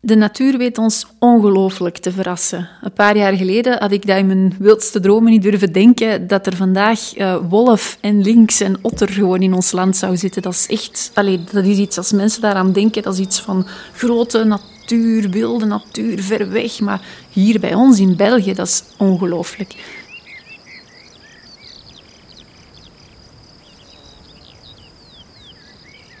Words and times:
De 0.00 0.16
natuur 0.16 0.58
weet 0.58 0.78
ons 0.78 1.06
ongelooflijk 1.18 1.98
te 1.98 2.12
verrassen. 2.12 2.68
Een 2.82 2.92
paar 2.92 3.16
jaar 3.16 3.32
geleden 3.32 3.78
had 3.78 3.92
ik 3.92 4.06
dat 4.06 4.16
in 4.16 4.26
mijn 4.26 4.54
wildste 4.58 5.00
dromen 5.00 5.30
niet 5.30 5.42
durven 5.42 5.72
denken 5.72 6.26
dat 6.26 6.46
er 6.46 6.56
vandaag 6.56 7.16
uh, 7.16 7.36
wolf 7.48 7.98
en 8.00 8.22
lynx 8.22 8.60
en 8.60 8.78
otter 8.82 9.08
gewoon 9.08 9.42
in 9.42 9.54
ons 9.54 9.72
land 9.72 9.96
zou 9.96 10.16
zitten. 10.16 10.42
Dat 10.42 10.52
is 10.52 10.66
echt, 10.66 11.10
allee, 11.14 11.40
dat 11.52 11.64
is 11.64 11.76
iets 11.76 11.96
als 11.96 12.12
mensen 12.12 12.40
daaraan 12.40 12.72
denken, 12.72 13.02
dat 13.02 13.12
is 13.12 13.20
iets 13.20 13.40
van 13.40 13.66
grote 13.92 14.44
natuur, 14.44 15.30
wilde 15.30 15.66
natuur, 15.66 16.22
ver 16.22 16.50
weg. 16.50 16.80
Maar 16.80 17.00
hier 17.30 17.60
bij 17.60 17.74
ons 17.74 18.00
in 18.00 18.16
België, 18.16 18.54
dat 18.54 18.66
is 18.66 18.82
ongelooflijk. 18.98 19.74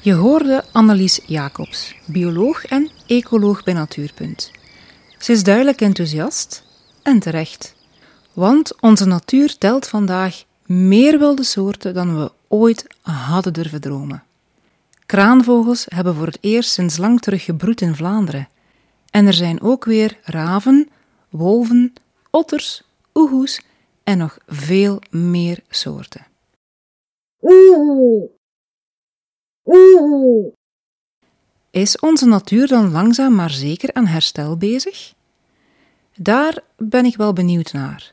Je 0.00 0.12
hoorde 0.12 0.64
Annelies 0.72 1.20
Jacobs, 1.26 1.94
bioloog 2.04 2.64
en 2.64 2.90
ecoloog 3.08 3.64
bij 3.64 3.74
Natuurpunt. 3.74 4.50
Ze 5.18 5.32
is 5.32 5.42
duidelijk 5.42 5.80
enthousiast 5.80 6.64
en 7.02 7.18
terecht. 7.18 7.74
Want 8.32 8.80
onze 8.80 9.04
natuur 9.04 9.58
telt 9.58 9.88
vandaag 9.88 10.44
meer 10.66 11.18
wilde 11.18 11.44
soorten 11.44 11.94
dan 11.94 12.18
we 12.18 12.32
ooit 12.48 12.86
hadden 13.02 13.52
durven 13.52 13.80
dromen. 13.80 14.22
Kraanvogels 15.06 15.86
hebben 15.88 16.14
voor 16.14 16.26
het 16.26 16.38
eerst 16.40 16.70
sinds 16.70 16.96
lang 16.96 17.20
terug 17.20 17.44
gebroed 17.44 17.80
in 17.80 17.94
Vlaanderen. 17.94 18.48
En 19.10 19.26
er 19.26 19.32
zijn 19.32 19.60
ook 19.60 19.84
weer 19.84 20.18
raven, 20.22 20.88
wolven, 21.28 21.92
otters, 22.30 22.82
oehoes 23.14 23.62
en 24.04 24.18
nog 24.18 24.38
veel 24.46 25.00
meer 25.10 25.60
soorten. 25.68 26.26
Is 31.70 31.98
onze 31.98 32.26
natuur 32.26 32.66
dan 32.66 32.90
langzaam 32.90 33.34
maar 33.34 33.50
zeker 33.50 33.92
aan 33.92 34.06
herstel 34.06 34.56
bezig? 34.56 35.14
Daar 36.16 36.58
ben 36.76 37.04
ik 37.04 37.16
wel 37.16 37.32
benieuwd 37.32 37.72
naar. 37.72 38.12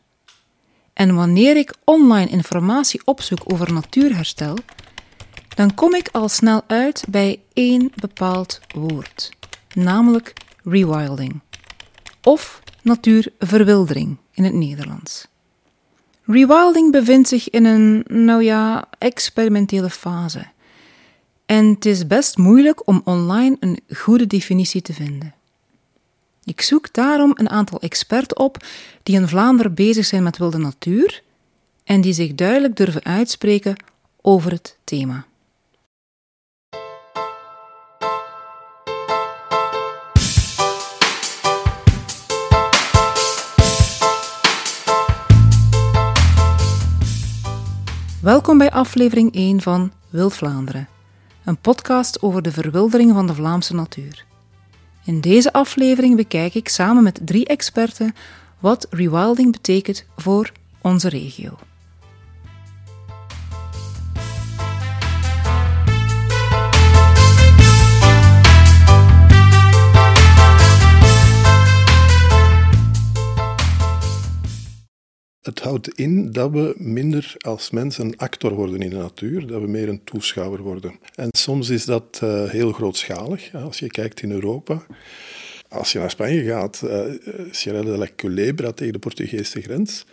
En 0.94 1.16
wanneer 1.16 1.58
ik 1.58 1.74
online 1.84 2.30
informatie 2.30 3.02
opzoek 3.06 3.40
over 3.54 3.74
natuurherstel, 3.74 4.58
dan 5.56 5.74
kom 5.74 5.96
ik 5.96 6.10
al 6.12 6.30
snel 6.30 6.64
uit 6.68 7.04
bij 7.10 7.42
één 7.54 7.92
bepaald 7.96 8.60
woord, 8.76 9.32
namelijk 9.74 10.34
rewilding, 10.64 11.42
of 12.24 12.62
natuurverwildering 12.82 14.18
in 14.32 14.44
het 14.44 14.54
Nederlands. 14.54 15.28
Rewilding 16.24 16.92
bevindt 16.92 17.28
zich 17.28 17.50
in 17.50 17.66
een, 17.66 18.04
nou 18.08 18.44
ja, 18.44 18.86
experimentele 18.98 19.90
fase. 19.90 20.46
En 21.46 21.66
het 21.66 21.86
is 21.86 22.08
best 22.08 22.38
moeilijk 22.38 22.88
om 22.88 23.02
online 23.04 23.58
een 23.60 23.80
goede 23.96 24.28
definitie 24.28 24.82
te 24.82 24.94
vinden. 24.94 25.34
Ik 26.44 26.62
zoek 26.62 26.94
daarom 26.94 27.32
een 27.36 27.50
aantal 27.50 27.80
experts 27.80 28.34
op 28.34 28.58
die 29.04 29.16
in 29.16 29.28
Vlaanderen 29.28 29.74
bezig 29.74 30.06
zijn 30.06 30.24
met 30.24 30.38
wilde 30.38 30.58
natuur 30.58 31.24
en 31.84 32.02
die 32.02 32.14
zich 32.14 32.36
duidelijk 32.36 32.76
durven 32.76 33.04
uitspreken 33.04 33.76
over 34.22 34.52
het 34.52 34.78
thema. 34.84 35.26
Welkom 48.22 48.58
bij 48.58 48.72
aflevering 48.72 49.34
1 49.34 49.62
van 49.62 49.92
Wild 50.10 50.34
Vlaanderen 50.34 50.95
een 51.46 51.58
podcast 51.58 52.22
over 52.22 52.42
de 52.42 52.52
verwildering 52.52 53.14
van 53.14 53.28
de 53.28 53.34
Vlaamse 53.34 53.74
natuur. 53.74 54.26
In 55.04 55.22
deze 55.22 55.54
aflevering 55.54 56.16
bekijk 56.16 56.54
ik 56.54 56.70
samen 56.70 57.04
met 57.04 57.20
drie 57.24 57.46
experten 57.46 58.16
wat 58.60 58.88
rewilding 58.90 59.52
betekent 59.52 60.06
voor 60.18 60.52
onze 60.82 61.10
regio. 61.10 61.58
Het 75.46 75.60
houdt 75.60 75.88
in 75.88 76.32
dat 76.32 76.52
we 76.52 76.74
minder 76.78 77.36
als 77.38 77.70
mens 77.70 77.98
een 77.98 78.18
actor 78.18 78.54
worden 78.54 78.82
in 78.82 78.90
de 78.90 78.96
natuur, 78.96 79.48
dat 79.48 79.62
we 79.62 79.68
meer 79.68 79.90
een 79.90 80.04
toeschouwer 80.04 80.62
worden. 80.62 81.00
En 81.16 81.28
soms 81.32 81.70
is 81.70 81.86
dat 81.86 82.20
uh, 82.24 82.50
heel 82.50 82.72
grootschalig. 82.72 83.54
Als 83.54 83.80
je 83.80 83.88
kijkt 83.88 84.22
in 84.22 84.32
Europa, 84.32 84.86
als 85.70 85.92
je 85.92 86.00
naar 86.00 86.10
Spanje 86.10 86.44
gaat, 86.44 86.82
uh, 86.86 87.00
Sierra 87.52 87.82
de 87.82 87.98
la 87.98 88.08
Culebra 88.16 88.72
tegen 88.72 88.94
de 88.94 89.00
Portugese 89.00 89.62
grens, 89.62 90.06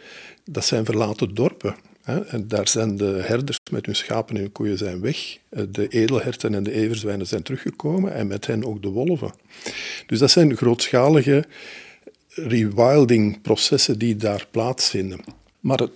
dat 0.44 0.64
zijn 0.64 0.84
verlaten 0.84 1.34
dorpen. 1.34 1.74
Hè? 2.02 2.24
En 2.24 2.48
daar 2.48 2.68
zijn 2.68 2.96
de 2.96 3.22
herders 3.24 3.58
met 3.70 3.86
hun 3.86 3.96
schapen 3.96 4.34
en 4.34 4.40
hun 4.40 4.52
koeien 4.52 4.78
zijn 4.78 5.00
weg. 5.00 5.38
Eh, 5.48 5.62
de 5.70 5.88
edelherten 5.88 6.54
en 6.54 6.62
de 6.62 6.72
everzwijnen 6.72 7.26
zijn 7.26 7.42
teruggekomen 7.42 8.14
en 8.14 8.26
met 8.26 8.46
hen 8.46 8.64
ook 8.64 8.82
de 8.82 8.88
wolven. 8.88 9.32
Dus 10.06 10.18
dat 10.18 10.30
zijn 10.30 10.56
grootschalige 10.56 11.44
rewilding-processen 12.34 13.98
die 13.98 14.16
daar 14.16 14.46
plaatsvinden. 14.50 15.20
Maar 15.60 15.78
het, 15.78 15.90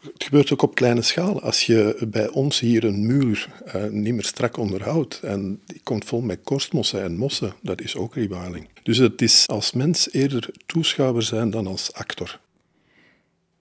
het, 0.00 0.24
gebeurt 0.24 0.52
ook 0.52 0.62
op 0.62 0.74
kleine 0.74 1.02
schaal. 1.02 1.42
Als 1.42 1.66
je 1.66 2.06
bij 2.08 2.28
ons 2.28 2.60
hier 2.60 2.84
een 2.84 3.06
muur 3.06 3.48
uh, 3.66 3.84
niet 3.84 4.14
meer 4.14 4.24
strak 4.24 4.56
onderhoudt 4.56 5.20
en 5.22 5.60
die 5.66 5.80
komt 5.82 6.04
vol 6.04 6.20
met 6.20 6.40
korstmossen 6.44 7.02
en 7.02 7.16
mossen, 7.16 7.54
dat 7.60 7.80
is 7.80 7.96
ook 7.96 8.14
rewilding. 8.14 8.68
Dus 8.82 8.98
het 8.98 9.22
is 9.22 9.48
als 9.48 9.72
mens 9.72 10.12
eerder 10.12 10.50
toeschouwer 10.66 11.22
zijn 11.22 11.50
dan 11.50 11.66
als 11.66 11.92
actor. 11.92 12.40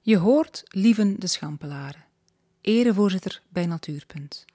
Je 0.01 0.17
hoort 0.17 0.63
Lieven 0.67 1.19
de 1.19 1.27
Schampelaren, 1.27 2.05
erevoorzitter 2.61 3.41
bij 3.49 3.65
Natuurpunt. 3.65 4.45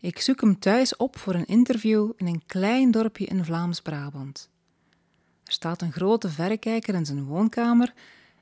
Ik 0.00 0.20
zoek 0.20 0.40
hem 0.40 0.58
thuis 0.58 0.96
op 0.96 1.18
voor 1.18 1.34
een 1.34 1.46
interview 1.46 2.10
in 2.16 2.26
een 2.26 2.42
klein 2.46 2.90
dorpje 2.90 3.24
in 3.24 3.44
Vlaams-Brabant. 3.44 4.48
Er 5.46 5.52
staat 5.52 5.82
een 5.82 5.92
grote 5.92 6.28
verrekijker 6.28 6.94
in 6.94 7.06
zijn 7.06 7.24
woonkamer 7.24 7.92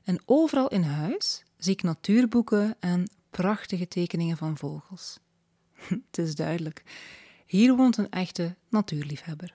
en 0.03 0.21
overal 0.25 0.67
in 0.67 0.83
huis 0.83 1.43
zie 1.57 1.73
ik 1.73 1.83
natuurboeken 1.83 2.75
en 2.79 3.09
prachtige 3.29 3.87
tekeningen 3.87 4.37
van 4.37 4.57
vogels. 4.57 5.19
Het 6.11 6.17
is 6.17 6.35
duidelijk, 6.35 6.83
hier 7.45 7.75
woont 7.75 7.97
een 7.97 8.09
echte 8.09 8.55
natuurliefhebber. 8.69 9.53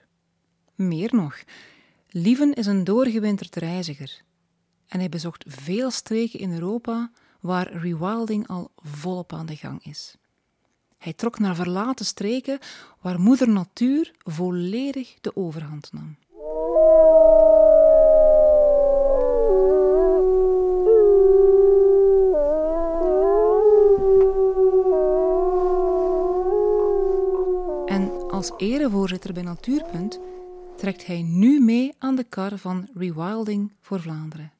Meer 0.75 1.15
nog, 1.15 1.43
Lieven 2.13 2.53
is 2.53 2.65
een 2.65 2.83
doorgewinterd 2.83 3.55
reiziger 3.55 4.21
en 4.87 4.99
hij 4.99 5.09
bezocht 5.09 5.43
veel 5.47 5.91
streken 5.91 6.39
in 6.39 6.53
Europa 6.53 7.11
waar 7.39 7.73
rewilding 7.73 8.47
al 8.47 8.71
volop 8.75 9.33
aan 9.33 9.45
de 9.45 9.55
gang 9.55 9.85
is. 9.85 10.15
Hij 10.97 11.13
trok 11.13 11.39
naar 11.39 11.55
verlaten 11.55 12.05
streken 12.05 12.59
waar 13.01 13.19
moeder 13.19 13.49
natuur 13.49 14.11
volledig 14.23 15.17
de 15.21 15.35
overhand 15.35 15.93
nam. 15.93 16.15
Als 28.41 28.51
erevoorzitter 28.57 29.33
bij 29.33 29.43
Natuurpunt 29.43 30.19
trekt 30.77 31.05
hij 31.05 31.21
nu 31.21 31.59
mee 31.59 31.93
aan 31.97 32.15
de 32.15 32.23
kar 32.23 32.57
van 32.57 32.89
rewilding 32.93 33.71
voor 33.81 34.01
Vlaanderen. 34.01 34.51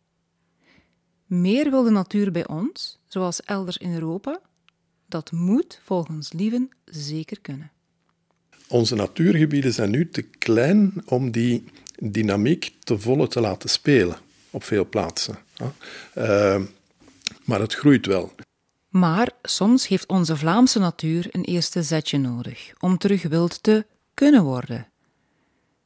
Meer 1.25 1.69
wil 1.69 1.83
de 1.83 1.89
natuur 1.89 2.31
bij 2.31 2.47
ons, 2.47 2.99
zoals 3.07 3.41
elders 3.41 3.77
in 3.77 3.93
Europa, 3.93 4.39
dat 5.05 5.31
moet 5.31 5.79
volgens 5.83 6.33
Lieven 6.33 6.69
zeker 6.85 7.41
kunnen. 7.41 7.71
Onze 8.67 8.95
natuurgebieden 8.95 9.73
zijn 9.73 9.89
nu 9.89 10.09
te 10.09 10.21
klein 10.21 10.93
om 11.05 11.31
die 11.31 11.63
dynamiek 11.99 12.73
te 12.79 12.99
volle 12.99 13.27
te 13.27 13.39
laten 13.39 13.69
spelen 13.69 14.17
op 14.49 14.63
veel 14.63 14.89
plaatsen. 14.89 15.37
Uh, 16.17 16.61
maar 17.43 17.59
het 17.59 17.73
groeit 17.73 18.05
wel. 18.05 18.31
Maar 18.91 19.31
soms 19.41 19.87
heeft 19.87 20.07
onze 20.07 20.37
Vlaamse 20.37 20.79
natuur 20.79 21.27
een 21.31 21.43
eerste 21.43 21.83
zetje 21.83 22.17
nodig 22.17 22.73
om 22.79 22.97
terug 22.97 23.23
wild 23.23 23.63
te 23.63 23.85
kunnen 24.13 24.43
worden. 24.43 24.87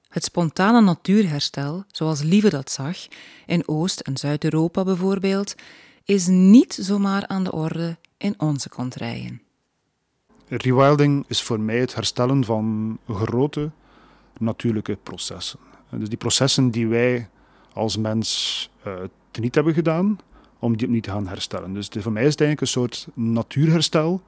Het 0.07 0.23
spontane 0.23 0.81
natuurherstel, 0.81 1.83
zoals 1.87 2.21
Lieve 2.21 2.49
dat 2.49 2.71
zag, 2.71 2.97
in 3.45 3.67
Oost- 3.67 3.99
en 3.99 4.17
Zuid-Europa 4.17 4.83
bijvoorbeeld, 4.83 5.55
is 6.03 6.27
niet 6.27 6.77
zomaar 6.81 7.27
aan 7.27 7.43
de 7.43 7.51
orde 7.51 7.97
in 8.17 8.33
onze 8.37 8.69
kontrijen. 8.69 9.41
Rewilding 10.47 11.25
is 11.27 11.41
voor 11.41 11.59
mij 11.59 11.79
het 11.79 11.95
herstellen 11.95 12.43
van 12.43 12.97
grote 13.07 13.71
natuurlijke 14.37 14.97
processen. 15.03 15.59
Dus 15.89 16.09
die 16.09 16.17
processen 16.17 16.71
die 16.71 16.87
wij 16.87 17.29
als 17.73 17.97
mens 17.97 18.69
uh, 18.87 18.93
teniet 19.31 19.55
hebben 19.55 19.73
gedaan, 19.73 20.19
om 20.65 20.77
die 20.77 20.85
opnieuw 20.85 21.01
te 21.01 21.09
gaan 21.09 21.27
herstellen. 21.27 21.73
Dus 21.73 21.89
voor 21.91 22.11
mij 22.11 22.25
is 22.25 22.31
het 22.31 22.41
eigenlijk 22.41 22.61
een 22.61 22.81
soort 22.81 23.07
natuurherstel, 23.13 24.21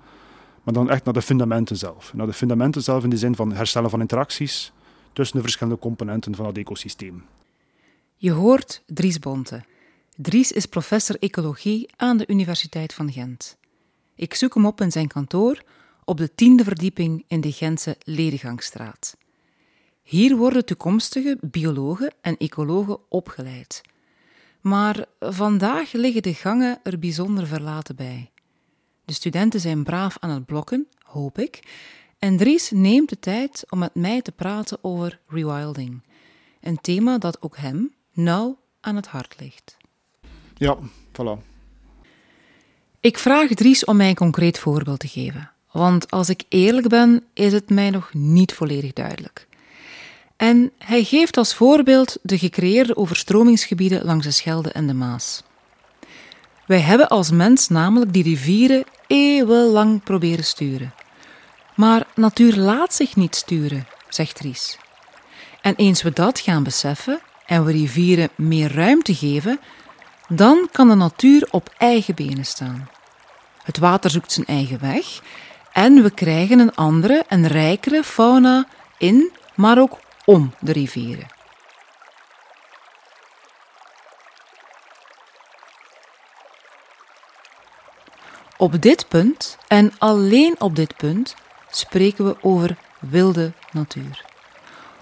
maar 0.63 0.73
dan 0.73 0.89
echt 0.89 1.05
naar 1.05 1.13
de 1.13 1.21
fundamenten 1.21 1.77
zelf. 1.77 2.13
Naar 2.13 2.25
de 2.25 2.33
fundamenten 2.33 2.83
zelf 2.83 3.03
in 3.03 3.09
de 3.09 3.17
zin 3.17 3.35
van 3.35 3.53
herstellen 3.53 3.89
van 3.89 4.01
interacties 4.01 4.71
tussen 5.13 5.35
de 5.35 5.41
verschillende 5.41 5.79
componenten 5.79 6.35
van 6.35 6.45
het 6.45 6.57
ecosysteem. 6.57 7.23
Je 8.15 8.31
hoort 8.31 8.83
Dries 8.85 9.19
Bonte. 9.19 9.63
Dries 10.15 10.51
is 10.51 10.65
professor 10.65 11.15
ecologie 11.19 11.89
aan 11.95 12.17
de 12.17 12.27
Universiteit 12.27 12.93
van 12.93 13.11
Gent. 13.11 13.57
Ik 14.15 14.33
zoek 14.33 14.53
hem 14.53 14.65
op 14.65 14.81
in 14.81 14.91
zijn 14.91 15.07
kantoor 15.07 15.63
op 16.03 16.17
de 16.17 16.35
tiende 16.35 16.63
verdieping 16.63 17.23
in 17.27 17.41
de 17.41 17.51
Gentse 17.51 17.95
Ledegangstraat. 18.03 19.17
Hier 20.01 20.35
worden 20.35 20.65
toekomstige 20.65 21.37
biologen 21.41 22.13
en 22.21 22.37
ecologen 22.37 22.99
opgeleid. 23.09 23.81
Maar 24.61 25.05
vandaag 25.19 25.91
liggen 25.91 26.21
de 26.21 26.33
gangen 26.33 26.79
er 26.83 26.99
bijzonder 26.99 27.47
verlaten 27.47 27.95
bij. 27.95 28.31
De 29.05 29.13
studenten 29.13 29.59
zijn 29.59 29.83
braaf 29.83 30.17
aan 30.19 30.29
het 30.29 30.45
blokken, 30.45 30.87
hoop 31.01 31.37
ik, 31.39 31.59
en 32.19 32.37
Dries 32.37 32.71
neemt 32.71 33.09
de 33.09 33.19
tijd 33.19 33.65
om 33.69 33.79
met 33.79 33.95
mij 33.95 34.21
te 34.21 34.31
praten 34.31 34.77
over 34.81 35.19
rewilding, 35.27 36.01
een 36.61 36.81
thema 36.81 37.17
dat 37.17 37.41
ook 37.41 37.57
hem 37.57 37.93
nauw 38.13 38.59
aan 38.81 38.95
het 38.95 39.07
hart 39.07 39.35
ligt. 39.39 39.77
Ja, 40.55 40.77
voilà. 41.11 41.43
Ik 42.99 43.17
vraag 43.17 43.49
Dries 43.49 43.85
om 43.85 43.97
mij 43.97 44.09
een 44.09 44.15
concreet 44.15 44.59
voorbeeld 44.59 44.99
te 44.99 45.07
geven, 45.07 45.51
want 45.71 46.11
als 46.11 46.29
ik 46.29 46.43
eerlijk 46.49 46.87
ben, 46.87 47.23
is 47.33 47.53
het 47.53 47.69
mij 47.69 47.89
nog 47.89 48.13
niet 48.13 48.53
volledig 48.53 48.93
duidelijk. 48.93 49.46
En 50.37 50.71
hij 50.77 51.03
geeft 51.03 51.37
als 51.37 51.53
voorbeeld 51.53 52.17
de 52.21 52.37
gecreëerde 52.37 52.95
overstromingsgebieden 52.95 54.05
langs 54.05 54.25
de 54.25 54.31
Schelde 54.31 54.71
en 54.71 54.87
de 54.87 54.93
Maas. 54.93 55.43
Wij 56.65 56.79
hebben 56.79 57.07
als 57.07 57.31
mens 57.31 57.67
namelijk 57.67 58.13
die 58.13 58.23
rivieren 58.23 58.83
eeuwenlang 59.07 60.03
proberen 60.03 60.43
sturen. 60.43 60.93
Maar 61.75 62.07
natuur 62.15 62.55
laat 62.55 62.93
zich 62.93 63.15
niet 63.15 63.35
sturen, 63.35 63.87
zegt 64.09 64.39
Ries. 64.39 64.77
En 65.61 65.75
eens 65.75 66.01
we 66.01 66.13
dat 66.13 66.39
gaan 66.39 66.63
beseffen 66.63 67.19
en 67.45 67.65
we 67.65 67.71
rivieren 67.71 68.29
meer 68.35 68.73
ruimte 68.73 69.15
geven, 69.15 69.59
dan 70.27 70.69
kan 70.71 70.87
de 70.87 70.95
natuur 70.95 71.47
op 71.51 71.73
eigen 71.77 72.15
benen 72.15 72.45
staan. 72.45 72.89
Het 73.63 73.77
water 73.77 74.09
zoekt 74.09 74.31
zijn 74.31 74.45
eigen 74.45 74.79
weg 74.79 75.21
en 75.73 76.03
we 76.03 76.09
krijgen 76.09 76.59
een 76.59 76.75
andere 76.75 77.23
en 77.27 77.47
rijkere 77.47 78.03
fauna 78.03 78.67
in, 78.97 79.31
maar 79.55 79.79
ook 79.79 79.99
om 80.27 80.53
de 80.59 80.71
rivieren. 80.71 81.27
Op 88.57 88.81
dit 88.81 89.07
punt, 89.07 89.57
en 89.67 89.93
alleen 89.97 90.61
op 90.61 90.75
dit 90.75 90.97
punt, 90.97 91.35
spreken 91.69 92.25
we 92.25 92.37
over 92.41 92.77
wilde 92.99 93.51
natuur. 93.71 94.25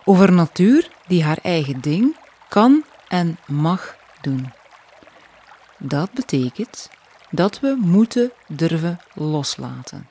Over 0.03 0.31
natuur 0.31 0.89
die 1.07 1.23
haar 1.23 1.39
eigen 1.41 1.81
ding 1.81 2.15
kan 2.49 2.83
en 3.07 3.37
mag 3.47 3.95
doen. 4.21 4.53
Dat 5.77 6.11
betekent 6.11 6.89
dat 7.29 7.59
we 7.59 7.75
moeten 7.79 8.31
durven 8.47 8.99
loslaten. 9.13 10.07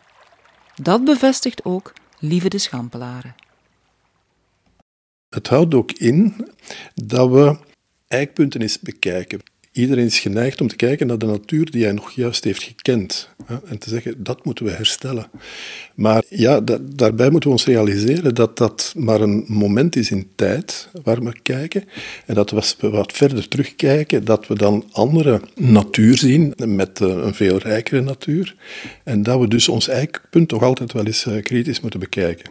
Dat 0.75 1.05
bevestigt 1.05 1.65
ook 1.65 1.93
Lieve 2.19 2.49
de 2.49 2.59
Schampelaren. 2.59 3.44
Het 5.35 5.49
houdt 5.49 5.75
ook 5.75 5.93
in 5.93 6.35
dat 6.95 7.31
we 7.31 7.57
eikpunten 8.09 8.61
eens 8.61 8.81
bekijken. 8.81 9.41
Iedereen 9.73 10.05
is 10.05 10.19
geneigd 10.19 10.61
om 10.61 10.69
te 10.69 10.77
kijken 10.77 11.07
naar 11.07 11.19
de 11.19 11.27
natuur 11.27 11.71
die 11.71 11.83
hij 11.85 11.93
nog 11.93 12.11
juist 12.11 12.45
heeft 12.45 12.63
gekend. 12.63 13.29
En 13.65 13.79
te 13.79 13.89
zeggen, 13.91 14.23
dat 14.23 14.45
moeten 14.45 14.65
we 14.65 14.71
herstellen. 14.71 15.31
Maar 15.95 16.25
ja, 16.29 16.61
daarbij 16.83 17.31
moeten 17.31 17.49
we 17.49 17.57
ons 17.57 17.67
realiseren 17.67 18.35
dat 18.35 18.57
dat 18.57 18.95
maar 18.97 19.21
een 19.21 19.45
moment 19.49 19.97
is 19.97 20.11
in 20.11 20.31
tijd 20.35 20.89
waar 21.03 21.23
we 21.23 21.41
kijken. 21.43 21.85
En 22.27 22.35
dat 22.35 22.51
we 22.51 22.91
wat 22.91 23.13
verder 23.13 23.49
terugkijken, 23.49 24.25
dat 24.25 24.47
we 24.47 24.55
dan 24.55 24.85
andere 24.93 25.41
natuur 25.55 26.17
zien, 26.17 26.53
met 26.57 27.01
eh, 27.01 27.09
een 27.09 27.35
veel 27.35 27.59
rijkere 27.59 28.01
natuur. 28.01 28.57
En 29.05 29.23
dat 29.23 29.41
we 29.41 29.49
dus 29.49 29.69
ons 29.69 29.89
eikpunt 29.89 30.49
toch 30.49 30.63
altijd 30.63 30.93
wel 30.93 31.07
eens 31.07 31.27
eh, 31.27 31.43
kritisch 31.43 31.81
moeten 31.81 32.01
bekijken. 32.01 32.51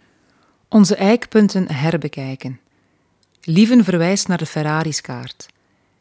Onze 0.68 0.94
eikpunten 0.94 1.72
herbekijken. 1.72 2.58
Lieven 3.46 3.84
verwijst 3.84 4.28
naar 4.28 4.38
de 4.38 4.46
Ferrari's-kaart. 4.46 5.46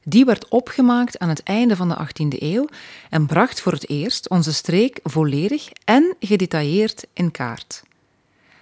Die 0.03 0.25
werd 0.25 0.47
opgemaakt 0.47 1.19
aan 1.19 1.29
het 1.29 1.43
einde 1.43 1.75
van 1.75 1.89
de 1.89 1.95
18e 1.95 2.37
eeuw 2.39 2.67
en 3.09 3.25
bracht 3.25 3.61
voor 3.61 3.71
het 3.71 3.89
eerst 3.89 4.29
onze 4.29 4.53
streek 4.53 4.99
volledig 5.03 5.69
en 5.85 6.15
gedetailleerd 6.19 7.05
in 7.13 7.31
kaart. 7.31 7.83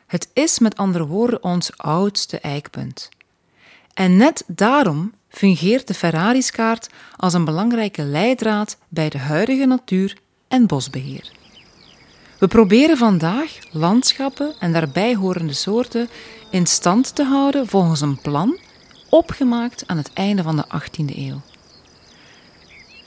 Het 0.08 0.30
is 0.34 0.60
met 0.60 0.78
andere 0.78 1.06
woorden 1.08 1.44
ons 1.44 1.78
oudste 1.78 2.40
eikpunt. 2.40 3.10
En 3.94 4.18
net 4.18 4.44
daarom 4.48 5.14
fungeert 5.30 5.88
de 5.88 5.94
Ferrari's-kaart 5.94 6.90
als 7.16 7.34
een 7.34 7.46
belangrijke 7.46 8.04
leidraad 8.04 8.78
bij 8.88 9.10
de 9.10 9.18
huidige 9.18 9.66
natuur- 9.66 10.18
en 10.48 10.68
bosbeheer. 10.68 11.32
We 12.40 12.48
proberen 12.48 12.98
vandaag 12.98 13.58
landschappen 13.72 14.56
en 14.60 14.74
daarbij 14.74 15.16
horende 15.16 15.54
soorten 15.54 16.10
in 16.50 16.66
stand 16.66 17.16
te 17.16 17.24
houden 17.24 17.68
volgens 17.68 18.02
een 18.02 18.22
plan 18.22 18.60
opgemaakt 19.12 19.84
aan 19.88 19.98
het 19.98 20.14
einde 20.14 20.44
van 20.44 20.56
de 20.56 20.66
18e 20.66 21.18
eeuw. 21.18 21.42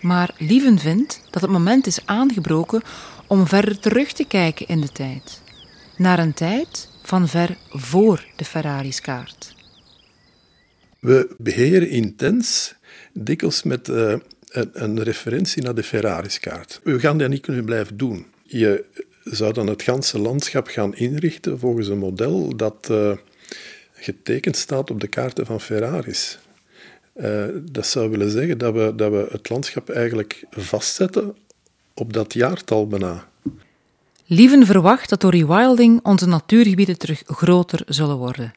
Maar 0.00 0.34
Lieven 0.38 0.78
vindt 0.78 1.20
dat 1.30 1.42
het 1.42 1.50
moment 1.50 1.86
is 1.86 2.06
aangebroken 2.06 2.82
om 3.26 3.46
verder 3.46 3.78
terug 3.78 4.12
te 4.12 4.24
kijken 4.24 4.66
in 4.66 4.80
de 4.80 4.92
tijd. 4.92 5.42
Naar 5.96 6.18
een 6.18 6.34
tijd 6.34 6.88
van 7.02 7.28
ver 7.28 7.56
voor 7.68 8.26
de 8.36 8.44
Ferrari's-kaart. 8.44 9.54
We 10.98 11.34
beheren 11.38 11.88
intens, 11.88 12.74
dikwijls 13.12 13.62
met 13.62 13.88
uh, 13.88 14.14
een, 14.48 14.70
een, 14.72 15.02
referentie 15.02 15.62
naar 15.62 15.74
de 15.74 15.82
Ferrari's-kaart. 15.82 16.80
We 16.82 17.00
gaan 17.00 17.18
dat 17.18 17.28
niet 17.28 17.40
kunnen 17.40 17.64
blijven 17.64 17.96
doen. 17.96 18.26
Je 18.42 18.84
zou 19.24 19.52
dan 19.52 19.66
het 19.66 19.82
ganse 19.82 20.18
landschap 20.18 20.66
gaan 20.66 20.94
inrichten 20.94 21.58
volgens 21.58 21.88
een 21.88 21.98
model 21.98 22.56
dat 22.56 22.88
uh, 22.90 23.12
getekend 24.04 24.56
staat 24.56 24.90
op 24.90 25.00
de 25.00 25.06
kaarten 25.06 25.46
van 25.46 25.60
Ferraris. 25.60 26.38
Uh, 27.16 27.44
dat 27.62 27.86
zou 27.86 28.10
willen 28.10 28.30
zeggen 28.30 28.58
dat 28.58 28.74
we, 28.74 28.92
dat 28.96 29.10
we 29.10 29.28
het 29.30 29.48
landschap 29.48 29.88
eigenlijk 29.88 30.44
vastzetten 30.50 31.36
op 31.94 32.12
dat 32.12 32.32
jaartal 32.32 32.86
bijna. 32.86 33.28
Lieven 34.26 34.66
verwacht 34.66 35.08
dat 35.08 35.20
door 35.20 35.30
rewilding 35.30 36.00
onze 36.02 36.26
natuurgebieden 36.26 36.98
terug 36.98 37.22
groter 37.26 37.82
zullen 37.86 38.16
worden. 38.16 38.52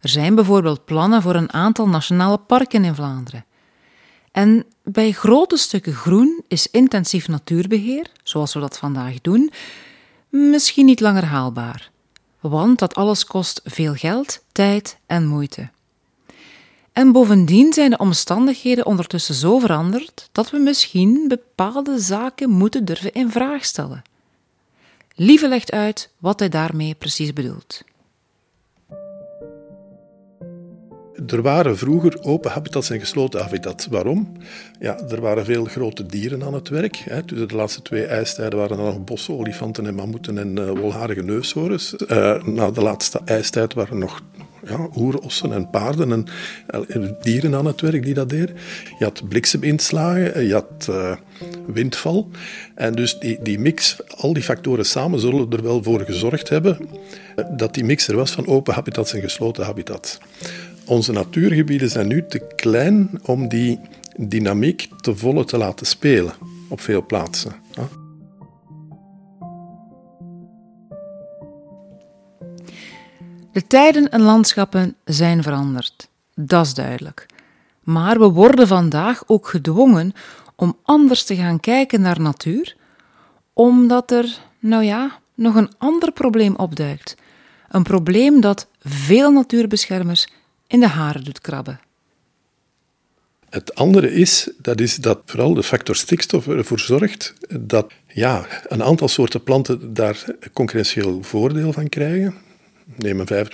Er 0.00 0.08
zijn 0.08 0.34
bijvoorbeeld 0.34 0.84
plannen 0.84 1.22
voor 1.22 1.34
een 1.34 1.52
aantal 1.52 1.88
nationale 1.88 2.38
parken 2.38 2.84
in 2.84 2.94
Vlaanderen. 2.94 3.44
En 4.32 4.64
bij 4.82 5.12
grote 5.12 5.56
stukken 5.56 5.92
groen 5.92 6.42
is 6.48 6.70
intensief 6.70 7.28
natuurbeheer, 7.28 8.06
zoals 8.22 8.54
we 8.54 8.60
dat 8.60 8.78
vandaag 8.78 9.20
doen, 9.20 9.50
misschien 10.28 10.86
niet 10.86 11.00
langer 11.00 11.24
haalbaar 11.24 11.90
want 12.40 12.78
dat 12.78 12.94
alles 12.94 13.24
kost 13.24 13.60
veel 13.64 13.94
geld, 13.94 14.42
tijd 14.52 14.98
en 15.06 15.26
moeite. 15.26 15.70
En 16.92 17.12
bovendien 17.12 17.72
zijn 17.72 17.90
de 17.90 17.98
omstandigheden 17.98 18.86
ondertussen 18.86 19.34
zo 19.34 19.58
veranderd 19.58 20.28
dat 20.32 20.50
we 20.50 20.58
misschien 20.58 21.24
bepaalde 21.28 21.98
zaken 21.98 22.50
moeten 22.50 22.84
durven 22.84 23.12
in 23.12 23.30
vraag 23.30 23.64
stellen. 23.64 24.02
Lieve 25.14 25.48
legt 25.48 25.72
uit 25.72 26.10
wat 26.18 26.38
hij 26.38 26.48
daarmee 26.48 26.94
precies 26.94 27.32
bedoelt. 27.32 27.82
Er 31.26 31.42
waren 31.42 31.78
vroeger 31.78 32.22
open 32.22 32.50
habitats 32.50 32.90
en 32.90 33.00
gesloten 33.00 33.40
habitats. 33.40 33.86
Waarom? 33.86 34.32
Ja, 34.80 34.98
er 35.08 35.20
waren 35.20 35.44
veel 35.44 35.64
grote 35.64 36.06
dieren 36.06 36.44
aan 36.44 36.54
het 36.54 36.68
werk. 36.68 36.96
Hè. 36.96 37.22
Tussen 37.22 37.48
de 37.48 37.54
laatste 37.54 37.82
twee 37.82 38.04
ijstijden 38.04 38.58
waren 38.58 38.78
er 38.78 38.84
nog 38.84 39.04
bossen, 39.04 39.38
olifanten 39.38 39.86
en 39.86 39.94
mammoeten 39.94 40.38
en 40.38 40.58
uh, 40.58 40.70
wolharige 40.70 41.22
neushoorns. 41.22 41.94
Uh, 42.08 42.44
na 42.44 42.70
de 42.70 42.82
laatste 42.82 43.20
ijstijd 43.24 43.74
waren 43.74 43.92
er 43.92 43.98
nog 43.98 44.22
ja, 44.66 44.88
oerossen 44.96 45.52
en 45.52 45.70
paarden 45.70 46.12
en 46.12 46.26
uh, 46.88 47.08
dieren 47.20 47.54
aan 47.54 47.66
het 47.66 47.80
werk 47.80 48.04
die 48.04 48.14
dat 48.14 48.28
deden. 48.28 48.56
Je 48.98 49.04
had 49.04 49.28
blikseminslagen, 49.28 50.46
je 50.46 50.52
had 50.52 50.88
windval. 51.66 52.28
En 52.74 52.94
dus 52.94 53.18
die, 53.18 53.38
die 53.42 53.58
mix, 53.58 53.96
al 54.16 54.32
die 54.32 54.42
factoren 54.42 54.86
samen 54.86 55.20
zullen 55.20 55.50
er 55.50 55.62
wel 55.62 55.82
voor 55.82 56.00
gezorgd 56.00 56.48
hebben 56.48 56.78
dat 57.56 57.74
die 57.74 57.84
mix 57.84 58.08
er 58.08 58.16
was 58.16 58.30
van 58.30 58.46
open 58.46 58.74
habitats 58.74 59.12
en 59.14 59.20
gesloten 59.20 59.64
habitats. 59.64 60.18
Onze 60.90 61.12
natuurgebieden 61.12 61.90
zijn 61.90 62.06
nu 62.06 62.24
te 62.28 62.46
klein 62.56 63.20
om 63.22 63.48
die 63.48 63.80
dynamiek 64.16 64.88
te 65.00 65.16
volle 65.16 65.44
te 65.44 65.56
laten 65.56 65.86
spelen 65.86 66.32
op 66.68 66.80
veel 66.80 67.06
plaatsen. 67.06 67.52
De 73.52 73.66
tijden 73.66 74.10
en 74.10 74.20
landschappen 74.20 74.96
zijn 75.04 75.42
veranderd, 75.42 76.08
dat 76.34 76.66
is 76.66 76.74
duidelijk. 76.74 77.26
Maar 77.80 78.18
we 78.18 78.28
worden 78.28 78.66
vandaag 78.66 79.22
ook 79.26 79.48
gedwongen 79.48 80.12
om 80.56 80.76
anders 80.82 81.24
te 81.24 81.36
gaan 81.36 81.60
kijken 81.60 82.00
naar 82.00 82.20
natuur, 82.20 82.76
omdat 83.52 84.10
er, 84.10 84.38
nou 84.58 84.84
ja, 84.84 85.18
nog 85.34 85.54
een 85.54 85.72
ander 85.78 86.12
probleem 86.12 86.56
opduikt. 86.56 87.16
Een 87.68 87.82
probleem 87.82 88.40
dat 88.40 88.66
veel 88.80 89.30
natuurbeschermers 89.30 90.26
in 90.70 90.80
de 90.80 90.88
haren 90.88 91.24
doet 91.24 91.40
krabben. 91.40 91.80
Het 93.48 93.74
andere 93.74 94.12
is, 94.12 94.50
dat 94.58 94.80
is 94.80 94.96
dat 94.96 95.18
vooral 95.26 95.54
de 95.54 95.62
factor 95.62 95.96
stikstof 95.96 96.48
ervoor 96.48 96.80
zorgt 96.80 97.34
dat 97.60 97.92
ja, 98.06 98.46
een 98.68 98.82
aantal 98.82 99.08
soorten 99.08 99.42
planten 99.42 99.94
daar 99.94 100.24
concurrentieel 100.52 101.22
voordeel 101.22 101.72
van 101.72 101.88
krijgen. 101.88 102.34
Neem 102.96 103.20
een 103.20 103.46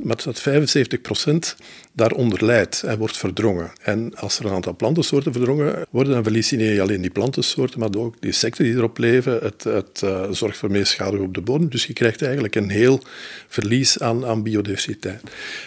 25% 0.00 0.02
maar 0.02 0.22
dat 0.24 0.42
75% 0.48 1.64
daaronder 1.92 2.44
leidt 2.44 2.82
en 2.82 2.98
wordt 2.98 3.16
verdrongen. 3.16 3.72
En 3.82 4.14
als 4.14 4.38
er 4.38 4.46
een 4.46 4.52
aantal 4.52 4.76
plantensoorten 4.76 5.32
verdrongen 5.32 5.86
worden, 5.90 6.12
dan 6.12 6.22
verlies 6.22 6.50
je 6.50 6.56
niet 6.56 6.80
alleen 6.80 7.00
die 7.00 7.10
plantensoorten, 7.10 7.80
maar 7.80 7.94
ook 7.96 8.20
die 8.20 8.30
insecten 8.30 8.64
die 8.64 8.74
erop 8.74 8.98
leven. 8.98 9.38
Het, 9.42 9.64
het 9.64 10.00
uh, 10.04 10.30
zorgt 10.30 10.58
voor 10.58 10.70
meer 10.70 10.86
schade 10.86 11.18
op 11.18 11.34
de 11.34 11.40
bodem. 11.40 11.68
Dus 11.68 11.86
je 11.86 11.92
krijgt 11.92 12.22
eigenlijk 12.22 12.54
een 12.54 12.70
heel 12.70 13.02
verlies 13.48 14.00
aan, 14.00 14.26
aan 14.26 14.42
biodiversiteit. 14.42 15.22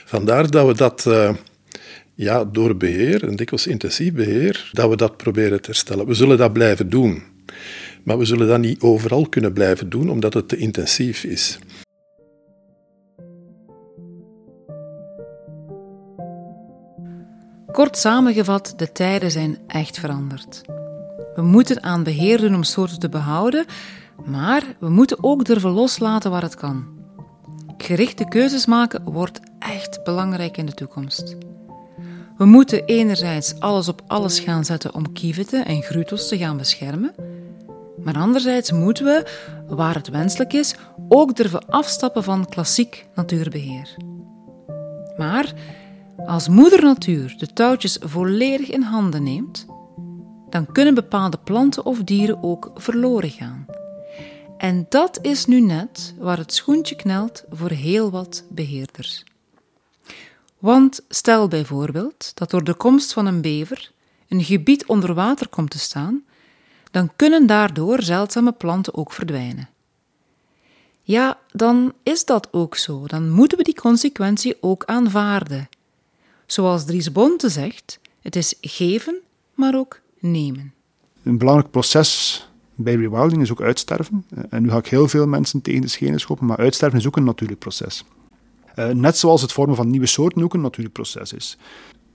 Vandaar 0.05 0.49
dat 0.49 0.67
we 0.67 0.73
dat... 0.73 1.05
Uh, 1.07 1.33
ja, 2.15 2.45
door 2.45 2.77
beheer, 2.77 3.27
en 3.27 3.35
dikwijls 3.35 3.67
intensief 3.67 4.13
beheer, 4.13 4.69
dat 4.71 4.89
we 4.89 4.95
dat 4.95 5.17
proberen 5.17 5.61
te 5.61 5.69
herstellen. 5.69 6.05
We 6.05 6.13
zullen 6.13 6.38
dat 6.38 6.53
blijven 6.53 6.89
doen. 6.89 7.23
Maar 8.03 8.17
we 8.17 8.25
zullen 8.25 8.47
dat 8.47 8.59
niet 8.59 8.81
overal 8.81 9.29
kunnen 9.29 9.53
blijven 9.53 9.89
doen, 9.89 10.09
omdat 10.09 10.33
het 10.33 10.47
te 10.47 10.57
intensief 10.57 11.23
is. 11.23 11.59
Kort 17.71 17.97
samengevat, 17.97 18.73
de 18.77 18.91
tijden 18.91 19.31
zijn 19.31 19.57
echt 19.67 19.99
veranderd. 19.99 20.61
We 21.35 21.41
moeten 21.41 21.83
aan 21.83 22.03
beheer 22.03 22.41
doen 22.41 22.55
om 22.55 22.63
soorten 22.63 22.99
te 22.99 23.09
behouden, 23.09 23.65
maar 24.25 24.63
we 24.79 24.89
moeten 24.89 25.23
ook 25.23 25.45
durven 25.45 25.69
loslaten 25.69 26.31
waar 26.31 26.41
het 26.41 26.55
kan. 26.55 26.85
Gerichte 27.77 28.27
keuzes 28.27 28.65
maken 28.65 29.03
wordt 29.03 29.39
echt 29.59 30.03
belangrijk 30.03 30.57
in 30.57 30.65
de 30.65 30.73
toekomst. 30.73 31.35
We 32.38 32.45
moeten 32.45 32.85
enerzijds 32.85 33.59
alles 33.59 33.88
op 33.88 34.01
alles 34.07 34.39
gaan 34.39 34.65
zetten 34.65 34.93
om 34.93 35.13
kieviten 35.13 35.65
en 35.65 35.81
grutos 35.81 36.27
te 36.27 36.38
gaan 36.38 36.57
beschermen, 36.57 37.13
maar 38.03 38.17
anderzijds 38.17 38.71
moeten 38.71 39.05
we, 39.05 39.25
waar 39.67 39.95
het 39.95 40.09
wenselijk 40.09 40.53
is, 40.53 40.75
ook 41.09 41.35
durven 41.35 41.67
afstappen 41.67 42.23
van 42.23 42.49
klassiek 42.49 43.05
natuurbeheer. 43.15 43.95
Maar 45.17 45.53
als 46.25 46.47
moeder 46.47 46.83
natuur 46.83 47.35
de 47.38 47.53
touwtjes 47.53 47.97
volledig 48.01 48.69
in 48.69 48.81
handen 48.81 49.23
neemt, 49.23 49.65
dan 50.49 50.71
kunnen 50.71 50.93
bepaalde 50.93 51.38
planten 51.38 51.85
of 51.85 52.03
dieren 52.03 52.43
ook 52.43 52.71
verloren 52.75 53.29
gaan. 53.29 53.65
En 54.57 54.85
dat 54.89 55.19
is 55.21 55.45
nu 55.45 55.61
net 55.61 56.13
waar 56.17 56.38
het 56.38 56.53
schoentje 56.53 56.95
knelt 56.95 57.43
voor 57.49 57.69
heel 57.69 58.11
wat 58.11 58.43
beheerders. 58.49 59.23
Want 60.57 61.01
stel 61.07 61.47
bijvoorbeeld 61.47 62.31
dat 62.33 62.49
door 62.49 62.63
de 62.63 62.73
komst 62.73 63.13
van 63.13 63.25
een 63.25 63.41
bever 63.41 63.91
een 64.27 64.43
gebied 64.43 64.85
onder 64.85 65.13
water 65.13 65.47
komt 65.47 65.69
te 65.69 65.79
staan, 65.79 66.23
dan 66.91 67.11
kunnen 67.15 67.45
daardoor 67.45 68.01
zeldzame 68.01 68.51
planten 68.51 68.95
ook 68.95 69.13
verdwijnen. 69.13 69.69
Ja, 71.01 71.38
dan 71.51 71.93
is 72.03 72.25
dat 72.25 72.47
ook 72.51 72.75
zo. 72.75 73.07
Dan 73.07 73.29
moeten 73.29 73.57
we 73.57 73.63
die 73.63 73.81
consequentie 73.81 74.57
ook 74.61 74.85
aanvaarden. 74.85 75.69
Zoals 76.51 76.85
Dries 76.85 77.11
Bonte 77.11 77.49
zegt, 77.49 77.99
het 78.21 78.35
is 78.35 78.53
geven, 78.61 79.21
maar 79.53 79.75
ook 79.75 79.99
nemen. 80.19 80.73
Een 81.23 81.37
belangrijk 81.37 81.71
proces 81.71 82.47
bij 82.75 82.95
rewilding 82.95 83.41
is 83.41 83.51
ook 83.51 83.61
uitsterven. 83.61 84.25
En 84.49 84.61
nu 84.61 84.69
ga 84.69 84.77
ik 84.77 84.87
heel 84.87 85.07
veel 85.07 85.27
mensen 85.27 85.61
tegen 85.61 85.81
de 85.81 85.87
schenen 85.87 86.19
schoppen, 86.19 86.45
maar 86.45 86.57
uitsterven 86.57 86.99
is 86.99 87.07
ook 87.07 87.17
een 87.17 87.23
natuurlijk 87.23 87.59
proces. 87.59 88.03
Eh, 88.75 88.87
net 88.89 89.17
zoals 89.17 89.41
het 89.41 89.51
vormen 89.51 89.75
van 89.75 89.89
nieuwe 89.89 90.05
soorten 90.05 90.43
ook 90.43 90.53
een 90.53 90.61
natuurlijk 90.61 90.93
proces 90.93 91.33
is. 91.33 91.57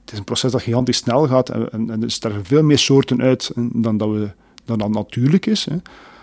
Het 0.01 0.13
is 0.13 0.19
een 0.19 0.25
proces 0.25 0.53
dat 0.53 0.63
gigantisch 0.63 0.97
snel 0.97 1.27
gaat 1.27 1.49
en, 1.49 2.03
er 2.03 2.11
sterven 2.11 2.45
veel 2.45 2.63
meer 2.63 2.79
soorten 2.79 3.23
uit 3.23 3.51
dan 3.57 3.97
dat, 3.97 4.09
we, 4.09 4.31
dan 4.65 4.79
dat 4.79 4.91
natuurlijk 4.91 5.47
is. 5.47 5.65
Hè. 5.65 5.75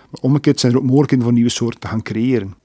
Maar 0.09 0.21
omgekeerd 0.21 0.59
zijn 0.59 0.71
er 0.71 0.77
ook 0.77 0.83
mogelijkheden 0.83 1.25
voor 1.25 1.33
nieuwe 1.33 1.49
soorten 1.49 1.79
te 1.79 1.87
gaan 1.87 2.01
creëren. 2.01 2.55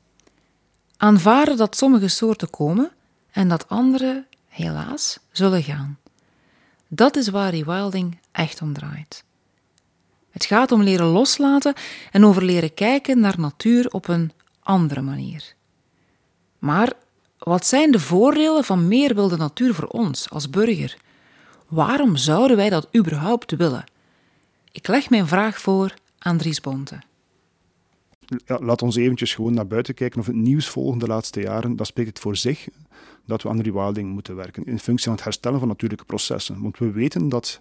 Aanvaarden 0.97 1.57
dat 1.57 1.77
sommige 1.77 2.09
soorten 2.09 2.51
komen 2.51 2.91
en 3.31 3.49
dat 3.49 3.69
andere, 3.69 4.27
helaas, 4.57 5.19
zullen 5.31 5.63
gaan. 5.63 5.99
Dat 6.89 7.17
is 7.17 7.29
waar 7.29 7.51
rewilding 7.51 8.19
echt 8.33 8.63
om 8.63 8.73
draait. 8.73 9.25
Het 10.31 10.45
gaat 10.45 10.73
om 10.73 10.83
leren 10.83 11.07
loslaten 11.07 11.75
en 12.11 12.25
over 12.25 12.45
leren 12.45 12.75
kijken 12.75 13.21
naar 13.21 13.41
natuur 13.41 13.89
op 13.89 14.09
een 14.09 14.33
andere 14.63 15.01
manier. 15.01 15.55
Maar 16.59 16.93
wat 17.39 17.67
zijn 17.67 17.91
de 17.91 18.01
voordelen 18.01 18.65
van 18.65 18.89
meer 18.89 19.15
wilde 19.15 19.37
natuur 19.37 19.75
voor 19.75 19.87
ons 19.87 20.31
als 20.31 20.51
burger? 20.51 20.97
Waarom 21.69 22.17
zouden 22.17 22.57
wij 22.57 22.71
dat 22.71 22.89
überhaupt 22.97 23.51
willen? 23.51 23.85
Ik 24.73 24.89
leg 24.89 25.11
mijn 25.11 25.27
vraag 25.27 25.61
voor 25.61 25.95
aan 26.19 26.37
Dries 26.37 26.61
Bonte. 26.61 26.99
Ja, 28.47 28.59
laat 28.61 28.83
ons 28.83 28.97
eventjes 28.97 29.35
gewoon 29.35 29.55
naar 29.55 29.67
buiten 29.67 29.95
kijken 29.95 30.21
of 30.21 30.27
het 30.27 30.37
nieuws 30.37 30.69
volgen 30.69 30.99
de 30.99 31.07
laatste 31.07 31.41
jaren. 31.41 31.77
Dat 31.77 31.87
spreekt 31.87 32.09
het 32.09 32.19
voor 32.19 32.37
zich 32.37 32.69
dat 33.25 33.43
we 33.43 33.49
aan 33.49 33.61
rewilding 33.61 34.13
moeten 34.13 34.37
werken 34.37 34.65
in 34.65 34.79
functie 34.79 35.05
van 35.05 35.15
het 35.15 35.25
herstellen 35.25 35.59
van 35.59 35.69
natuurlijke 35.69 36.05
processen. 36.05 36.63
Want 36.63 36.79
we 36.79 36.91
weten 36.91 37.29
dat 37.29 37.61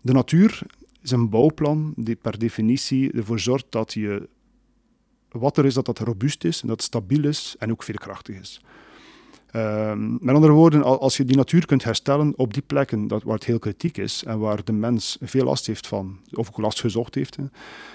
de 0.00 0.12
natuur 0.12 0.62
is 1.02 1.10
een 1.10 1.28
bouwplan 1.28 1.92
die 1.96 2.16
per 2.16 2.38
definitie 2.38 3.12
ervoor 3.12 3.40
zorgt 3.40 3.66
dat 3.68 3.92
je 3.92 4.28
wat 5.28 5.56
er 5.56 5.64
is, 5.64 5.74
dat 5.74 5.86
dat 5.86 5.98
robuust 5.98 6.44
is, 6.44 6.62
en 6.62 6.68
dat 6.68 6.82
stabiel 6.82 7.24
is 7.24 7.56
en 7.58 7.70
ook 7.70 7.82
veerkrachtig 7.82 8.36
is. 8.40 8.60
Um, 9.56 10.18
met 10.20 10.34
andere 10.34 10.52
woorden, 10.52 10.82
als 10.82 11.16
je 11.16 11.24
die 11.24 11.36
natuur 11.36 11.66
kunt 11.66 11.84
herstellen 11.84 12.32
op 12.36 12.54
die 12.54 12.62
plekken 12.62 13.06
dat, 13.06 13.22
waar 13.22 13.34
het 13.34 13.44
heel 13.44 13.58
kritiek 13.58 13.96
is 13.96 14.24
en 14.26 14.38
waar 14.38 14.64
de 14.64 14.72
mens 14.72 15.18
veel 15.20 15.44
last 15.44 15.66
heeft 15.66 15.86
van, 15.86 16.18
of 16.32 16.48
ook 16.48 16.58
last 16.58 16.80
gezocht 16.80 17.14
heeft. 17.14 17.36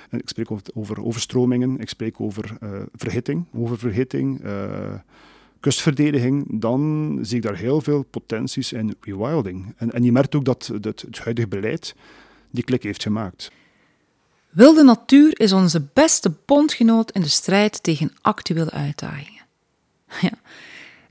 Ik 0.09 0.29
spreek 0.29 0.47
over, 0.73 1.03
overstromingen, 1.03 1.79
ik 1.79 1.89
spreek 1.89 2.21
over 2.21 2.57
uh, 2.63 2.69
verhitting, 2.95 3.45
oververhitting, 3.53 4.43
uh, 4.45 4.93
kustverdediging, 5.59 6.45
dan 6.49 7.19
zie 7.21 7.37
ik 7.37 7.43
daar 7.43 7.55
heel 7.55 7.81
veel 7.81 8.03
potenties 8.03 8.73
in 8.73 8.95
rewilding. 9.01 9.73
En, 9.77 9.91
en 9.91 10.03
je 10.03 10.11
merkt 10.11 10.35
ook 10.35 10.45
dat 10.45 10.71
het, 10.81 10.83
het 11.01 11.19
huidige 11.19 11.47
beleid 11.47 11.95
die 12.51 12.63
klik 12.63 12.83
heeft 12.83 13.03
gemaakt. 13.03 13.51
Wilde 14.49 14.83
natuur 14.83 15.39
is 15.39 15.51
onze 15.51 15.87
beste 15.93 16.31
bondgenoot 16.45 17.11
in 17.11 17.21
de 17.21 17.29
strijd 17.29 17.83
tegen 17.83 18.11
actuele 18.21 18.71
uitdagingen. 18.71 19.41
Ja, 20.21 20.31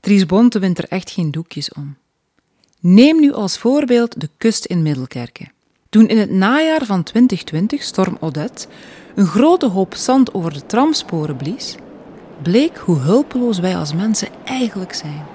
Dries 0.03 0.25
Bonte 0.25 0.59
wint 0.59 0.77
er 0.77 0.87
echt 0.89 1.11
geen 1.11 1.31
doekjes 1.31 1.71
om. 1.71 1.95
Neem 2.79 3.19
nu 3.19 3.33
als 3.33 3.57
voorbeeld 3.57 4.21
de 4.21 4.29
kust 4.37 4.65
in 4.65 4.81
Middelkerken. 4.81 5.51
Toen 5.89 6.07
in 6.07 6.17
het 6.17 6.29
najaar 6.29 6.85
van 6.85 7.03
2020 7.03 7.83
storm 7.83 8.17
Odette 8.19 8.67
een 9.15 9.25
grote 9.25 9.67
hoop 9.67 9.95
zand 9.95 10.33
over 10.33 10.53
de 10.53 10.65
tramsporen 10.65 11.35
blies, 11.35 11.75
bleek 12.41 12.77
hoe 12.77 12.97
hulpeloos 12.97 13.59
wij 13.59 13.77
als 13.77 13.93
mensen 13.93 14.27
eigenlijk 14.45 14.93
zijn. 14.93 15.25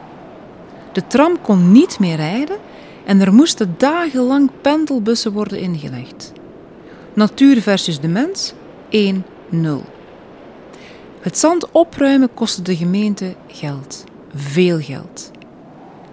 De 0.92 1.06
tram 1.06 1.40
kon 1.40 1.72
niet 1.72 1.98
meer 1.98 2.16
rijden 2.16 2.58
en 3.04 3.20
er 3.20 3.34
moesten 3.34 3.74
dagenlang 3.78 4.50
pendelbussen 4.60 5.32
worden 5.32 5.58
ingelegd. 5.58 6.32
Natuur 7.14 7.62
versus 7.62 8.00
de 8.00 8.08
mens 8.08 8.52
1-0. 8.90 9.58
Het 11.20 11.38
zand 11.38 11.70
opruimen 11.70 12.34
kostte 12.34 12.62
de 12.62 12.76
gemeente 12.76 13.34
geld, 13.46 14.04
veel 14.34 14.80
geld. 14.80 15.30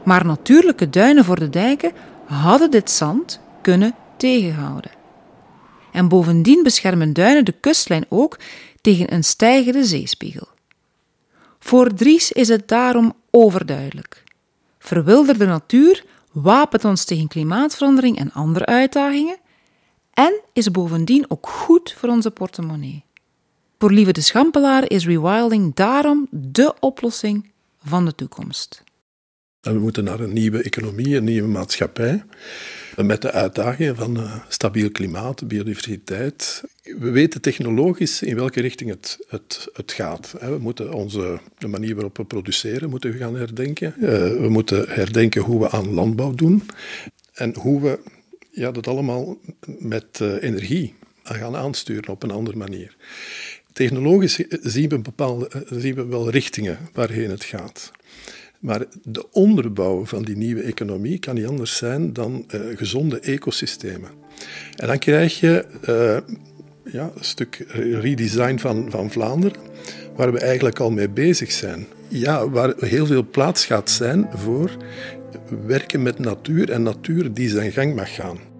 Maar 0.04 0.26
natuurlijke 0.26 0.90
duinen 0.90 1.26
voor 1.26 1.40
de 1.40 1.50
dijken 1.50 1.92
hadden 2.26 2.72
dit 2.72 2.92
zand 2.92 3.40
kunnen 3.62 3.96
tegenhouden. 4.18 4.92
En 5.92 6.08
bovendien 6.08 6.64
beschermen 6.64 7.14
duinen 7.14 7.46
de 7.46 7.52
kustlijn 7.52 8.06
ook 8.10 8.40
tegen 8.82 9.14
een 9.14 9.24
stijgende 9.24 9.84
zeespiegel. 9.84 10.48
Voor 11.60 11.94
Dries 11.94 12.32
is 12.32 12.48
het 12.48 12.68
daarom 12.68 13.14
overduidelijk. 13.32 14.24
Verwilderde 14.80 15.46
natuur 15.46 16.06
wapent 16.32 16.86
ons 16.86 17.06
tegen 17.06 17.28
klimaatverandering 17.28 18.18
en 18.18 18.32
andere 18.32 18.66
uitdagingen 18.66 19.38
en 20.14 20.42
is 20.54 20.72
bovendien 20.72 21.26
ook 21.28 21.48
goed 21.48 21.96
voor 21.98 22.10
onze 22.10 22.32
portemonnee. 22.32 23.04
Voor 23.80 23.92
Lieve 23.92 24.12
de 24.12 24.22
Schampelaar 24.22 24.90
is 24.90 25.06
rewilding 25.06 25.76
daarom 25.76 26.28
de 26.32 26.74
oplossing 26.80 27.52
van 27.86 28.06
de 28.06 28.16
toekomst. 28.16 28.84
we 29.60 29.80
moeten 29.80 30.04
naar 30.04 30.20
een 30.20 30.34
nieuwe 30.34 30.64
economie, 30.64 31.16
een 31.16 31.24
nieuwe 31.24 31.48
maatschappij. 31.48 32.24
Met 32.96 33.22
de 33.22 33.32
uitdagingen 33.32 33.96
van 33.96 34.18
uh, 34.18 34.36
stabiel 34.48 34.92
klimaat, 34.92 35.48
biodiversiteit. 35.48 36.64
We 36.84 37.10
weten 37.10 37.42
technologisch 37.42 38.22
in 38.22 38.36
welke 38.36 38.62
richting 38.62 38.90
het, 38.90 39.20
het, 39.28 39.68
het 39.74 39.92
gaat. 39.92 40.36
We 40.40 40.58
moeten 40.60 40.94
onze, 40.94 41.40
de 41.58 41.68
manier 41.68 41.96
waarop 41.96 42.18
we 42.18 42.26
produceren 42.26 42.90
moeten 42.90 43.12
we 43.12 43.18
gaan 43.18 43.36
herdenken. 43.36 43.94
Eh, 43.96 44.02
we 44.42 44.50
moeten 44.50 44.90
herdenken 44.90 45.42
hoe 45.42 45.60
we 45.60 45.70
aan 45.70 45.94
landbouw 45.94 46.32
doen. 46.32 46.64
En 47.34 47.56
hoe 47.56 47.82
we 47.82 48.00
ja, 48.52 48.72
dat 48.72 48.88
allemaal 48.88 49.38
met 49.66 50.20
uh, 50.22 50.44
energie 50.44 50.96
gaan 51.24 51.56
aansturen 51.56 52.10
op 52.10 52.24
een 52.24 52.32
andere 52.32 52.58
manier. 52.58 52.96
Technologisch 53.76 54.40
zien 54.62 54.90
we, 54.90 55.00
bepaalde, 55.00 55.50
zien 55.70 55.96
we 55.96 56.06
wel 56.06 56.30
richtingen 56.30 56.78
waarheen 56.94 57.30
het 57.30 57.44
gaat. 57.44 57.92
Maar 58.60 58.86
de 59.04 59.32
onderbouw 59.32 60.06
van 60.06 60.24
die 60.24 60.38
nieuwe 60.38 60.62
economie 60.62 61.20
kan 61.20 61.36
niet 61.36 61.46
anders 61.46 61.78
zijn 61.78 62.14
dan 62.14 62.46
uh, 62.56 62.62
gezonde 62.78 63.20
ecosystemen. 63.20 64.10
En 64.76 64.88
dan 64.88 65.00
krijg 65.00 65.40
je 65.40 65.66
uh, 65.90 66.36
ja, 66.94 67.12
een 67.16 67.24
stuk 67.24 67.66
redesign 68.02 68.58
van, 68.58 68.92
van 68.92 69.12
Vlaanderen, 69.12 69.60
waar 70.16 70.32
we 70.32 70.40
eigenlijk 70.40 70.80
al 70.80 70.92
mee 70.92 71.10
bezig 71.10 71.52
zijn. 71.52 71.86
Ja, 72.08 72.50
waar 72.50 72.74
heel 72.78 73.06
veel 73.06 73.28
plaats 73.32 73.66
gaat 73.66 73.90
zijn 73.90 74.28
voor 74.34 74.78
werken 75.66 76.04
met 76.04 76.20
natuur 76.20 76.72
en 76.72 76.84
natuur 76.84 77.34
die 77.34 77.50
zijn 77.50 77.72
gang 77.72 77.96
mag 77.96 78.16
gaan. 78.16 78.55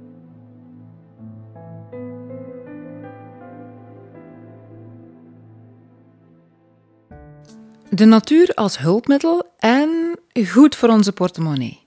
De 7.96 8.06
natuur 8.06 8.52
als 8.54 8.78
hulpmiddel 8.78 9.52
en 9.60 10.20
goed 10.48 10.76
voor 10.76 10.90
onze 10.90 11.12
portemonnee. 11.12 11.80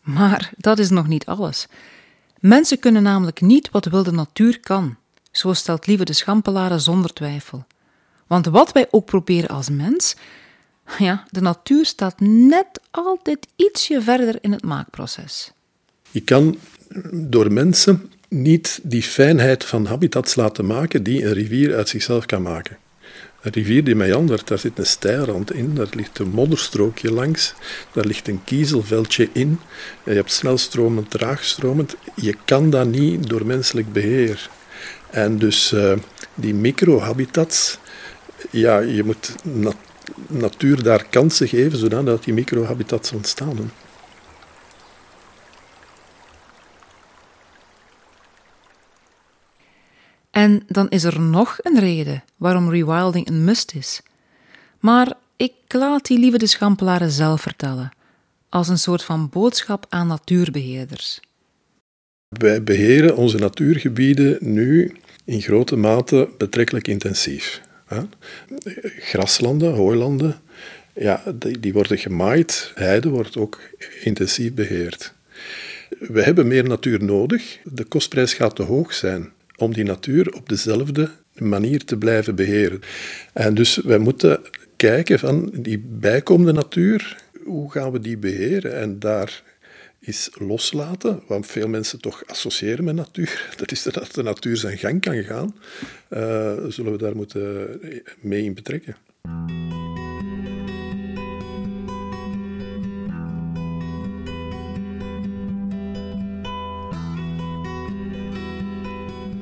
Maar 0.00 0.50
dat 0.56 0.78
is 0.78 0.90
nog 0.90 1.06
niet 1.06 1.26
alles. 1.26 1.66
Mensen 2.38 2.78
kunnen 2.78 3.02
namelijk 3.02 3.40
niet 3.40 3.70
wat 3.70 3.84
wilde 3.84 4.12
natuur 4.12 4.60
kan. 4.60 4.96
Zo 5.30 5.52
stelt 5.52 5.86
Lieve 5.86 6.04
de 6.04 6.12
Schampelaren 6.12 6.80
zonder 6.80 7.12
twijfel. 7.12 7.64
Want 8.26 8.46
wat 8.46 8.72
wij 8.72 8.86
ook 8.90 9.04
proberen 9.04 9.48
als 9.48 9.68
mens, 9.70 10.16
ja, 10.98 11.24
de 11.30 11.40
natuur 11.40 11.86
staat 11.86 12.20
net 12.20 12.80
altijd 12.90 13.46
ietsje 13.56 14.02
verder 14.02 14.38
in 14.40 14.52
het 14.52 14.62
maakproces. 14.62 15.52
Je 16.10 16.20
kan 16.20 16.58
door 17.12 17.52
mensen 17.52 18.12
niet 18.28 18.80
die 18.82 19.02
fijnheid 19.02 19.64
van 19.64 19.86
habitats 19.86 20.34
laten 20.34 20.66
maken 20.66 21.02
die 21.02 21.24
een 21.24 21.32
rivier 21.32 21.76
uit 21.76 21.88
zichzelf 21.88 22.26
kan 22.26 22.42
maken. 22.42 22.76
Een 23.42 23.52
rivier 23.52 23.84
die 23.84 23.94
meandert, 23.94 24.48
daar 24.48 24.58
zit 24.58 24.78
een 24.78 24.86
steilrand 24.86 25.52
in, 25.52 25.74
daar 25.74 25.86
ligt 25.90 26.18
een 26.18 26.30
modderstrookje 26.30 27.12
langs, 27.12 27.54
daar 27.92 28.04
ligt 28.04 28.28
een 28.28 28.44
kiezelveldje 28.44 29.28
in. 29.32 29.60
Je 30.04 30.12
hebt 30.12 30.32
snelstromend, 30.32 31.10
traagstromend. 31.10 31.96
Je 32.14 32.36
kan 32.44 32.70
dat 32.70 32.86
niet 32.86 33.28
door 33.28 33.46
menselijk 33.46 33.92
beheer. 33.92 34.50
En 35.10 35.38
dus 35.38 35.72
uh, 35.72 35.92
die 36.34 36.54
microhabitats, 36.54 37.78
ja, 38.50 38.78
je 38.78 39.04
moet 39.04 39.34
nat 39.42 39.76
natuur 40.26 40.82
daar 40.82 41.06
kansen 41.10 41.48
geven, 41.48 41.78
zodat 41.78 42.24
die 42.24 42.34
microhabitats 42.34 43.12
ontstaan. 43.12 43.70
En 50.30 50.62
dan 50.66 50.88
is 50.88 51.04
er 51.04 51.20
nog 51.20 51.58
een 51.62 51.78
reden 51.78 52.24
waarom 52.36 52.70
rewilding 52.70 53.28
een 53.28 53.44
must 53.44 53.74
is. 53.74 54.02
Maar 54.78 55.12
ik 55.36 55.52
laat 55.68 56.06
die 56.06 56.18
lieve 56.18 56.38
de 56.38 56.46
Schampelaren 56.46 57.10
zelf 57.10 57.40
vertellen, 57.40 57.90
als 58.48 58.68
een 58.68 58.78
soort 58.78 59.04
van 59.04 59.28
boodschap 59.28 59.86
aan 59.88 60.06
natuurbeheerders. 60.06 61.20
Wij 62.28 62.62
beheren 62.62 63.16
onze 63.16 63.38
natuurgebieden 63.38 64.38
nu 64.40 64.92
in 65.24 65.42
grote 65.42 65.76
mate 65.76 66.28
betrekkelijk 66.38 66.88
intensief. 66.88 67.60
Graslanden, 68.98 69.74
hooilanden, 69.74 70.40
ja, 70.94 71.22
die, 71.60 71.72
worden 71.72 71.98
gemaaid. 71.98 72.72
Heide 72.74 73.08
wordt 73.08 73.36
ook 73.36 73.60
intensief 74.02 74.54
beheerd. 74.54 75.12
We 75.98 76.22
hebben 76.22 76.46
meer 76.46 76.64
natuur 76.64 77.04
nodig. 77.04 77.58
De 77.64 77.84
kostprijs 77.84 78.34
gaat 78.34 78.56
te 78.56 78.62
hoog 78.62 78.94
zijn 78.94 79.32
om 79.60 79.72
die 79.72 79.84
natuur 79.84 80.34
op 80.34 80.48
dezelfde 80.48 81.10
manier 81.34 81.84
te 81.84 81.96
blijven 81.96 82.34
beheren. 82.34 82.80
En 83.32 83.54
dus 83.54 83.76
wij 83.76 83.98
moeten 83.98 84.40
kijken 84.76 85.18
van 85.18 85.50
die 85.52 85.78
bijkomende 85.78 86.52
natuur, 86.52 87.16
hoe 87.44 87.70
gaan 87.70 87.92
we 87.92 88.00
die 88.00 88.16
beheren? 88.16 88.76
En 88.76 88.98
daar 88.98 89.42
is 89.98 90.30
loslaten, 90.38 91.22
wat 91.26 91.46
veel 91.46 91.68
mensen 91.68 92.00
toch 92.00 92.22
associëren 92.26 92.84
met 92.84 92.94
natuur. 92.94 93.48
Dat 93.56 93.72
is 93.72 93.82
dat 93.82 94.14
de 94.14 94.22
natuur 94.22 94.56
zijn 94.56 94.78
gang 94.78 95.00
kan 95.00 95.22
gaan. 95.22 95.54
Uh, 96.10 96.52
zullen 96.68 96.92
we 96.92 96.98
daar 96.98 97.16
moeten 97.16 97.68
mee 98.20 98.44
in 98.44 98.54
betrekken. 98.54 98.96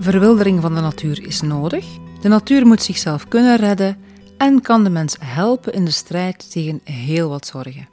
Verwildering 0.00 0.60
van 0.60 0.74
de 0.74 0.80
natuur 0.80 1.26
is 1.26 1.40
nodig. 1.40 1.86
De 2.20 2.28
natuur 2.28 2.66
moet 2.66 2.82
zichzelf 2.82 3.28
kunnen 3.28 3.56
redden 3.56 3.96
en 4.36 4.60
kan 4.60 4.84
de 4.84 4.90
mens 4.90 5.16
helpen 5.20 5.72
in 5.72 5.84
de 5.84 5.90
strijd 5.90 6.50
tegen 6.50 6.80
heel 6.84 7.28
wat 7.28 7.46
zorgen. 7.46 7.88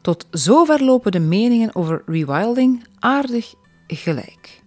Tot 0.00 0.26
zover 0.30 0.84
lopen 0.84 1.12
de 1.12 1.20
meningen 1.20 1.74
over 1.74 2.02
rewilding 2.06 2.86
aardig 2.98 3.54
gelijk. 3.86 4.62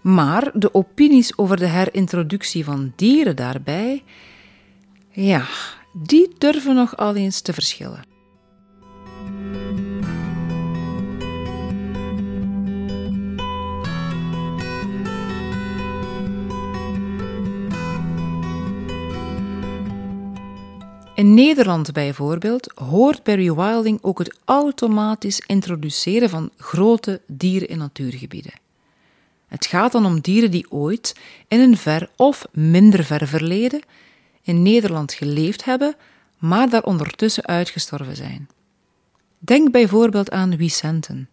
Maar 0.00 0.50
de 0.54 0.74
opinies 0.74 1.38
over 1.38 1.56
de 1.56 1.66
herintroductie 1.66 2.64
van 2.64 2.92
dieren 2.96 3.36
daarbij, 3.36 4.02
ja, 5.10 5.46
die 5.92 6.34
durven 6.38 6.74
nog 6.74 6.96
al 6.96 7.14
eens 7.14 7.40
te 7.40 7.52
verschillen. 7.52 8.11
In 21.22 21.34
Nederland 21.34 21.92
bijvoorbeeld 21.92 22.72
hoort 22.74 23.22
bij 23.22 23.34
rewilding 23.34 23.98
ook 24.00 24.18
het 24.18 24.38
automatisch 24.44 25.42
introduceren 25.46 26.30
van 26.30 26.50
grote 26.56 27.20
dieren 27.26 27.68
in 27.68 27.78
natuurgebieden. 27.78 28.52
Het 29.46 29.66
gaat 29.66 29.92
dan 29.92 30.06
om 30.06 30.20
dieren 30.20 30.50
die 30.50 30.70
ooit 30.70 31.16
in 31.48 31.60
een 31.60 31.76
ver 31.76 32.10
of 32.16 32.44
minder 32.52 33.04
ver 33.04 33.28
verleden 33.28 33.80
in 34.42 34.62
Nederland 34.62 35.12
geleefd 35.12 35.64
hebben, 35.64 35.94
maar 36.38 36.70
daar 36.70 36.84
ondertussen 36.84 37.46
uitgestorven 37.46 38.16
zijn. 38.16 38.48
Denk 39.38 39.70
bijvoorbeeld 39.70 40.30
aan 40.30 40.56
Wisenten. 40.56 41.28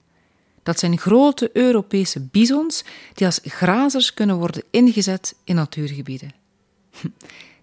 Dat 0.64 0.80
zijn 0.80 0.98
grote 0.98 1.50
Europese 1.54 2.20
bisons 2.20 2.84
die 3.14 3.26
als 3.26 3.40
grazers 3.44 4.14
kunnen 4.14 4.38
worden 4.38 4.64
ingezet 4.70 5.36
in 5.44 5.56
natuurgebieden. 5.56 6.34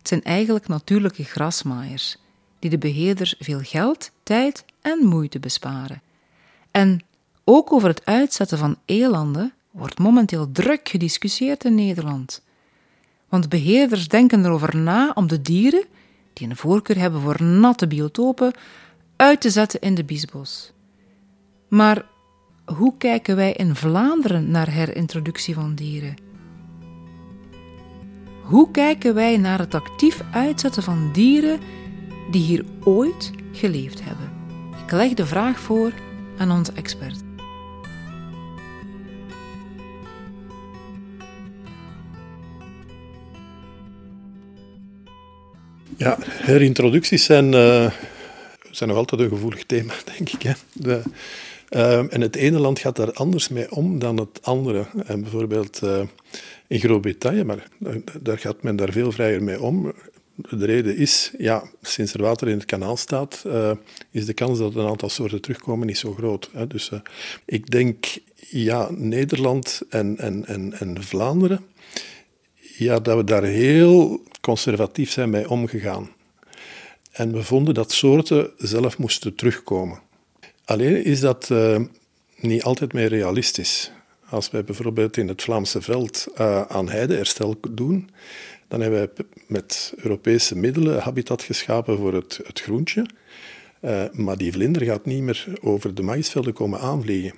Zijn 0.08 0.22
eigenlijk 0.22 0.68
natuurlijke 0.68 1.24
grasmaaiers, 1.24 2.16
die 2.58 2.70
de 2.70 2.78
beheerders 2.78 3.34
veel 3.38 3.60
geld, 3.62 4.10
tijd 4.22 4.64
en 4.80 4.98
moeite 5.06 5.38
besparen. 5.38 6.02
En 6.70 7.00
ook 7.44 7.72
over 7.72 7.88
het 7.88 8.04
uitzetten 8.04 8.58
van 8.58 8.78
elanden 8.84 9.52
wordt 9.70 9.98
momenteel 9.98 10.52
druk 10.52 10.88
gediscussieerd 10.88 11.64
in 11.64 11.74
Nederland. 11.74 12.42
Want 13.28 13.48
beheerders 13.48 14.08
denken 14.08 14.44
erover 14.44 14.76
na 14.76 15.10
om 15.14 15.26
de 15.26 15.42
dieren, 15.42 15.84
die 16.32 16.48
een 16.48 16.56
voorkeur 16.56 16.98
hebben 16.98 17.20
voor 17.20 17.42
natte 17.42 17.86
biotopen, 17.86 18.52
uit 19.16 19.40
te 19.40 19.50
zetten 19.50 19.80
in 19.80 19.94
de 19.94 20.04
biesbos. 20.04 20.72
Maar 21.68 22.04
hoe 22.64 22.94
kijken 22.98 23.36
wij 23.36 23.52
in 23.52 23.74
Vlaanderen 23.74 24.50
naar 24.50 24.70
herintroductie 24.70 25.54
van 25.54 25.74
dieren? 25.74 26.25
Hoe 28.46 28.70
kijken 28.70 29.14
wij 29.14 29.36
naar 29.36 29.58
het 29.58 29.74
actief 29.74 30.20
uitzetten 30.32 30.82
van 30.82 31.10
dieren 31.12 31.60
die 32.30 32.42
hier 32.42 32.64
ooit 32.84 33.30
geleefd 33.52 34.00
hebben? 34.04 34.30
Ik 34.84 34.92
leg 34.92 35.14
de 35.14 35.26
vraag 35.26 35.60
voor 35.60 35.92
aan 36.38 36.50
onze 36.50 36.72
expert. 36.72 37.16
Ja, 45.96 46.18
herintroducties 46.20 47.24
zijn, 47.24 47.52
uh, 47.52 47.90
zijn 48.70 48.88
nog 48.88 48.98
altijd 48.98 49.20
een 49.20 49.28
gevoelig 49.28 49.64
thema, 49.64 49.94
denk 50.16 50.30
ik. 50.30 50.42
Hè. 50.42 50.52
De, 50.72 51.02
uh, 51.70 52.12
en 52.14 52.20
het 52.20 52.36
ene 52.36 52.58
land 52.58 52.78
gaat 52.78 52.96
daar 52.96 53.12
anders 53.12 53.48
mee 53.48 53.70
om 53.70 53.98
dan 53.98 54.16
het 54.16 54.42
andere. 54.42 54.86
En 55.06 55.20
bijvoorbeeld 55.20 55.80
uh, 55.84 56.00
in 56.68 56.80
Groot-Brittannië, 56.80 57.44
maar 57.44 57.68
daar 58.20 58.38
gaat 58.38 58.62
men 58.62 58.76
daar 58.76 58.92
veel 58.92 59.12
vrijer 59.12 59.42
mee 59.42 59.60
om. 59.60 59.92
De 60.34 60.66
reden 60.66 60.96
is, 60.96 61.32
ja, 61.38 61.62
sinds 61.82 62.14
er 62.14 62.22
water 62.22 62.48
in 62.48 62.56
het 62.56 62.64
kanaal 62.64 62.96
staat, 62.96 63.42
uh, 63.46 63.70
is 64.10 64.26
de 64.26 64.32
kans 64.32 64.58
dat 64.58 64.74
een 64.74 64.86
aantal 64.86 65.08
soorten 65.08 65.40
terugkomen 65.40 65.86
niet 65.86 65.98
zo 65.98 66.12
groot. 66.12 66.50
Hè. 66.52 66.66
Dus 66.66 66.90
uh, 66.90 67.00
ik 67.44 67.70
denk, 67.70 68.18
ja, 68.34 68.88
Nederland 68.90 69.82
en, 69.88 70.18
en, 70.18 70.46
en, 70.46 70.72
en 70.78 71.02
Vlaanderen, 71.02 71.64
ja, 72.76 72.98
dat 72.98 73.16
we 73.16 73.24
daar 73.24 73.44
heel 73.44 74.22
conservatief 74.40 75.10
zijn 75.10 75.30
mee 75.30 75.50
omgegaan. 75.50 76.10
En 77.12 77.32
we 77.32 77.42
vonden 77.42 77.74
dat 77.74 77.92
soorten 77.92 78.50
zelf 78.58 78.98
moesten 78.98 79.34
terugkomen. 79.34 80.00
Alleen 80.64 81.04
is 81.04 81.20
dat 81.20 81.48
uh, 81.52 81.80
niet 82.36 82.62
altijd 82.62 82.92
meer 82.92 83.08
realistisch. 83.08 83.92
Als 84.28 84.50
wij 84.50 84.64
bijvoorbeeld 84.64 85.16
in 85.16 85.28
het 85.28 85.42
Vlaamse 85.42 85.82
veld 85.82 86.26
uh, 86.40 86.62
aan 86.62 86.88
heideherstel 86.88 87.56
doen, 87.70 88.10
dan 88.68 88.80
hebben 88.80 88.98
wij 88.98 89.26
met 89.46 89.94
Europese 89.96 90.56
middelen 90.56 91.00
habitat 91.00 91.42
geschapen 91.42 91.96
voor 91.96 92.14
het, 92.14 92.40
het 92.46 92.60
groentje. 92.60 93.06
Uh, 93.80 94.04
maar 94.12 94.36
die 94.36 94.52
vlinder 94.52 94.82
gaat 94.82 95.04
niet 95.04 95.22
meer 95.22 95.46
over 95.60 95.94
de 95.94 96.02
maïsvelden 96.02 96.52
komen 96.52 96.80
aanvliegen. 96.80 97.34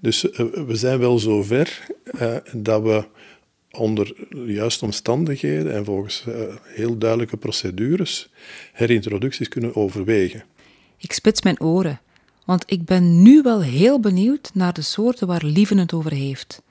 Dus 0.00 0.24
uh, 0.24 0.38
we 0.66 0.76
zijn 0.76 0.98
wel 0.98 1.18
zover 1.18 1.86
uh, 2.20 2.36
dat 2.52 2.82
we 2.82 3.04
onder 3.70 4.14
de 4.28 4.52
juiste 4.52 4.84
omstandigheden 4.84 5.72
en 5.72 5.84
volgens 5.84 6.24
heel 6.64 6.98
duidelijke 6.98 7.36
procedures 7.36 8.30
herintroducties 8.72 9.48
kunnen 9.48 9.76
overwegen. 9.76 10.44
Ik 10.96 11.12
spits 11.12 11.42
mijn 11.42 11.60
oren, 11.60 12.00
want 12.50 12.64
ik 12.66 12.84
ben 12.84 13.22
nu 13.22 13.42
wel 13.42 13.62
heel 13.62 14.00
benieuwd 14.00 14.50
naar 14.54 14.72
de 14.72 14.82
soorten 14.82 15.26
waar 15.26 15.44
Lieven 15.44 15.78
het 15.78 15.92
over 15.92 16.12
heeft. 16.12 16.62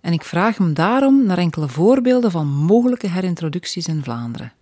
En 0.00 0.12
ik 0.12 0.24
vraag 0.24 0.58
hem 0.58 0.74
daarom 0.74 1.26
naar 1.26 1.38
enkele 1.38 1.68
voorbeelden 1.68 2.30
van 2.30 2.46
mogelijke 2.46 3.08
herintroducties 3.08 3.86
in 3.86 4.02
Vlaanderen. 4.02 4.52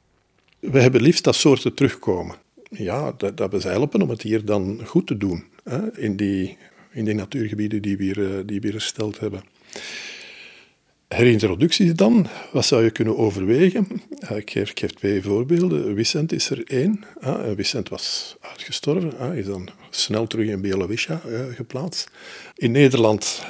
We 0.59 0.81
hebben 0.81 1.01
liefst 1.01 1.25
dat 1.25 1.35
soorten 1.35 1.75
terugkomen. 1.75 2.37
Ja, 2.71 3.13
dat, 3.17 3.37
dat 3.37 3.53
we 3.53 3.69
helpen 3.69 4.03
om 4.03 4.11
het 4.11 4.23
hier 4.23 4.45
dan 4.45 4.81
goed 4.87 5.07
te 5.07 5.17
doen 5.17 5.45
hè, 5.63 5.99
in, 5.99 6.17
die, 6.17 6.57
in 6.91 7.05
die 7.05 7.15
natuurgebieden 7.15 7.83
die 7.83 7.97
we 7.97 8.03
hier, 8.03 8.37
eh, 8.37 8.43
die 8.47 8.61
we 8.61 8.67
hier 8.67 8.81
gesteld 8.81 9.21
hebben. 9.21 9.43
Herintroducties 11.15 11.95
dan, 11.95 12.27
wat 12.53 12.65
zou 12.65 12.85
je 12.85 12.91
kunnen 12.91 13.17
overwegen? 13.19 13.89
Ik 14.35 14.51
geef, 14.51 14.71
ik 14.71 14.91
twee 14.91 15.23
voorbeelden. 15.23 15.97
Vicent 15.97 16.33
is 16.33 16.51
er 16.51 16.63
één. 16.67 17.05
Vicent 17.57 17.89
was 17.89 18.37
uitgestorven, 18.41 19.37
is 19.37 19.47
dan 19.47 19.69
snel 19.91 20.27
terug 20.27 20.49
in 20.49 20.61
Bielowisja 20.61 21.21
eh, 21.29 21.41
geplaatst. 21.55 22.11
In 22.55 22.71
Nederland 22.71 23.45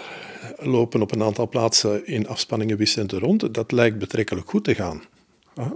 lopen 0.59 1.03
op 1.03 1.13
een 1.13 1.23
aantal 1.23 1.49
plaatsen 1.49 2.07
in 2.07 2.29
afspanningen 2.29 2.77
Vicenten 2.77 3.19
rond. 3.19 3.55
Dat 3.55 3.73
lijkt 3.73 3.99
betrekkelijk 3.99 4.51
goed 4.51 4.65
te 4.65 4.75
gaan, 4.75 5.03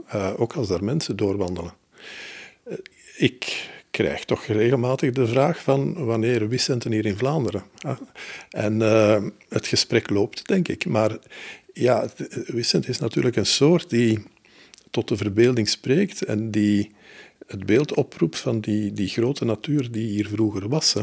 eh, 0.08 0.30
ook 0.36 0.52
als 0.52 0.68
daar 0.68 0.84
mensen 0.84 1.16
doorwandelen. 1.16 1.72
Eh, 2.64 2.74
ik 3.16 3.68
krijg 3.90 4.24
toch 4.24 4.44
regelmatig 4.44 5.12
de 5.12 5.26
vraag 5.26 5.62
van 5.62 6.04
wanneer 6.04 6.48
Vicenten 6.48 6.92
hier 6.92 7.06
in 7.06 7.16
Vlaanderen? 7.16 7.62
En 8.50 8.80
het 9.48 9.66
gesprek 9.66 10.10
loopt, 10.10 10.46
denk 10.46 10.68
ik. 10.68 10.86
Maar 10.86 11.18
ja, 11.78 12.08
Wissent 12.46 12.88
is 12.88 12.98
natuurlijk 12.98 13.36
een 13.36 13.46
soort 13.46 13.90
die 13.90 14.22
tot 14.90 15.08
de 15.08 15.16
verbeelding 15.16 15.68
spreekt 15.68 16.24
en 16.24 16.50
die 16.50 16.90
het 17.46 17.66
beeld 17.66 17.94
oproept 17.94 18.38
van 18.38 18.60
die, 18.60 18.92
die 18.92 19.08
grote 19.08 19.44
natuur 19.44 19.90
die 19.90 20.06
hier 20.06 20.28
vroeger 20.28 20.68
was. 20.68 20.92
Hè. 20.92 21.02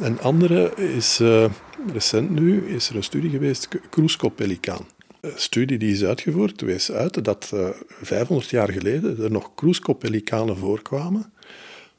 Een 0.00 0.20
andere 0.20 0.74
is 0.74 1.20
uh, 1.20 1.44
recent 1.92 2.30
nu 2.30 2.66
is 2.66 2.88
er 2.88 2.96
een 2.96 3.02
studie 3.02 3.30
geweest, 3.30 3.68
kroeskoppelicaan. 3.90 4.86
Een 5.20 5.32
studie 5.34 5.78
die 5.78 5.92
is 5.92 6.04
uitgevoerd 6.04 6.60
wees 6.60 6.92
uit 6.92 7.24
dat 7.24 7.50
uh, 7.54 7.68
eh, 7.68 7.74
500 8.02 8.50
jaar 8.50 8.72
geleden 8.72 9.22
er 9.22 9.30
nog 9.30 9.54
kroeskopelikanen 9.54 10.56
voorkwamen 10.56 11.32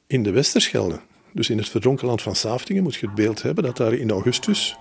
in 0.07 0.23
de 0.23 0.31
Westerschelde. 0.31 0.99
Dus 1.33 1.49
in 1.49 1.57
het 1.57 1.69
verdronken 1.69 2.07
land 2.07 2.21
van 2.21 2.35
Saftingen 2.35 2.83
moet 2.83 2.95
je 2.95 3.05
het 3.05 3.15
beeld 3.15 3.41
hebben 3.41 3.63
dat 3.63 3.77
daar 3.77 3.93
in 3.93 4.11
augustus 4.11 4.77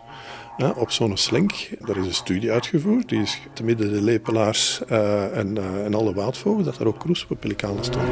op 0.76 0.90
zo'n 0.90 1.16
slenk, 1.16 1.68
daar 1.78 1.96
is 1.96 2.06
een 2.06 2.14
studie 2.14 2.52
uitgevoerd, 2.52 3.08
die 3.08 3.20
is 3.20 3.40
te 3.52 3.64
midden 3.64 3.92
de 3.92 4.02
lepelaars 4.02 4.80
uh, 4.90 5.36
en, 5.36 5.56
uh, 5.56 5.84
en 5.84 5.94
alle 5.94 6.14
waadvogels, 6.14 6.64
dat 6.64 6.76
daar 6.76 6.86
ook 6.86 6.98
kroeskopelikanen 6.98 7.84
stonden. 7.84 8.08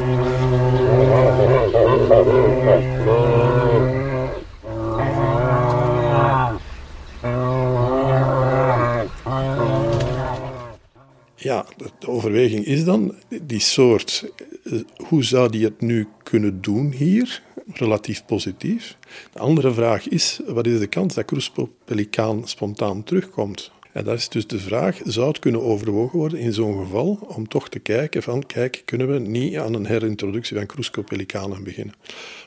Ja, 11.49 11.65
de 11.99 12.07
overweging 12.07 12.65
is 12.65 12.83
dan, 12.83 13.15
die 13.41 13.59
soort, 13.59 14.31
eh, 14.63 14.79
hoe 15.07 15.23
zou 15.23 15.49
die 15.51 15.63
het 15.63 15.81
nu 15.81 16.07
kunnen 16.23 16.61
doen 16.61 16.91
hier? 16.91 17.41
Relatief 17.73 18.25
positief. 18.25 18.97
De 19.33 19.39
andere 19.39 19.73
vraag 19.73 20.07
is, 20.07 20.39
wat 20.47 20.67
is 20.67 20.79
de 20.79 20.87
kans 20.87 21.13
dat 21.13 21.25
kroespelikaan 21.25 22.47
spontaan 22.47 23.03
terugkomt? 23.03 23.71
En 23.91 24.03
dat 24.03 24.17
is 24.17 24.29
dus 24.29 24.47
de 24.47 24.59
vraag, 24.59 24.99
zou 25.03 25.27
het 25.27 25.39
kunnen 25.39 25.61
overwogen 25.61 26.19
worden 26.19 26.39
in 26.39 26.53
zo'n 26.53 26.83
geval 26.83 27.19
om 27.27 27.47
toch 27.47 27.69
te 27.69 27.79
kijken 27.79 28.23
van, 28.23 28.45
kijk, 28.45 28.81
kunnen 28.85 29.11
we 29.11 29.19
niet 29.19 29.57
aan 29.57 29.73
een 29.73 29.85
herintroductie 29.85 30.57
van 30.57 30.65
kroeskopelikanen 30.65 31.63
beginnen? 31.63 31.95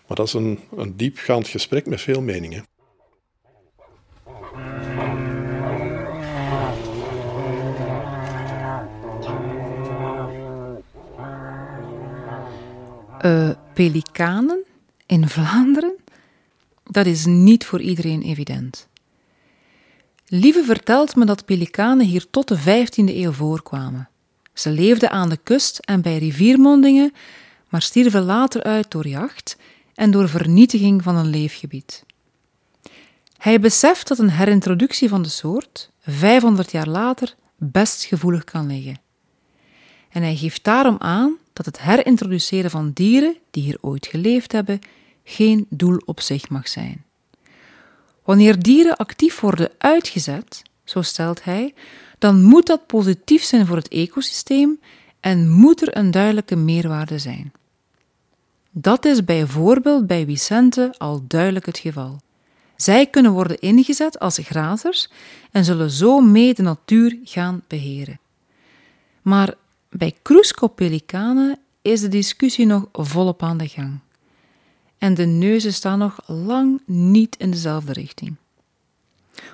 Maar 0.06 0.16
dat 0.16 0.26
is 0.26 0.32
een, 0.32 0.58
een 0.76 0.96
diepgaand 0.96 1.48
gesprek 1.48 1.86
met 1.86 2.00
veel 2.00 2.20
meningen. 2.20 2.64
Uh, 13.24 13.50
pelikanen 13.74 14.64
in 15.06 15.28
Vlaanderen? 15.28 15.94
Dat 16.84 17.06
is 17.06 17.24
niet 17.26 17.64
voor 17.64 17.80
iedereen 17.80 18.22
evident. 18.22 18.88
Lieve 20.26 20.64
vertelt 20.64 21.16
me 21.16 21.24
dat 21.24 21.44
pelikanen 21.44 22.06
hier 22.06 22.30
tot 22.30 22.48
de 22.48 22.58
15e 22.58 23.14
eeuw 23.14 23.32
voorkwamen. 23.32 24.08
Ze 24.52 24.70
leefden 24.70 25.10
aan 25.10 25.28
de 25.28 25.36
kust 25.36 25.78
en 25.78 26.02
bij 26.02 26.18
riviermondingen, 26.18 27.12
maar 27.68 27.82
stierven 27.82 28.22
later 28.22 28.62
uit 28.62 28.90
door 28.90 29.08
jacht 29.08 29.56
en 29.94 30.10
door 30.10 30.28
vernietiging 30.28 31.02
van 31.02 31.16
een 31.16 31.30
leefgebied. 31.30 32.04
Hij 33.36 33.60
beseft 33.60 34.08
dat 34.08 34.18
een 34.18 34.30
herintroductie 34.30 35.08
van 35.08 35.22
de 35.22 35.28
soort 35.28 35.90
500 36.00 36.70
jaar 36.70 36.88
later 36.88 37.34
best 37.56 38.04
gevoelig 38.04 38.44
kan 38.44 38.66
liggen. 38.66 39.00
En 40.08 40.22
hij 40.22 40.36
geeft 40.36 40.64
daarom 40.64 40.96
aan 40.98 41.36
dat 41.52 41.66
het 41.66 41.80
herintroduceren 41.80 42.70
van 42.70 42.90
dieren 42.94 43.36
die 43.50 43.62
hier 43.62 43.78
ooit 43.80 44.06
geleefd 44.06 44.52
hebben 44.52 44.80
geen 45.24 45.66
doel 45.68 46.02
op 46.04 46.20
zich 46.20 46.48
mag 46.48 46.68
zijn. 46.68 47.04
Wanneer 48.24 48.62
dieren 48.62 48.96
actief 48.96 49.40
worden 49.40 49.70
uitgezet, 49.78 50.62
zo 50.84 51.02
stelt 51.02 51.44
hij, 51.44 51.74
dan 52.18 52.42
moet 52.42 52.66
dat 52.66 52.86
positief 52.86 53.42
zijn 53.42 53.66
voor 53.66 53.76
het 53.76 53.88
ecosysteem 53.88 54.80
en 55.20 55.50
moet 55.50 55.82
er 55.82 55.96
een 55.96 56.10
duidelijke 56.10 56.56
meerwaarde 56.56 57.18
zijn. 57.18 57.52
Dat 58.70 59.04
is 59.04 59.24
bijvoorbeeld 59.24 60.06
bij 60.06 60.24
Vicente 60.24 60.94
al 60.98 61.24
duidelijk 61.26 61.66
het 61.66 61.78
geval. 61.78 62.20
Zij 62.76 63.06
kunnen 63.06 63.32
worden 63.32 63.58
ingezet 63.58 64.18
als 64.18 64.38
grazers 64.42 65.08
en 65.50 65.64
zullen 65.64 65.90
zo 65.90 66.20
mee 66.20 66.54
de 66.54 66.62
natuur 66.62 67.18
gaan 67.24 67.62
beheren. 67.68 68.20
Maar 69.22 69.54
bij 69.92 70.14
kroeskop-pelikanen 70.22 71.58
is 71.82 72.00
de 72.00 72.08
discussie 72.08 72.66
nog 72.66 72.88
volop 72.92 73.42
aan 73.42 73.58
de 73.58 73.68
gang. 73.68 73.98
En 74.98 75.14
de 75.14 75.24
neuzen 75.24 75.72
staan 75.72 75.98
nog 75.98 76.20
lang 76.26 76.80
niet 76.86 77.36
in 77.36 77.50
dezelfde 77.50 77.92
richting. 77.92 78.36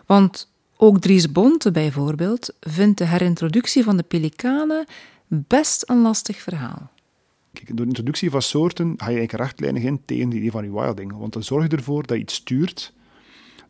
Want 0.07 0.48
ook 0.77 1.01
Dries 1.01 1.33
Bonte 1.33 1.70
bijvoorbeeld 1.70 2.55
vindt 2.61 2.98
de 2.98 3.05
herintroductie 3.05 3.85
van 3.85 3.96
de 3.96 4.03
pelikanen 4.03 4.87
best 5.27 5.85
een 5.87 6.01
lastig 6.01 6.37
verhaal. 6.37 6.90
Kijk, 7.53 7.66
door 7.66 7.77
de 7.77 7.87
introductie 7.87 8.31
van 8.31 8.42
soorten 8.42 8.94
ga 8.96 9.11
je 9.11 9.16
eigenlijk 9.16 9.33
rechtlijnig 9.33 9.83
in 9.83 10.03
tegen 10.05 10.29
die 10.29 10.38
idee 10.38 10.51
van 10.51 10.62
rewilding. 10.62 11.12
Want 11.16 11.33
dan 11.33 11.42
zorg 11.42 11.70
je 11.70 11.77
ervoor 11.77 12.07
dat 12.07 12.16
je 12.16 12.22
iets 12.22 12.35
stuurt 12.35 12.92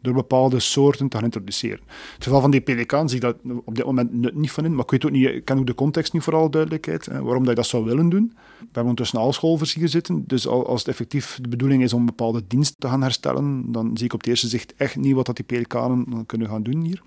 door 0.01 0.15
bepaalde 0.15 0.61
soorten 0.61 1.09
te 1.09 1.17
gaan 1.17 1.25
introduceren. 1.25 1.79
In 1.79 2.15
het 2.15 2.25
geval 2.25 2.41
van 2.41 2.51
die 2.51 2.61
pelikaan 2.61 3.09
zie 3.09 3.17
ik 3.17 3.23
dat 3.23 3.37
op 3.65 3.75
dit 3.75 3.85
moment 3.85 4.35
niet 4.35 4.51
van 4.51 4.65
in, 4.65 4.75
maar 4.75 4.85
ik 4.85 4.91
weet 4.91 5.05
ook 5.05 5.11
niet, 5.11 5.27
ik 5.27 5.45
ken 5.45 5.59
ook 5.59 5.67
de 5.67 5.75
context 5.75 6.13
niet 6.13 6.23
vooral 6.23 6.51
duidelijkheid, 6.51 7.07
waarom 7.07 7.39
dat 7.39 7.49
je 7.49 7.55
dat 7.55 7.67
zou 7.67 7.85
willen 7.85 8.09
doen. 8.09 8.33
We 8.59 8.67
hebben 8.73 8.95
tussen 8.95 9.19
allscholvers 9.19 9.75
hier 9.75 9.89
zitten, 9.89 10.25
dus 10.27 10.47
als 10.47 10.81
het 10.81 10.89
effectief 10.89 11.39
de 11.43 11.49
bedoeling 11.49 11.83
is 11.83 11.93
om 11.93 12.07
bepaalde 12.07 12.43
diensten 12.47 12.79
te 12.79 12.89
gaan 12.89 13.03
herstellen, 13.03 13.73
dan 13.73 13.97
zie 13.97 14.07
ik 14.07 14.13
op 14.13 14.21
het 14.21 14.29
eerste 14.29 14.49
zicht 14.49 14.75
echt 14.77 14.97
niet 14.97 15.15
wat 15.15 15.27
dat 15.27 15.37
die 15.37 15.45
pelikanen 15.45 16.27
kunnen 16.27 16.49
gaan 16.49 16.63
doen 16.63 16.83
hier. 16.83 17.03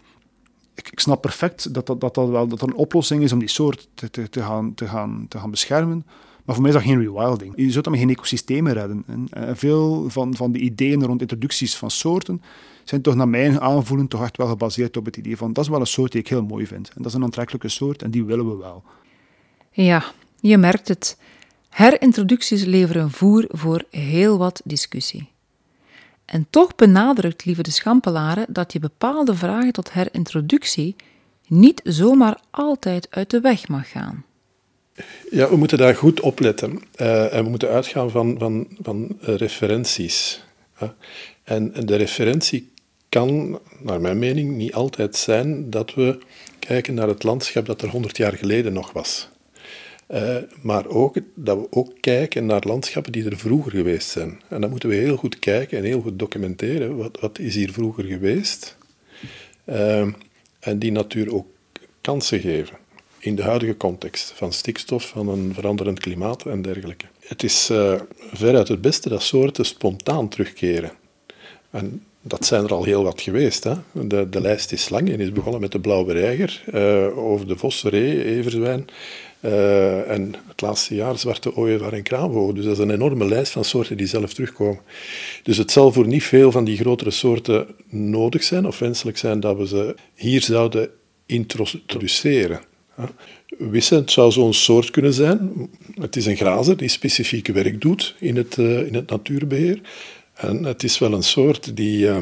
Ik, 0.74 0.90
ik 0.92 1.00
snap 1.00 1.22
perfect 1.22 1.74
dat 1.74 1.86
dat, 1.86 2.02
dat, 2.02 2.16
dat, 2.16 2.30
wel, 2.30 2.48
dat 2.48 2.62
een 2.62 2.76
oplossing 2.76 3.24
is 3.24 3.32
om 3.32 3.40
die 3.40 3.50
soort 3.50 3.90
te, 3.94 4.10
te, 4.10 4.30
te, 4.30 4.42
gaan, 4.42 4.74
te, 4.74 4.88
gaan, 4.88 5.26
te 5.30 5.40
gaan 5.40 5.52
beschermen. 5.52 6.06
Maar 6.46 6.56
voor 6.56 6.64
mij 6.64 6.74
is 6.74 6.78
dat 6.78 6.88
geen 6.88 7.00
rewilding. 7.00 7.54
Je 7.56 7.72
zult 7.72 7.84
daarmee 7.84 8.02
geen 8.02 8.12
ecosystemen 8.12 8.74
redden. 8.74 9.04
En 9.08 9.58
veel 9.58 10.10
van, 10.10 10.36
van 10.36 10.52
de 10.52 10.60
ideeën 10.60 11.06
rond 11.06 11.22
introducties 11.22 11.76
van 11.78 11.92
soorten 11.92 12.42
zijn 12.84 13.02
toch 13.02 13.16
naar 13.16 13.30
mijn 13.30 13.62
aanvoelen 13.62 14.08
toch 14.08 14.24
echt 14.24 14.38
wel 14.38 14.48
gebaseerd 14.48 14.98
op 14.98 15.06
het 15.06 15.18
idee 15.18 15.38
van 15.38 15.54
dat 15.54 15.64
is 15.64 15.70
wel 15.70 15.80
een 15.80 15.88
soort 15.88 16.12
die 16.12 16.22
ik 16.22 16.28
heel 16.28 16.44
mooi 16.44 16.68
vind. 16.68 16.88
En 16.88 16.96
dat 16.96 17.06
is 17.06 17.14
een 17.14 17.24
aantrekkelijke 17.24 17.70
soort 17.70 18.02
en 18.02 18.12
die 18.12 18.24
willen 18.24 18.50
we 18.50 18.58
wel. 18.58 18.84
Ja, 19.72 20.04
je 20.40 20.58
merkt 20.58 20.88
het. 20.88 21.18
Herintroducties 21.70 22.64
leveren 22.64 23.12
voer 23.12 23.46
voor 23.48 23.84
heel 23.90 24.38
wat 24.38 24.62
discussie. 24.64 25.30
En 26.26 26.48
toch 26.50 26.76
benadrukt 26.76 27.46
lieve 27.46 27.64
de 27.64 27.72
Schampelaren 27.72 28.46
dat 28.50 28.74
je 28.74 28.80
bepaalde 28.80 29.36
vragen 29.36 29.72
tot 29.72 29.92
herintroductie 29.92 30.96
niet 31.48 31.82
zomaar 31.84 32.40
altijd 32.50 33.08
uit 33.10 33.30
de 33.30 33.40
weg 33.40 33.68
mag 33.68 33.90
gaan. 33.90 34.26
Ja, 35.32 35.50
we 35.50 35.56
moeten 35.56 35.78
daar 35.78 35.96
goed 35.96 36.20
op 36.20 36.40
letten. 36.40 36.82
Uh, 37.02 37.34
en 37.34 37.44
we 37.44 37.50
moeten 37.50 37.70
uitgaan 37.70 38.12
van, 38.12 38.36
van, 38.40 38.68
van 38.82 39.18
referenties. 39.22 40.44
En 41.44 41.74
de 41.86 41.96
referentie 41.96 42.72
kan, 43.10 43.60
naar 43.80 44.02
mijn 44.02 44.20
mening, 44.20 44.56
niet 44.56 44.74
altijd 44.74 45.16
zijn 45.16 45.70
dat 45.70 45.94
we 45.94 46.20
kijken 46.60 46.94
naar 46.94 47.08
het 47.08 47.24
landschap 47.24 47.66
dat 47.66 47.82
er 47.82 47.90
100 47.90 48.18
jaar 48.18 48.34
geleden 48.34 48.74
nog 48.74 48.92
was. 48.92 49.30
Uh, 50.10 50.36
maar 50.62 50.88
ook 50.88 51.18
dat 51.36 51.58
we 51.58 51.68
ook 51.70 51.94
kijken 52.00 52.46
naar 52.46 52.62
landschappen 52.66 53.12
die 53.12 53.30
er 53.30 53.38
vroeger 53.38 53.72
geweest 53.72 54.10
zijn. 54.10 54.42
En 54.48 54.62
dan 54.62 54.70
moeten 54.70 54.90
we 54.90 54.96
heel 54.96 55.18
goed 55.18 55.40
kijken 55.40 55.78
en 55.78 55.84
heel 55.84 56.02
goed 56.02 56.20
documenteren. 56.20 56.98
Wat, 56.98 57.20
wat 57.20 57.40
is 57.40 57.56
hier 57.56 57.72
vroeger 57.72 58.04
geweest? 58.04 58.78
En 60.60 60.80
die 60.80 60.92
natuur 60.92 61.34
ook 61.34 61.48
kansen 62.02 62.40
geven. 62.40 62.78
In 63.22 63.36
de 63.36 63.44
huidige 63.44 63.78
context 63.78 64.34
van 64.36 64.54
stikstof, 64.54 65.08
van 65.08 65.28
een 65.28 65.52
veranderend 65.54 66.00
klimaat 66.00 66.46
en 66.46 66.62
dergelijke. 66.62 67.06
Het 67.20 67.44
is 67.44 67.70
uh, 67.72 68.00
veruit 68.34 68.68
het 68.68 68.82
beste 68.82 69.10
dat 69.10 69.22
soorten 69.22 69.66
spontaan 69.66 70.30
terugkeren. 70.30 70.92
En 71.70 72.04
dat 72.22 72.46
zijn 72.46 72.64
er 72.64 72.74
al 72.74 72.84
heel 72.84 73.04
wat 73.04 73.22
geweest. 73.22 73.64
Hè? 73.64 73.74
De, 73.92 74.30
de 74.30 74.42
lijst 74.42 74.72
is 74.72 74.90
lang 74.90 75.10
en 75.10 75.20
is 75.20 75.32
begonnen 75.32 75.62
met 75.62 75.72
de 75.72 75.80
blauwe 75.80 76.14
reiger, 76.14 76.64
uh, 76.74 77.18
over 77.18 77.48
de 77.48 77.58
vosseree, 77.58 78.24
everzwijn. 78.24 78.88
Uh, 79.42 80.10
en 80.10 80.34
het 80.48 80.62
laatste 80.62 80.96
jaar 80.96 81.18
zwarte 81.18 81.56
ooievaar 81.56 81.94
en 81.94 82.04
kraanvogel. 82.04 82.54
Dus 82.54 82.64
dat 82.64 82.74
is 82.74 82.84
een 82.84 82.92
enorme 82.92 83.26
lijst 83.26 83.52
van 83.52 83.66
soorten 83.66 83.98
die 83.98 84.08
zelf 84.08 84.34
terugkomen. 84.34 84.82
Dus 85.44 85.58
het 85.58 85.72
zal 85.72 85.92
voor 85.92 86.08
niet 86.08 86.24
veel 86.24 86.52
van 86.52 86.64
die 86.64 86.78
grotere 86.78 87.12
soorten 87.12 87.68
nodig 87.90 88.44
zijn 88.44 88.66
of 88.68 88.80
wenselijk 88.80 89.18
zijn 89.18 89.40
dat 89.40 89.58
we 89.58 89.68
ze 89.68 89.96
hier 90.16 90.42
zouden 90.42 90.90
introduceren. 91.26 92.70
Wissend 93.58 94.12
zou 94.12 94.32
zo'n 94.32 94.54
soort 94.54 94.92
kunnen 94.92 95.14
zijn. 95.14 95.70
Het 95.96 96.16
is 96.16 96.26
een 96.26 96.36
grazer 96.36 96.78
die 96.78 96.88
specifiek 96.88 97.48
werk 97.48 97.82
doet 97.82 98.16
in 98.20 98.36
het, 98.36 98.58
uh, 98.58 98.86
in 98.88 98.96
het 98.96 99.10
natuurbeheer. 99.10 99.82
En 100.34 100.64
het 100.64 100.84
is 100.84 100.98
wel 100.98 101.14
een 101.14 101.24
soort 101.24 101.76
die, 101.76 102.06
uh, 102.06 102.18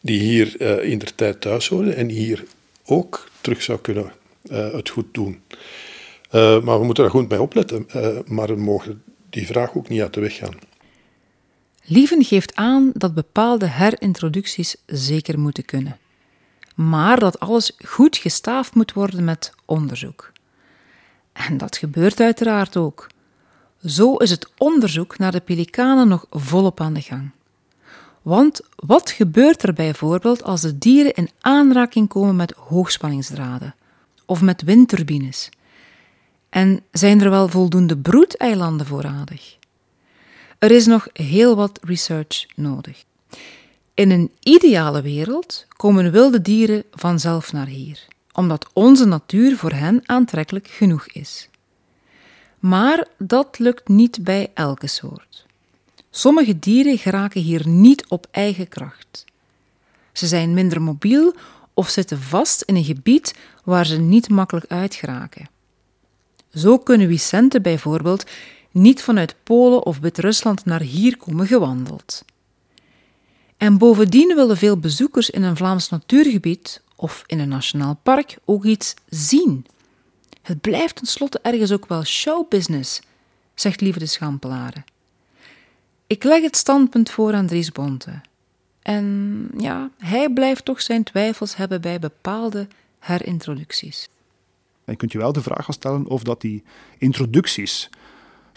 die 0.00 0.20
hier 0.20 0.54
uh, 0.58 0.90
in 0.90 0.98
de 0.98 1.14
tijd 1.14 1.40
thuis 1.40 1.68
hoort 1.68 1.94
en 1.94 2.08
hier 2.08 2.44
ook 2.84 3.30
terug 3.40 3.62
zou 3.62 3.78
kunnen 3.78 4.12
het 4.48 4.88
goed 4.88 5.14
doen. 5.14 5.40
Maar 6.30 6.78
we 6.78 6.84
moeten 6.84 7.02
daar 7.02 7.12
goed 7.12 7.28
bij 7.28 7.38
opletten. 7.38 7.86
Maar 8.26 8.46
we 8.46 8.56
mogen 8.56 9.02
die 9.30 9.46
vraag 9.46 9.76
ook 9.76 9.88
niet 9.88 10.00
uit 10.00 10.14
de 10.14 10.20
weg 10.20 10.36
gaan. 10.36 10.58
Lieven 11.84 12.24
geeft 12.24 12.54
aan 12.54 12.90
dat 12.94 13.14
bepaalde 13.14 13.68
herintroducties 13.68 14.76
zeker 14.86 15.38
moeten 15.38 15.64
kunnen. 15.64 15.98
Maar 16.78 17.18
dat 17.18 17.40
alles 17.40 17.72
goed 17.84 18.16
gestaafd 18.16 18.74
moet 18.74 18.92
worden 18.92 19.24
met 19.24 19.52
onderzoek. 19.64 20.32
En 21.32 21.56
dat 21.56 21.76
gebeurt 21.76 22.20
uiteraard 22.20 22.76
ook. 22.76 23.06
Zo 23.84 24.16
is 24.16 24.30
het 24.30 24.50
onderzoek 24.58 25.18
naar 25.18 25.32
de 25.32 25.40
pelikanen 25.40 26.08
nog 26.08 26.26
volop 26.30 26.80
aan 26.80 26.92
de 26.92 27.00
gang. 27.00 27.30
Want 28.22 28.60
wat 28.76 29.10
gebeurt 29.10 29.62
er 29.62 29.72
bijvoorbeeld 29.72 30.42
als 30.42 30.60
de 30.60 30.78
dieren 30.78 31.14
in 31.14 31.30
aanraking 31.40 32.08
komen 32.08 32.36
met 32.36 32.54
hoogspanningsdraden 32.56 33.74
of 34.26 34.40
met 34.40 34.62
windturbines? 34.62 35.48
En 36.48 36.82
zijn 36.90 37.20
er 37.20 37.30
wel 37.30 37.48
voldoende 37.48 37.98
broedeilanden 37.98 38.86
voorradig? 38.86 39.56
Er 40.58 40.70
is 40.70 40.86
nog 40.86 41.08
heel 41.12 41.56
wat 41.56 41.78
research 41.82 42.46
nodig. 42.56 43.04
In 43.98 44.10
een 44.10 44.30
ideale 44.42 45.02
wereld 45.02 45.66
komen 45.76 46.10
wilde 46.12 46.42
dieren 46.42 46.84
vanzelf 46.90 47.52
naar 47.52 47.66
hier, 47.66 48.06
omdat 48.32 48.66
onze 48.72 49.04
natuur 49.04 49.56
voor 49.56 49.72
hen 49.72 50.02
aantrekkelijk 50.06 50.66
genoeg 50.66 51.06
is. 51.06 51.48
Maar 52.58 53.06
dat 53.16 53.58
lukt 53.58 53.88
niet 53.88 54.24
bij 54.24 54.50
elke 54.54 54.86
soort. 54.86 55.46
Sommige 56.10 56.58
dieren 56.58 56.98
geraken 56.98 57.40
hier 57.40 57.68
niet 57.68 58.06
op 58.08 58.26
eigen 58.30 58.68
kracht. 58.68 59.24
Ze 60.12 60.26
zijn 60.26 60.54
minder 60.54 60.82
mobiel 60.82 61.34
of 61.74 61.88
zitten 61.88 62.20
vast 62.20 62.62
in 62.62 62.76
een 62.76 62.84
gebied 62.84 63.34
waar 63.64 63.86
ze 63.86 63.96
niet 63.96 64.28
makkelijk 64.28 64.66
uit 64.66 64.94
geraken. 64.94 65.48
Zo 66.54 66.78
kunnen 66.78 67.08
Vicente 67.08 67.60
bijvoorbeeld 67.60 68.24
niet 68.70 69.02
vanuit 69.02 69.34
Polen 69.42 69.86
of 69.86 69.98
Wit-Rusland 69.98 70.64
naar 70.64 70.80
hier 70.80 71.16
komen 71.16 71.46
gewandeld. 71.46 72.24
En 73.58 73.78
bovendien 73.78 74.34
willen 74.34 74.56
veel 74.56 74.78
bezoekers 74.78 75.30
in 75.30 75.42
een 75.42 75.56
Vlaams 75.56 75.88
natuurgebied 75.88 76.82
of 76.96 77.24
in 77.26 77.38
een 77.38 77.48
nationaal 77.48 77.98
park 78.02 78.38
ook 78.44 78.64
iets 78.64 78.94
zien. 79.08 79.66
Het 80.42 80.60
blijft 80.60 80.96
tenslotte 80.96 81.38
ergens 81.42 81.72
ook 81.72 81.86
wel 81.86 82.04
showbusiness, 82.04 83.00
zegt 83.54 83.80
Lieve 83.80 83.98
de 83.98 84.06
Schampelaren. 84.06 84.84
Ik 86.06 86.24
leg 86.24 86.42
het 86.42 86.56
standpunt 86.56 87.10
voor 87.10 87.34
aan 87.34 87.46
Dries 87.46 87.72
Bonte. 87.72 88.20
En 88.82 89.48
ja, 89.56 89.90
hij 89.98 90.30
blijft 90.30 90.64
toch 90.64 90.82
zijn 90.82 91.02
twijfels 91.02 91.56
hebben 91.56 91.80
bij 91.80 91.98
bepaalde 91.98 92.66
herintroducties. 92.98 94.08
Je 94.84 94.96
kunt 94.96 95.12
je 95.12 95.18
wel 95.18 95.32
de 95.32 95.42
vraag 95.42 95.66
stellen 95.70 96.06
of 96.06 96.22
dat 96.22 96.40
die 96.40 96.62
introducties 96.98 97.90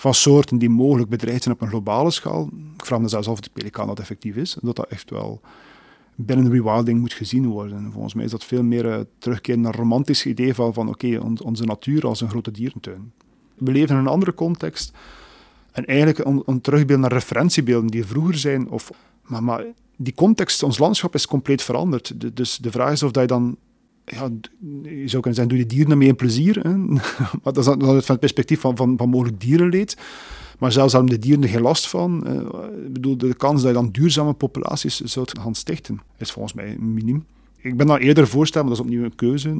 van 0.01 0.13
soorten 0.13 0.57
die 0.57 0.69
mogelijk 0.69 1.09
bedreigd 1.09 1.43
zijn 1.43 1.55
op 1.55 1.61
een 1.61 1.67
globale 1.67 2.11
schaal, 2.11 2.49
ik 2.77 2.85
vraag 2.85 2.99
me 2.99 3.07
zelfs 3.07 3.27
af 3.27 3.33
of 3.33 3.39
de 3.39 3.49
pelikaan 3.53 3.87
dat 3.87 3.99
effectief 3.99 4.35
is, 4.35 4.57
dat 4.61 4.75
dat 4.75 4.87
echt 4.87 5.09
wel 5.09 5.41
binnen 6.15 6.51
rewilding 6.51 6.99
moet 6.99 7.13
gezien 7.13 7.47
worden. 7.47 7.91
Volgens 7.91 8.13
mij 8.13 8.25
is 8.25 8.31
dat 8.31 8.43
veel 8.43 8.63
meer 8.63 8.85
uh, 8.85 8.99
terugkeren 9.17 9.61
naar 9.61 9.73
een 9.73 9.79
romantisch 9.79 10.25
idee 10.25 10.53
van, 10.53 10.89
oké, 10.89 11.19
onze 11.43 11.63
natuur 11.63 12.07
als 12.07 12.21
een 12.21 12.29
grote 12.29 12.51
dierentuin. 12.51 13.11
We 13.55 13.71
leven 13.71 13.95
in 13.95 14.01
een 14.01 14.07
andere 14.07 14.33
context 14.33 14.91
en 15.71 15.85
eigenlijk 15.85 16.45
een, 16.45 16.61
terugbeeld 16.61 16.99
naar 16.99 17.13
referentiebeelden 17.13 17.89
die 17.89 18.05
vroeger 18.05 18.37
zijn, 18.37 18.69
of, 18.69 18.91
maar 19.27 19.63
die 19.97 20.13
context, 20.13 20.63
ons 20.63 20.77
landschap 20.77 21.13
is 21.13 21.27
compleet 21.27 21.61
veranderd. 21.61 22.35
dus 22.35 22.57
de 22.57 22.71
vraag 22.71 22.91
is 22.91 23.03
of 23.03 23.11
dat 23.11 23.21
je 23.21 23.27
dan 23.27 23.57
ja, 24.11 24.29
je 24.83 25.07
zou 25.07 25.21
kunnen 25.21 25.33
zeggen, 25.33 25.47
doe 25.47 25.57
je 25.57 25.65
dieren 25.65 25.89
daarmee 25.89 26.09
een 26.09 26.15
plezier. 26.15 26.59
Hè? 26.61 26.77
maar 26.77 27.39
dat 27.43 27.57
is 27.57 27.65
dan 27.65 27.85
uit 27.85 28.05
van 28.05 28.11
het 28.11 28.19
perspectief 28.19 28.59
van, 28.59 28.75
van, 28.75 28.97
van 28.97 29.09
mogelijk 29.09 29.39
dierenleed. 29.39 29.97
Maar 30.59 30.71
zelfs 30.71 30.93
hebben 30.93 31.11
de 31.11 31.19
dieren 31.19 31.43
er 31.43 31.49
geen 31.49 31.61
last 31.61 31.87
van. 31.87 32.27
Ik 32.85 32.93
bedoel, 32.93 33.17
de 33.17 33.33
kans 33.33 33.61
dat 33.61 33.71
je 33.71 33.77
dan 33.77 33.91
duurzame 33.91 34.33
populaties 34.33 34.99
zou 34.99 35.27
gaan 35.39 35.55
stichten, 35.55 35.99
is 36.17 36.31
volgens 36.31 36.53
mij 36.53 36.77
minim. 36.79 37.25
Ik 37.57 37.77
ben 37.77 37.87
dan 37.87 37.97
eerder 37.97 38.27
voorstel, 38.27 38.61
maar 38.61 38.69
dat 38.69 38.79
is 38.79 38.85
opnieuw 38.85 39.03
een 39.03 39.15
keuze, 39.15 39.55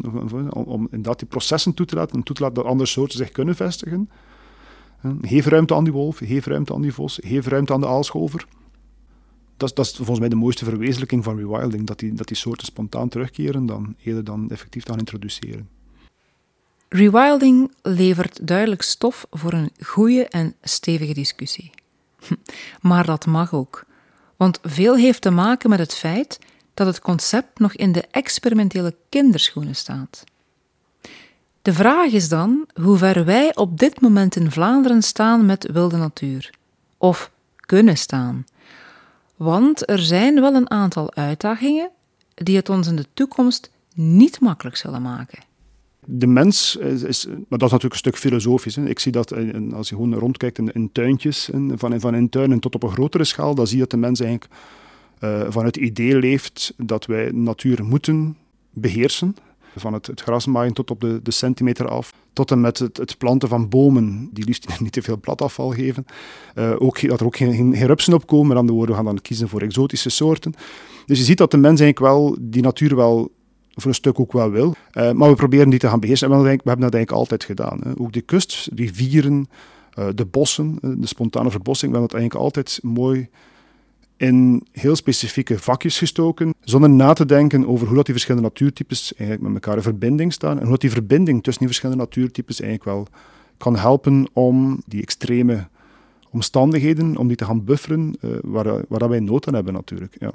om, 0.49 0.49
om 0.49 0.81
inderdaad 0.83 1.19
die 1.19 1.27
processen 1.27 1.73
toe 1.73 1.85
te 1.85 1.95
laten 1.95 2.15
en 2.15 2.23
toe 2.23 2.35
te 2.35 2.41
laten 2.41 2.57
dat 2.57 2.65
andere 2.65 2.89
soorten 2.89 3.17
zich 3.17 3.31
kunnen 3.31 3.55
vestigen. 3.55 4.09
Geef 5.21 5.45
ruimte 5.45 5.75
aan 5.75 5.83
die 5.83 5.93
wolf, 5.93 6.17
geef 6.17 6.45
ruimte 6.45 6.73
aan 6.73 6.81
die 6.81 6.93
vos, 6.93 7.19
geef 7.23 7.47
ruimte 7.47 7.73
aan 7.73 7.81
de 7.81 7.87
aalscholver 7.87 8.45
dat, 9.61 9.75
dat, 9.75 9.85
is 9.85 9.95
volgens 9.95 10.19
mij 10.19 10.29
de 10.29 10.35
mooiste 10.35 10.65
verwezenlijking 10.65 11.23
van 11.23 11.37
rewilding, 11.37 11.87
dat 11.87 11.99
die, 11.99 12.13
dat 12.13 12.27
die 12.27 12.37
soorten 12.37 12.65
spontaan 12.65 13.09
terugkeren 13.09 13.65
dan 13.65 13.95
eerder 14.03 14.23
dan 14.23 14.49
effectief 14.49 14.87
introduceren. 14.87 15.69
Rewilding 16.89 17.71
levert 17.81 18.47
duidelijk 18.47 18.81
stof 18.81 19.27
voor 19.29 19.53
een 19.53 19.71
goede 19.81 20.27
en 20.27 20.55
stevige 20.61 21.13
discussie. 21.13 21.71
Maar 22.81 23.05
dat 23.05 23.25
mag 23.25 23.53
ook, 23.53 23.85
want 24.35 24.59
veel 24.63 24.95
heeft 24.95 25.21
te 25.21 25.29
maken 25.29 25.69
met 25.69 25.79
het 25.79 25.93
feit 25.95 26.39
dat 26.73 26.87
het 26.87 26.99
concept 26.99 27.59
nog 27.59 27.73
in 27.73 27.91
de 27.91 28.03
experimentele 28.11 28.95
kinderschoenen 29.09 29.75
staat. 29.75 30.23
De 31.61 31.73
vraag 31.73 32.11
is 32.11 32.29
dan 32.29 32.67
hoe 32.81 32.97
ver 32.97 33.25
wij 33.25 33.55
op 33.55 33.79
dit 33.79 34.01
moment 34.01 34.35
in 34.35 34.51
Vlaanderen 34.51 35.01
staan 35.01 35.45
met 35.45 35.71
wilde 35.71 35.97
natuur, 35.97 36.53
of 36.97 37.31
kunnen 37.55 37.97
staan. 37.97 38.45
Want 39.41 39.89
er 39.89 39.99
zijn 39.99 40.41
wel 40.41 40.53
een 40.53 40.69
aantal 40.69 41.13
uitdagingen 41.13 41.89
die 42.33 42.55
het 42.55 42.69
ons 42.69 42.87
in 42.87 42.95
de 42.95 43.05
toekomst 43.13 43.71
niet 43.93 44.39
makkelijk 44.39 44.75
zullen 44.75 45.01
maken. 45.01 45.39
De 46.05 46.27
mens 46.27 46.75
is, 46.75 47.25
maar 47.25 47.35
dat 47.47 47.61
is 47.61 47.71
natuurlijk 47.71 47.93
een 47.93 47.97
stuk 47.97 48.17
filosofisch. 48.17 48.75
Hè. 48.75 48.89
Ik 48.89 48.99
zie 48.99 49.11
dat 49.11 49.33
als 49.73 49.89
je 49.89 49.95
gewoon 49.95 50.13
rondkijkt 50.13 50.57
in, 50.57 50.71
in 50.73 50.91
tuintjes, 50.91 51.49
in, 51.49 51.73
van, 51.75 51.99
van 51.99 52.15
in 52.15 52.29
tuinen 52.29 52.59
tot 52.59 52.75
op 52.75 52.83
een 52.83 52.91
grotere 52.91 53.23
schaal, 53.23 53.55
dan 53.55 53.67
zie 53.67 53.75
je 53.75 53.81
dat 53.81 53.91
de 53.91 53.97
mens 53.97 54.19
eigenlijk 54.19 54.51
uh, 55.19 55.41
vanuit 55.49 55.75
het 55.75 55.83
idee 55.83 56.19
leeft 56.19 56.73
dat 56.77 57.05
wij 57.05 57.31
natuur 57.31 57.85
moeten 57.85 58.37
beheersen. 58.69 59.35
Van 59.75 59.93
het, 59.93 60.07
het 60.07 60.21
grasmaaien 60.21 60.73
tot 60.73 60.91
op 60.91 61.01
de, 61.01 61.19
de 61.23 61.31
centimeter 61.31 61.87
af, 61.87 62.13
tot 62.33 62.51
en 62.51 62.61
met 62.61 62.79
het, 62.79 62.97
het, 62.97 63.17
planten 63.17 63.49
van 63.49 63.69
bomen 63.69 64.29
die 64.31 64.45
liefst 64.45 64.67
niet 64.79 64.91
te 64.91 65.01
veel 65.01 65.17
bladafval 65.17 65.69
geven. 65.69 66.05
Uh, 66.55 66.75
ook, 66.77 67.07
dat 67.07 67.19
er 67.19 67.25
ook 67.25 67.35
geen, 67.35 67.75
geen, 67.75 68.13
op 68.13 68.27
komen, 68.27 68.47
met 68.47 68.57
andere 68.57 68.77
woorden, 68.77 68.95
we 68.95 69.01
gaan 69.01 69.13
dan 69.13 69.21
kiezen 69.21 69.49
voor 69.49 69.61
exotische 69.61 70.09
soorten. 70.09 70.53
Dus 71.05 71.17
je 71.17 71.23
ziet 71.23 71.37
dat 71.37 71.51
de 71.51 71.57
mens 71.57 71.79
eigenlijk 71.79 72.13
wel 72.13 72.37
die 72.39 72.61
natuur 72.61 72.95
wel 72.95 73.31
voor 73.75 73.89
een 73.89 73.95
stuk 73.95 74.19
ook 74.19 74.31
wel 74.31 74.51
wil. 74.51 74.75
Uh, 74.93 75.11
maar 75.11 75.29
we 75.29 75.35
proberen 75.35 75.69
die 75.69 75.79
te 75.79 75.87
gaan 75.87 75.99
beheersen. 75.99 76.31
En 76.31 76.41
we, 76.41 76.47
hebben 76.49 76.65
dat 76.65 76.93
eigenlijk 76.93 77.11
altijd 77.11 77.43
gedaan. 77.43 77.79
Hè. 77.83 77.91
Ook 77.97 78.11
de 78.11 78.21
kust, 78.21 78.69
rivieren, 78.75 79.49
uh, 79.99 80.07
de 80.15 80.25
bossen, 80.25 80.77
de 80.81 81.07
spontane 81.07 81.51
verbossing, 81.51 81.91
we 81.91 81.97
hebben 81.97 82.17
dat 82.17 82.19
eigenlijk 82.19 82.43
altijd 82.43 82.79
mooi 82.83 83.29
in 84.21 84.63
heel 84.71 84.95
specifieke 84.95 85.59
vakjes 85.59 85.97
gestoken, 85.97 86.53
zonder 86.59 86.89
na 86.89 87.13
te 87.13 87.25
denken 87.25 87.67
over 87.67 87.87
hoe 87.87 87.95
dat 87.95 88.05
die 88.05 88.13
verschillende 88.13 88.47
natuurtypes 88.47 89.13
eigenlijk 89.15 89.53
met 89.53 89.63
elkaar 89.63 89.77
in 89.77 89.83
verbinding 89.83 90.33
staan 90.33 90.55
en 90.55 90.61
hoe 90.61 90.71
dat 90.71 90.81
die 90.81 90.91
verbinding 90.91 91.43
tussen 91.43 91.59
die 91.59 91.67
verschillende 91.67 92.03
natuurtypes 92.03 92.61
eigenlijk 92.61 92.89
wel 92.91 93.07
kan 93.57 93.75
helpen 93.75 94.27
om 94.33 94.81
die 94.85 95.01
extreme 95.01 95.67
omstandigheden, 96.29 97.17
om 97.17 97.27
die 97.27 97.37
te 97.37 97.45
gaan 97.45 97.63
bufferen, 97.63 98.15
uh, 98.21 98.31
waar, 98.41 98.81
waar 98.87 99.09
wij 99.09 99.19
nood 99.19 99.47
aan 99.47 99.53
hebben 99.53 99.73
natuurlijk. 99.73 100.15
Ja. 100.19 100.31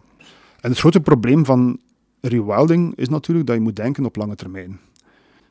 En 0.61 0.71
het 0.71 0.79
grote 0.79 1.01
probleem 1.01 1.45
van 1.45 1.79
rewilding 2.21 2.97
is 2.97 3.09
natuurlijk 3.09 3.47
dat 3.47 3.57
je 3.57 3.63
moet 3.63 3.77
denken 3.77 4.05
op 4.05 4.17
lange 4.17 4.35
termijn. 4.35 4.79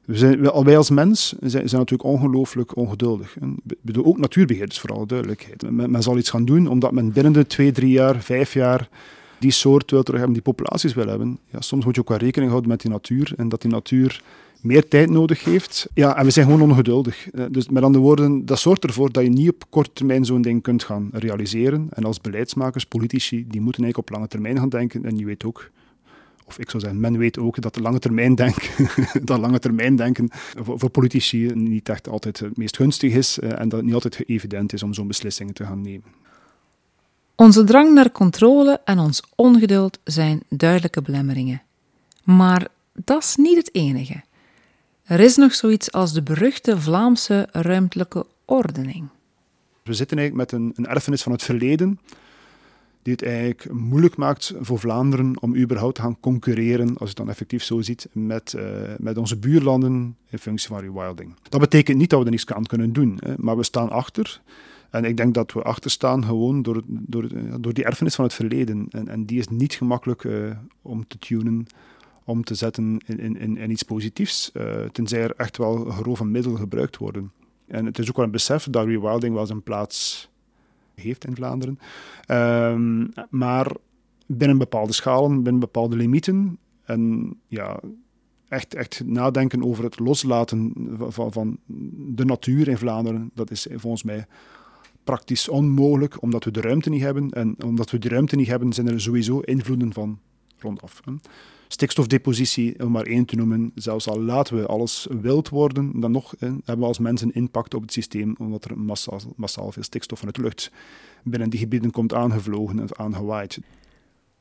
We 0.05 0.17
zijn, 0.17 0.63
wij 0.63 0.77
als 0.77 0.89
mens 0.89 1.35
zijn, 1.41 1.63
natuurlijk 1.63 2.03
ongelooflijk 2.03 2.75
ongeduldig. 2.75 3.37
En, 3.39 3.55
bedoel, 3.81 4.05
ook 4.05 4.17
natuurbeheerders, 4.17 4.79
voor 4.79 4.89
alle 4.89 5.05
duidelijkheid. 5.05 5.71
Men, 5.71 5.91
men, 5.91 6.03
zal 6.03 6.17
iets 6.17 6.29
gaan 6.29 6.45
doen 6.45 6.67
omdat 6.67 6.91
men 6.91 7.11
binnen 7.11 7.33
de 7.33 7.47
twee, 7.47 7.71
drie 7.71 7.91
jaar, 7.91 8.21
vijf 8.21 8.53
jaar 8.53 8.89
die 9.39 9.51
soort 9.51 9.91
wil 9.91 10.03
terug 10.03 10.19
hebben, 10.19 10.37
die 10.43 10.53
populaties 10.53 10.93
wil 10.93 11.07
hebben. 11.07 11.39
Ja, 11.49 11.61
soms 11.61 11.85
moet 11.85 11.95
je 11.95 12.01
ook 12.01 12.09
wel 12.09 12.17
rekening 12.17 12.49
houden 12.49 12.71
met 12.71 12.81
die 12.81 12.91
natuur 12.91 13.33
en 13.37 13.49
dat 13.49 13.61
die 13.61 13.71
natuur 13.71 14.21
meer 14.61 14.87
tijd 14.87 15.09
nodig 15.09 15.43
heeft. 15.43 15.87
Ja, 15.93 16.17
en 16.17 16.25
we 16.25 16.31
zijn 16.31 16.45
gewoon 16.45 16.71
ongeduldig. 16.71 17.29
Eh, 17.29 17.45
dus 17.51 17.69
met 17.69 17.83
andere 17.83 18.03
woorden, 18.03 18.45
dat 18.45 18.59
zorgt 18.59 18.83
ervoor 18.83 19.11
dat 19.11 19.23
je 19.23 19.29
niet 19.29 19.49
op 19.49 19.63
korte 19.69 19.89
termijn 19.93 20.25
zo'n 20.25 20.41
ding 20.41 20.61
kunt 20.61 20.83
gaan 20.83 21.09
realiseren. 21.13 21.87
En 21.89 22.03
als 22.03 22.21
beleidsmakers, 22.21 22.85
politici, 22.85 23.45
die 23.47 23.61
moeten 23.61 23.83
eigenlijk 23.83 23.97
op 23.97 24.09
lange 24.09 24.27
termijn 24.27 24.57
gaan 24.57 24.69
denken. 24.69 25.05
En 25.05 25.17
je 25.17 25.25
weet 25.25 25.43
ook, 25.43 25.69
of 26.45 26.59
ik 26.59 26.69
zou 26.69 26.83
zeggen, 26.83 26.99
men 26.99 27.17
weet 27.17 27.37
ook 27.37 27.61
dat 27.61 27.73
de 27.73 27.81
lange 27.81 27.99
termijn 27.99 28.35
denken, 28.35 28.89
dat 29.23 29.39
lange 29.39 29.59
termijn 29.59 29.95
denken 29.95 30.29
voor, 30.31 30.79
voor, 30.79 30.89
politici 30.89 31.51
niet 31.53 31.89
echt 31.89 32.07
altijd 32.07 32.39
het 32.39 32.57
meest 32.57 32.75
gunstig 32.75 33.13
is 33.13 33.39
eh, 33.39 33.59
en 33.59 33.69
dat 33.69 33.77
het 33.77 33.85
niet 33.85 33.93
altijd 33.93 34.29
evident 34.29 34.73
is 34.73 34.83
om 34.83 34.93
zo'n 34.93 35.07
beslissingen 35.07 35.53
te 35.53 35.65
gaan 35.65 35.81
nemen. 35.81 36.23
Onze 37.35 37.63
drang 37.63 37.93
naar 37.93 38.11
controle 38.11 38.81
en 38.83 38.99
ons 38.99 39.23
ongeduld 39.35 39.99
zijn 40.03 40.43
duidelijke 40.49 41.01
belemmeringen. 41.01 41.61
Maar 42.23 42.67
dat 42.93 43.23
is 43.23 43.35
niet 43.35 43.57
het 43.57 43.75
enige. 43.75 44.23
Er 45.03 45.19
is 45.19 45.35
nog 45.35 45.53
zoiets 45.53 45.91
als 45.91 46.13
de 46.13 46.23
beruchte 46.23 46.79
Vlaamse 46.79 47.47
ruimtelijke 47.51 48.25
ordening. 48.45 49.07
We 49.83 49.93
zitten 49.93 50.17
eigenlijk 50.17 50.51
met 50.51 50.61
een, 50.61 50.73
een 50.75 50.87
erfenis 50.87 51.23
van 51.23 51.31
het 51.31 51.43
verleden 51.43 51.99
die 53.05 53.13
het 53.13 53.23
eigenlijk 53.23 53.71
moeilijk 53.73 54.17
maakt 54.17 54.53
voor 54.59 54.79
Vlaanderen 54.79 55.41
om 55.41 55.55
überhaupt 55.55 55.95
te 55.95 56.01
gaan 56.01 56.19
concurreren, 56.19 56.87
als 56.87 56.97
je 56.97 57.05
het 57.05 57.15
dan 57.15 57.29
effectief 57.29 57.63
zo 57.63 57.81
ziet, 57.81 58.07
met, 58.11 58.53
uh, 58.57 58.63
met 58.97 59.17
onze 59.17 59.37
buurlanden 59.37 60.17
in 60.29 60.39
functie 60.39 60.67
van 60.67 60.79
rewilding. 60.79 61.33
Dat 61.49 61.59
betekent 61.59 61.97
niet 61.97 62.09
dat 62.09 62.19
we 62.19 62.25
er 62.25 62.31
niets 62.31 62.45
aan 62.45 62.65
kunnen 62.65 62.93
doen, 62.93 63.17
hè, 63.19 63.33
maar 63.37 63.57
we 63.57 63.63
staan 63.63 63.89
achter. 63.89 64.41
En 64.89 65.03
ik 65.03 65.17
denk 65.17 65.33
dat 65.33 65.53
we 65.53 65.61
achterstaan 65.61 66.25
gewoon 66.25 66.61
door, 66.61 66.81
door, 66.87 67.27
door 67.59 67.73
die 67.73 67.83
erfenis 67.83 68.15
van 68.15 68.25
het 68.25 68.33
verleden. 68.33 68.87
En, 68.89 69.07
en 69.07 69.25
die 69.25 69.39
is 69.39 69.47
niet 69.47 69.73
gemakkelijk 69.73 70.23
uh, 70.23 70.51
om 70.81 71.07
te 71.07 71.17
tunen, 71.17 71.67
om 72.23 72.43
te 72.43 72.55
zetten 72.55 72.97
in, 73.05 73.39
in, 73.39 73.57
in 73.57 73.71
iets 73.71 73.83
positiefs, 73.83 74.51
tenzij 74.91 75.21
er 75.21 75.33
echt 75.37 75.57
wel 75.57 75.85
grove 75.85 76.25
middelen 76.25 76.57
gebruikt 76.57 76.97
worden. 76.97 77.31
En 77.67 77.85
het 77.85 77.99
is 77.99 78.09
ook 78.09 78.15
wel 78.15 78.25
een 78.25 78.31
besef 78.31 78.67
dat 78.69 78.85
rewilding 78.85 79.33
wel 79.35 79.45
zijn 79.45 79.63
plaats 79.63 80.29
heeft 80.95 81.25
in 81.25 81.35
Vlaanderen. 81.35 81.79
Um, 82.27 83.09
maar 83.29 83.71
binnen 84.25 84.57
bepaalde 84.57 84.93
schalen, 84.93 85.43
binnen 85.43 85.59
bepaalde 85.59 85.95
limieten. 85.95 86.57
En 86.83 87.33
ja, 87.47 87.79
echt, 88.47 88.73
echt 88.73 89.01
nadenken 89.05 89.63
over 89.63 89.83
het 89.83 89.99
loslaten 89.99 90.73
van, 90.97 91.31
van 91.31 91.57
de 92.15 92.25
natuur 92.25 92.67
in 92.67 92.77
Vlaanderen, 92.77 93.31
dat 93.33 93.51
is 93.51 93.67
volgens 93.75 94.03
mij 94.03 94.25
praktisch 95.03 95.49
onmogelijk, 95.49 96.21
omdat 96.21 96.43
we 96.43 96.51
de 96.51 96.61
ruimte 96.61 96.89
niet 96.89 97.01
hebben. 97.01 97.29
En 97.29 97.55
omdat 97.63 97.91
we 97.91 97.99
de 97.99 98.09
ruimte 98.09 98.35
niet 98.35 98.47
hebben, 98.47 98.73
zijn 98.73 98.87
er 98.87 99.01
sowieso 99.01 99.39
invloeden 99.39 99.93
van 99.93 100.19
rondaf. 100.57 101.01
Stikstofdepositie, 101.75 102.79
om 102.83 102.91
maar 102.91 103.05
één 103.05 103.25
te 103.25 103.35
noemen, 103.35 103.71
zelfs 103.73 104.07
al 104.07 104.21
laten 104.21 104.57
we 104.57 104.65
alles 104.65 105.07
wild 105.21 105.49
worden, 105.49 105.99
dan 105.99 106.11
nog 106.11 106.33
hebben 106.39 106.79
we 106.79 106.85
als 106.85 106.99
mensen 106.99 107.33
impact 107.33 107.73
op 107.73 107.81
het 107.81 107.93
systeem, 107.93 108.35
omdat 108.37 108.65
er 108.65 108.77
massaal, 108.77 109.19
massaal 109.35 109.71
veel 109.71 109.83
stikstof 109.83 110.25
uit 110.25 110.35
de 110.35 110.41
lucht 110.41 110.71
binnen 111.23 111.49
die 111.49 111.59
gebieden 111.59 111.91
komt 111.91 112.13
aangevlogen 112.13 112.79
en 112.79 112.97
aangewaaid. 112.97 113.59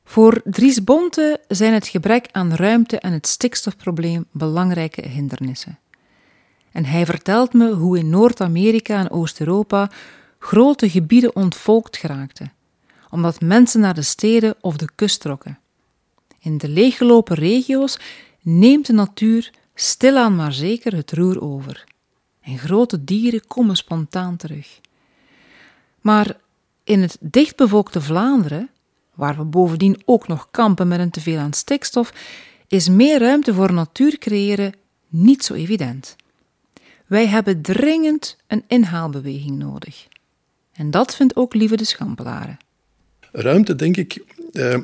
Voor 0.05 0.41
Dries 0.45 0.85
Bonte 0.85 1.41
zijn 1.49 1.73
het 1.73 1.87
gebrek 1.87 2.29
aan 2.33 2.53
ruimte 2.53 2.99
en 2.99 3.13
het 3.13 3.27
stikstofprobleem 3.27 4.25
belangrijke 4.33 5.09
hindernissen. 5.09 5.79
En 6.73 6.85
hij 6.85 7.07
vertelt 7.07 7.53
me 7.53 7.73
hoe 7.73 7.99
in 7.99 8.11
Noord-Amerika 8.11 8.99
en 8.99 9.11
Oost-Europa 9.11 9.91
grote 10.39 10.91
gebieden 10.91 11.37
ontvolkt 11.37 11.97
geraakten, 11.97 12.53
omdat 13.11 13.41
mensen 13.41 13.81
naar 13.81 13.95
de 13.95 14.03
steden 14.03 14.55
of 14.61 14.77
de 14.77 14.89
kust 14.95 15.21
trokken. 15.21 15.59
In 16.45 16.59
de 16.59 16.69
leeggelopen 16.69 17.37
regio's 17.37 17.99
neemt 18.43 18.87
de 18.87 18.93
natuur 18.93 19.51
stilaan 19.75 20.37
maar 20.37 20.53
zeker 20.53 20.97
het 20.97 21.13
roer 21.13 21.41
over. 21.41 21.85
En 22.41 22.59
grote 22.59 23.05
dieren 23.05 23.47
komen 23.47 23.77
spontaan 23.77 24.37
terug. 24.37 24.81
Maar 26.01 26.37
in 26.85 27.01
het 27.01 27.17
dichtbevolkte 27.21 28.01
Vlaanderen, 28.01 28.71
waar 29.15 29.37
we 29.37 29.45
bovendien 29.45 30.03
ook 30.05 30.29
nog 30.29 30.49
kampen 30.51 30.89
met 30.89 30.99
een 30.99 31.11
teveel 31.11 31.39
aan 31.39 31.53
stikstof, 31.53 32.13
is 32.69 32.89
meer 32.89 33.19
ruimte 33.19 33.55
voor 33.55 33.73
natuur 33.73 34.19
creëren 34.19 34.75
niet 35.09 35.45
zo 35.45 35.55
evident. 35.55 36.17
Wij 37.07 37.27
hebben 37.27 37.63
dringend 37.63 38.37
een 38.47 38.65
inhaalbeweging 38.67 39.59
nodig. 39.59 40.07
En 40.73 40.91
dat 40.91 41.15
vindt 41.15 41.37
ook 41.37 41.55
Lieve 41.55 41.77
de 41.77 41.85
Schampelaren. 41.85 42.57
Ruimte, 43.33 43.75
denk 43.75 43.97
ik, 43.97 44.34
eh, 44.55 44.79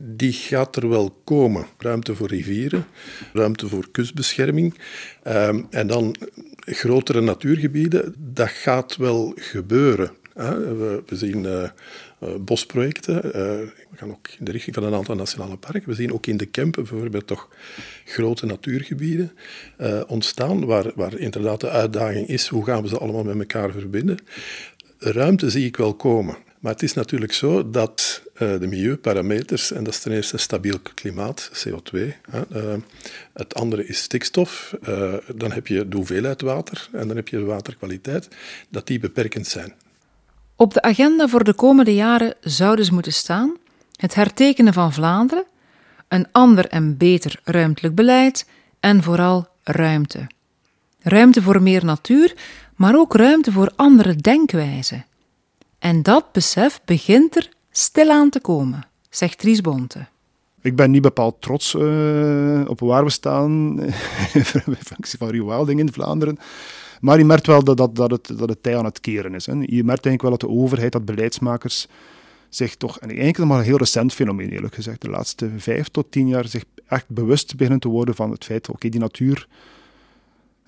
die 0.00 0.32
gaat 0.32 0.76
er 0.76 0.88
wel 0.88 1.20
komen. 1.24 1.66
Ruimte 1.78 2.14
voor 2.14 2.28
rivieren, 2.28 2.86
ruimte 3.32 3.68
voor 3.68 3.90
kustbescherming. 3.90 4.74
Eh, 5.22 5.48
en 5.70 5.86
dan 5.86 6.16
grotere 6.56 7.20
natuurgebieden, 7.20 8.14
dat 8.18 8.48
gaat 8.48 8.96
wel 8.96 9.32
gebeuren. 9.36 10.10
We, 10.34 11.02
zien 11.06 11.44
uh, 11.44 11.68
bosprojecten, 12.40 13.22
we 13.22 13.96
gaan 13.96 14.10
ook 14.10 14.28
in 14.38 14.44
de 14.44 14.50
richting 14.50 14.74
van 14.74 14.84
een 14.84 14.94
aantal 14.94 15.14
nationale 15.14 15.56
parken. 15.56 15.88
We 15.88 15.94
zien 15.94 16.12
ook 16.12 16.26
in 16.26 16.36
de 16.36 16.46
Kempen 16.46 16.84
bijvoorbeeld 16.84 17.26
toch 17.26 17.48
grote 18.04 18.46
natuurgebieden 18.46 19.32
ontstaan, 20.06 20.64
waar, 20.64 20.92
waar 20.94 21.18
inderdaad 21.18 21.60
de 21.60 21.70
uitdaging 21.70 22.28
is, 22.28 22.46
hoe 22.46 22.64
gaan 22.64 22.82
we 22.82 22.88
ze 22.88 22.98
allemaal 22.98 23.24
met 23.24 23.38
elkaar 23.38 23.72
verbinden. 23.72 24.18
Ruimte 24.98 25.50
zie 25.50 25.66
ik 25.66 25.76
wel 25.76 25.94
komen. 25.94 26.36
Maar 26.60 26.72
het 26.72 26.82
is 26.82 26.94
natuurlijk 26.94 27.32
zo 27.32 27.70
dat 27.70 28.22
de 28.38 28.66
milieuparameters, 28.66 29.72
en 29.72 29.84
dat 29.84 29.92
is 29.92 30.00
ten 30.00 30.12
eerste 30.12 30.36
stabiel 30.36 30.78
klimaat, 30.94 31.50
CO2. 31.52 31.98
Hè, 32.30 32.42
uh, 32.52 32.80
het 33.32 33.54
andere 33.54 33.86
is 33.86 33.98
stikstof. 33.98 34.74
Uh, 34.88 35.14
dan 35.34 35.52
heb 35.52 35.66
je 35.66 35.88
de 35.88 35.96
hoeveelheid 35.96 36.40
water 36.40 36.88
en 36.92 37.06
dan 37.06 37.16
heb 37.16 37.28
je 37.28 37.36
de 37.36 37.44
waterkwaliteit, 37.44 38.28
dat 38.68 38.86
die 38.86 38.98
beperkend 38.98 39.46
zijn. 39.46 39.74
Op 40.56 40.74
de 40.74 40.82
agenda 40.82 41.28
voor 41.28 41.44
de 41.44 41.54
komende 41.54 41.94
jaren 41.94 42.34
zou 42.40 42.76
dus 42.76 42.90
moeten 42.90 43.12
staan 43.12 43.56
het 43.96 44.14
hertekenen 44.14 44.72
van 44.72 44.92
Vlaanderen, 44.92 45.44
een 46.08 46.26
ander 46.32 46.66
en 46.68 46.96
beter 46.96 47.40
ruimtelijk 47.44 47.94
beleid 47.94 48.46
en 48.80 49.02
vooral 49.02 49.48
ruimte. 49.62 50.26
Ruimte 51.00 51.42
voor 51.42 51.62
meer 51.62 51.84
natuur, 51.84 52.34
maar 52.76 52.96
ook 52.96 53.14
ruimte 53.14 53.52
voor 53.52 53.72
andere 53.76 54.16
denkwijzen. 54.16 55.04
En 55.78 56.02
dat 56.02 56.32
besef 56.32 56.80
begint 56.84 57.36
er 57.36 57.48
stilaan 57.76 58.30
te 58.30 58.40
komen, 58.40 58.86
zegt 59.10 59.38
Dries 59.38 59.60
Bonte. 59.60 60.06
Ik 60.60 60.76
ben 60.76 60.90
niet 60.90 61.02
bepaald 61.02 61.40
trots 61.40 61.74
uh, 61.74 62.64
op 62.66 62.80
waar 62.80 63.04
we 63.04 63.10
staan 63.10 63.80
in 64.38 64.44
functie 64.78 65.18
van 65.18 65.28
rewilding 65.28 65.80
in 65.80 65.92
Vlaanderen. 65.92 66.38
Maar 67.00 67.18
je 67.18 67.24
merkt 67.24 67.46
wel 67.46 67.64
dat, 67.64 67.76
dat, 67.76 67.96
dat, 67.96 68.10
het, 68.10 68.38
dat 68.38 68.48
het 68.48 68.62
tij 68.62 68.78
aan 68.78 68.84
het 68.84 69.00
keren 69.00 69.34
is. 69.34 69.46
Hè. 69.46 69.52
Je 69.52 69.84
merkt 69.84 70.06
eigenlijk 70.06 70.22
wel 70.22 70.30
dat 70.30 70.40
de 70.40 70.48
overheid, 70.48 70.92
dat 70.92 71.04
beleidsmakers 71.04 71.86
zich 72.48 72.76
toch, 72.76 72.98
en 72.98 73.08
eigenlijk 73.08 73.50
maar 73.50 73.58
een 73.58 73.64
heel 73.64 73.76
recent 73.76 74.12
fenomeen 74.12 74.50
eerlijk 74.50 74.74
gezegd, 74.74 75.00
de 75.00 75.10
laatste 75.10 75.50
vijf 75.56 75.88
tot 75.88 76.10
tien 76.10 76.28
jaar 76.28 76.48
zich 76.48 76.64
echt 76.86 77.08
bewust 77.08 77.56
beginnen 77.56 77.80
te 77.80 77.88
worden 77.88 78.14
van 78.14 78.30
het 78.30 78.44
feit, 78.44 78.68
oké, 78.68 78.88
die 78.88 79.00
natuur 79.00 79.48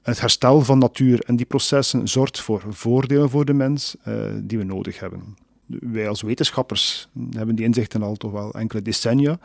het 0.03 0.21
herstel 0.21 0.61
van 0.61 0.79
natuur 0.79 1.21
en 1.21 1.37
die 1.37 1.47
processen 1.47 2.09
zorgt 2.09 2.41
voor 2.41 2.63
voordelen 2.69 3.31
voor 3.31 3.45
de 3.45 3.53
mens 3.53 3.97
uh, 4.09 4.15
die 4.43 4.59
we 4.59 4.65
nodig 4.65 5.01
hebben. 5.01 5.37
Wij 5.67 6.09
als 6.09 6.23
wetenschappers 6.23 7.09
hebben 7.31 7.55
die 7.55 7.65
inzichten 7.65 8.03
al 8.03 8.17
toch 8.17 8.33
wel 8.33 8.53
enkele 8.53 8.83
decennia. 8.83 9.39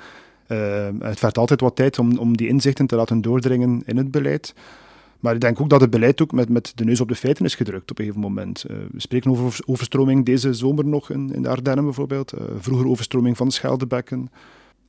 Uh, 0.47 0.87
het 0.99 1.19
vergt 1.19 1.37
altijd 1.37 1.61
wat 1.61 1.75
tijd 1.75 1.99
om, 1.99 2.17
om 2.17 2.37
die 2.37 2.47
inzichten 2.47 2.87
te 2.87 2.95
laten 2.95 3.21
doordringen 3.21 3.81
in 3.85 3.97
het 3.97 4.11
beleid. 4.11 4.53
Maar 5.19 5.33
ik 5.33 5.41
denk 5.41 5.61
ook 5.61 5.69
dat 5.69 5.81
het 5.81 5.89
beleid 5.89 6.21
ook 6.21 6.31
met, 6.31 6.49
met 6.49 6.71
de 6.75 6.85
neus 6.85 7.01
op 7.01 7.07
de 7.07 7.15
feiten 7.15 7.45
is 7.45 7.55
gedrukt 7.55 7.91
op 7.91 7.99
een 7.99 8.05
gegeven 8.05 8.27
moment. 8.27 8.65
Uh, 8.71 8.77
we 8.91 9.01
spreken 9.01 9.31
over 9.31 9.59
overstroming 9.65 10.25
deze 10.25 10.53
zomer 10.53 10.85
nog 10.85 11.09
in, 11.09 11.27
de 11.27 11.49
Ardennen 11.49 11.83
bijvoorbeeld. 11.83 12.33
vroeger 12.59 12.87
overstroming 12.87 13.37
van 13.37 13.47
de 13.47 13.53
Scheldebekken 13.53 14.29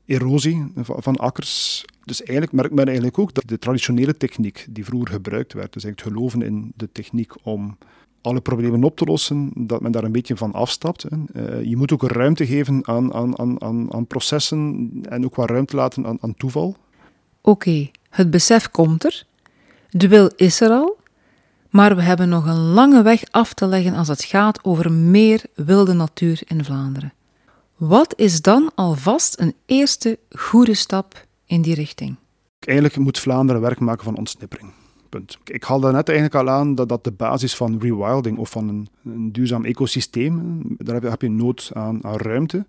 erosie 0.06 0.72
van, 0.76 1.16
akkers. 1.16 1.84
Dus 2.04 2.22
eigenlijk 2.22 2.52
merkt 2.52 2.74
men 2.74 2.86
eigenlijk 2.86 3.18
ook 3.18 3.34
dat 3.34 3.44
de 3.46 3.58
traditionele 3.58 4.16
techniek 4.16 4.66
die 4.70 4.84
vroeger 4.84 5.12
gebruikt 5.14 5.52
werd, 5.52 5.72
dus 5.72 5.84
eigenlijk 5.84 6.04
het 6.04 6.18
geloven 6.18 6.42
in 6.42 6.72
de 6.76 6.88
techniek 6.92 7.32
om 7.42 7.76
alle 8.22 8.40
problemen 8.40 8.84
op 8.84 8.96
te 8.96 9.04
lossen, 9.04 9.50
dat 9.54 9.80
men 9.80 9.92
daar 9.92 10.04
een 10.04 10.12
beetje 10.12 10.36
van 10.36 10.52
afstapt. 10.52 11.04
Uh, 11.04 11.64
je 11.64 11.76
moet 11.76 11.92
ook 11.92 12.02
ruimte 12.02 12.46
geven 12.46 12.86
aan, 12.86 13.14
aan, 13.14 13.40
aan, 13.40 13.92
aan, 13.92 14.06
processen 14.06 14.90
en 15.08 15.24
ook 15.24 15.34
wat 15.34 15.50
ruimte 15.50 15.76
laten 15.76 16.06
aan, 16.06 16.18
aan 16.20 16.34
toeval. 16.34 16.76
Oké, 17.40 17.90
het 18.10 18.30
besef 18.30 18.70
komt 18.70 19.04
er, 19.04 19.26
de 19.90 20.08
wil 20.08 20.30
is 20.36 20.60
er 20.60 20.70
al, 20.70 21.00
Maar 21.70 21.96
we 21.96 22.02
hebben 22.02 22.28
nog 22.28 22.46
een 22.46 22.72
lange 22.72 23.02
weg 23.02 23.22
af 23.30 23.54
te 23.54 23.66
leggen 23.66 23.94
als 23.94 24.08
het 24.08 24.24
gaat 24.24 24.64
over 24.64 24.92
meer 24.92 25.44
wilde 25.54 25.92
natuur 25.92 26.42
in 26.46 26.64
Vlaanderen. 26.64 27.12
Wat 27.76 28.14
is 28.16 28.42
dan 28.42 28.70
alvast 28.74 29.40
een 29.40 29.54
eerste 29.66 30.18
goede 30.30 30.74
stap 30.74 31.26
in 31.46 31.62
die 31.62 31.74
richting? 31.74 32.16
Eigenlijk 32.58 32.96
moet 32.96 33.18
Vlaanderen 33.18 33.60
werk 33.60 33.80
maken 33.80 34.04
van 34.04 34.16
ontsnippering. 34.16 34.72
Punt. 35.12 35.38
Ik 35.44 35.64
haalde 35.64 35.92
net 35.92 36.08
eigenlijk 36.08 36.38
al 36.38 36.54
aan 36.54 36.74
dat 36.74 36.88
dat 36.88 37.04
de 37.04 37.12
basis 37.12 37.56
van 37.56 37.78
rewilding 37.80 38.38
of 38.38 38.50
van 38.50 38.68
een, 38.68 38.88
een 39.04 39.32
duurzaam 39.32 39.64
ecosysteem, 39.64 40.62
daar 40.78 40.94
heb 40.94 41.02
je, 41.02 41.08
heb 41.08 41.22
je 41.22 41.30
nood 41.30 41.70
aan, 41.74 42.04
aan 42.04 42.16
ruimte. 42.16 42.66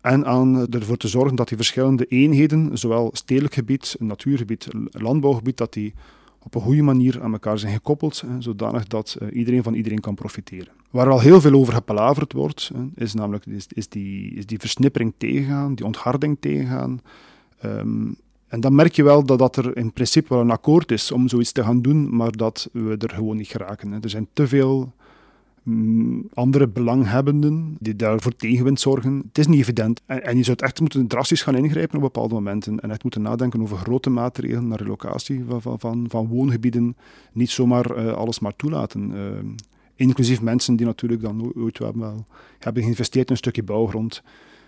En 0.00 0.26
aan 0.26 0.68
ervoor 0.68 0.96
te 0.96 1.08
zorgen 1.08 1.36
dat 1.36 1.48
die 1.48 1.56
verschillende 1.56 2.04
eenheden, 2.04 2.78
zowel 2.78 3.10
stedelijk 3.12 3.54
gebied, 3.54 3.96
natuurgebied, 3.98 4.68
landbouwgebied, 4.90 5.56
dat 5.56 5.72
die 5.72 5.94
op 6.42 6.54
een 6.54 6.60
goede 6.60 6.82
manier 6.82 7.22
aan 7.22 7.32
elkaar 7.32 7.58
zijn 7.58 7.72
gekoppeld, 7.72 8.20
hè, 8.26 8.42
zodanig 8.42 8.86
dat 8.86 9.16
uh, 9.22 9.36
iedereen 9.36 9.62
van 9.62 9.74
iedereen 9.74 10.00
kan 10.00 10.14
profiteren. 10.14 10.72
Waar 10.90 11.10
al 11.10 11.20
heel 11.20 11.40
veel 11.40 11.52
over 11.52 11.74
gepalaverd 11.74 12.32
wordt, 12.32 12.70
hè, 12.74 13.04
is 13.04 13.14
namelijk 13.14 13.46
is, 13.46 13.66
is, 13.68 13.88
die, 13.88 14.34
is 14.34 14.46
die 14.46 14.58
versnippering 14.58 15.12
tegengaan, 15.16 15.74
die 15.74 15.84
ontharding 15.84 16.36
tegengaan. 16.40 17.00
Um, 17.64 18.16
en 18.54 18.60
dan 18.60 18.74
merk 18.74 18.94
je 18.94 19.02
wel 19.02 19.24
dat, 19.24 19.38
dat 19.38 19.56
er 19.56 19.76
in 19.76 19.92
principe 19.92 20.28
wel 20.28 20.40
een 20.40 20.50
akkoord 20.50 20.90
is 20.92 21.12
om 21.12 21.28
zoiets 21.28 21.52
te 21.52 21.62
gaan 21.62 21.82
doen, 21.82 22.16
maar 22.16 22.32
dat 22.32 22.68
we 22.72 22.96
er 22.98 23.10
gewoon 23.10 23.36
niet 23.36 23.48
geraken. 23.48 23.92
Hè. 23.92 23.98
Er 24.00 24.10
zijn 24.10 24.28
te 24.32 24.48
veel 24.48 24.92
mm, 25.62 26.28
andere 26.34 26.68
belanghebbenden 26.68 27.76
die 27.80 27.96
daarvoor 27.96 28.36
tegenwind 28.36 28.80
zorgen. 28.80 29.22
Het 29.28 29.38
is 29.38 29.46
niet 29.46 29.60
evident. 29.60 30.00
En, 30.06 30.36
je 30.36 30.42
zou 30.42 30.56
echt 30.60 30.80
moeten 30.80 31.06
drastisch 31.06 31.42
gaan 31.42 31.56
ingrijpen 31.56 31.96
op 31.96 32.02
bepaalde 32.02 32.34
momenten. 32.34 32.80
En 32.80 32.90
echt 32.90 33.02
moeten 33.02 33.22
nadenken 33.22 33.62
over 33.62 33.76
grote 33.76 34.10
maatregelen 34.10 34.68
naar 34.68 34.78
relocatie 34.78 35.44
van, 35.48 35.62
van, 35.62 35.80
van, 35.80 36.06
van 36.08 36.26
woongebieden. 36.26 36.96
Niet 37.32 37.50
zomaar 37.50 37.98
uh, 37.98 38.12
alles 38.12 38.38
maar 38.38 38.56
toelaten. 38.56 39.10
Uh, 39.14 39.20
inclusief 39.94 40.40
mensen 40.40 40.76
die 40.76 40.86
natuurlijk 40.86 41.22
dan 41.22 41.52
ooit 41.56 41.78
wel 41.78 42.24
hebben 42.58 42.82
geïnvesteerd 42.82 43.26
in 43.26 43.32
een 43.32 43.38
stukje 43.38 43.62
bouwgrond 43.62 44.22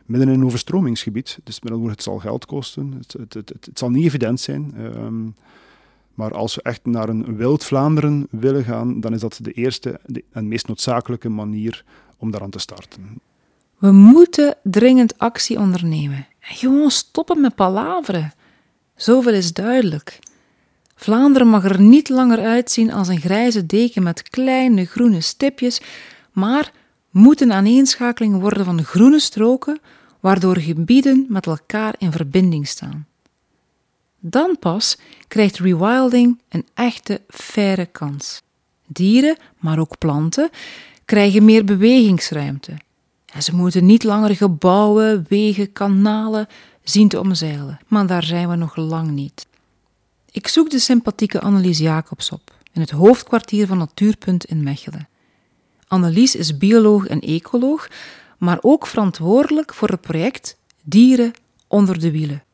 midden 0.07 0.29
in 0.29 0.35
een 0.35 0.47
overstromingsgebied. 0.47 1.39
Dus 1.45 1.61
met 1.61 1.73
andere 1.73 1.91
het 1.91 2.03
zal 2.03 2.19
geld 2.19 2.47
kosten. 2.47 2.95
Het, 2.99 3.13
het, 3.13 3.35
het, 3.35 3.49
het 3.49 3.79
zal 3.79 3.91
niet 3.91 4.05
evident 4.05 4.41
zijn. 4.41 4.75
Um, 4.79 5.35
maar 6.17 6.35
als 6.35 6.55
we 6.55 6.63
echt 6.63 6.81
naar 6.85 7.09
een 7.09 7.37
wild 7.37 7.65
Vlaanderen 7.65 8.27
willen 8.31 8.65
gaan, 8.65 9.01
dan 9.01 9.13
is 9.13 9.21
dat 9.21 9.39
de 9.43 9.53
eerste 9.53 10.01
en 10.33 10.49
meest 10.49 10.67
noodzakelijke 10.67 11.29
manier 11.29 11.85
om 12.17 12.31
daaraan 12.31 12.51
te 12.51 12.59
starten. 12.59 13.21
We 13.79 13.93
moeten 13.93 14.57
dringend 14.63 15.19
actie 15.19 15.59
ondernemen. 15.59 16.27
En 16.41 16.55
gewoon 16.55 16.91
stoppen 16.91 17.41
met 17.41 17.55
palaveren. 17.55 18.33
Zoveel 18.95 19.33
is 19.33 19.53
duidelijk. 19.53 20.19
Vlaanderen 20.95 21.49
mag 21.49 21.65
er 21.65 21.81
niet 21.81 22.09
langer 22.09 22.39
uitzien 22.39 22.93
als 22.93 23.09
een 23.09 23.21
grijze 23.21 23.67
deken 23.67 24.03
met 24.03 24.29
kleine 24.29 24.85
groene 24.85 25.21
stipjes, 25.21 25.81
maar 26.33 26.73
moet 27.11 27.41
een 27.41 27.53
aaneenschakeling 27.53 28.41
worden 28.41 28.65
van 28.65 28.85
groene 28.85 29.19
stroken, 29.19 29.81
waardoor 30.27 30.59
gebieden 30.59 31.27
met 31.29 31.47
elkaar 31.47 31.95
in 31.99 32.13
verbinding 32.13 32.69
staan. 32.69 33.07
Dan 34.19 34.57
pas 34.59 34.99
krijgt 35.29 35.59
rewilding 35.59 36.41
een 36.49 36.67
echte 36.75 37.21
faire 37.29 37.87
kans. 37.87 38.43
Dieren, 38.87 39.37
maar 39.59 39.79
ook 39.79 39.99
planten, 39.99 40.51
krijgen 41.05 41.45
meer 41.45 41.65
bewegingsruimte. 41.65 42.73
En 43.33 43.43
ze 43.43 43.55
moeten 43.55 43.87
niet 43.87 44.05
langer 44.05 44.37
gebouwen, 44.37 45.27
wegen, 45.29 45.73
kanalen 45.73 46.47
zien 46.83 47.09
te 47.09 47.21
omzeilen. 47.21 47.79
Maar 47.87 48.07
daar 48.07 48.25
zijn 48.25 48.49
we 48.49 48.57
nog 48.57 48.77
lang 48.77 49.11
niet. 49.11 49.47
Ik 50.31 50.49
zoek 50.49 50.71
de 50.71 50.79
sympathieke 50.79 51.41
Annelies 51.41 51.79
Jacobs 51.79 52.31
op 52.31 52.55
in 52.73 52.81
het 52.81 52.91
hoofdkwartier 52.91 53.67
van 53.67 53.79
Natuurpunt 53.79 54.45
in 54.45 54.63
Mechelen. 54.63 55.09
Annelies 55.89 56.37
is 56.37 56.59
bioloog 56.59 57.07
en 57.07 57.21
ecoloog, 57.21 57.89
maar 58.39 58.59
ook 58.61 58.87
verantwoordelijk 58.87 59.75
voor 59.75 59.89
het 59.89 60.01
project 60.01 60.59
Dieren 60.83 61.33
onder 61.67 62.01
de 62.01 62.11
wielen. 62.11 62.45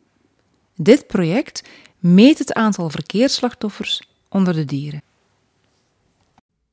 Dit 0.76 1.06
project 1.06 1.68
meet 1.98 2.38
het 2.38 2.52
aantal 2.52 2.90
verkeersslachtoffers 2.90 4.02
onder 4.28 4.54
de 4.54 4.64
dieren. 4.64 5.02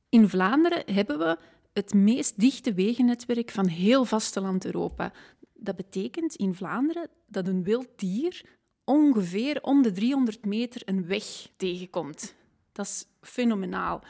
In 0.08 0.28
Vlaanderen 0.28 0.82
hebben 0.94 1.18
we 1.18 1.38
het 1.72 1.94
meest 1.94 2.40
dichte 2.40 2.74
wegennetwerk 2.74 3.50
van 3.50 3.66
heel 3.66 4.04
vasteland 4.04 4.64
Europa. 4.64 5.12
Dat 5.54 5.76
betekent 5.76 6.34
in 6.34 6.54
Vlaanderen 6.54 7.08
dat 7.26 7.46
een 7.46 7.62
wild 7.62 7.88
dier 7.96 8.42
ongeveer 8.84 9.62
om 9.62 9.82
de 9.82 9.92
300 9.92 10.44
meter 10.44 10.82
een 10.84 11.06
weg 11.06 11.48
tegenkomt. 11.56 12.34
Dat 12.72 12.86
is 12.86 13.06
fenomenaal. 13.20 14.02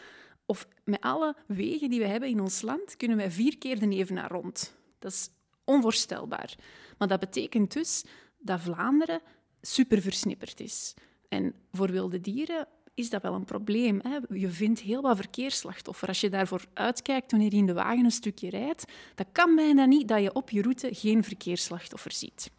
Of 0.47 0.69
met 0.85 1.01
alle 1.01 1.37
wegen 1.47 1.91
die 1.91 2.01
we 2.01 2.07
hebben 2.07 2.29
in 2.29 2.41
ons 2.41 2.63
land 2.63 2.97
kunnen 2.97 3.17
wij 3.17 3.31
vier 3.31 3.59
keer 3.59 3.79
de 3.79 3.89
Evenaar 3.89 4.31
rond. 4.31 4.75
Dat 5.01 5.13
is 5.13 5.29
onvoorstelbaar. 5.65 6.55
Maar 6.99 7.09
dat 7.09 7.21
betekent 7.21 7.73
dus 7.73 8.05
dat 8.39 8.61
Vlaanderen 8.61 9.21
super 9.61 10.01
versnipperd 10.03 10.61
is. 10.61 10.95
En 11.29 11.55
voor 11.73 11.91
wilde 11.91 12.21
dieren 12.21 12.69
is 12.95 13.11
dat 13.11 13.23
wel 13.23 13.35
een 13.35 13.45
probleem. 13.45 14.01
Hè? 14.03 14.19
Je 14.39 14.49
vindt 14.49 14.81
heel 14.81 15.03
wat 15.03 15.17
verkeersslachtoffer. 15.17 16.09
Als 16.09 16.21
je 16.21 16.31
daarvoor 16.31 16.65
uitkijkt 16.75 17.31
wanneer 17.31 17.51
je 17.51 17.57
in 17.57 17.67
de 17.67 17.73
wagen 17.73 18.05
een 18.05 18.11
stukje 18.11 18.51
rijdt, 18.51 18.93
dat 19.15 19.27
kan 19.33 19.55
bijna 19.55 19.85
niet 19.85 20.09
dat 20.09 20.23
je 20.23 20.35
op 20.35 20.51
je 20.51 20.63
route 20.63 20.89
geen 20.95 21.25
verkeersslachtoffer 21.25 22.13
ziet. 22.13 22.51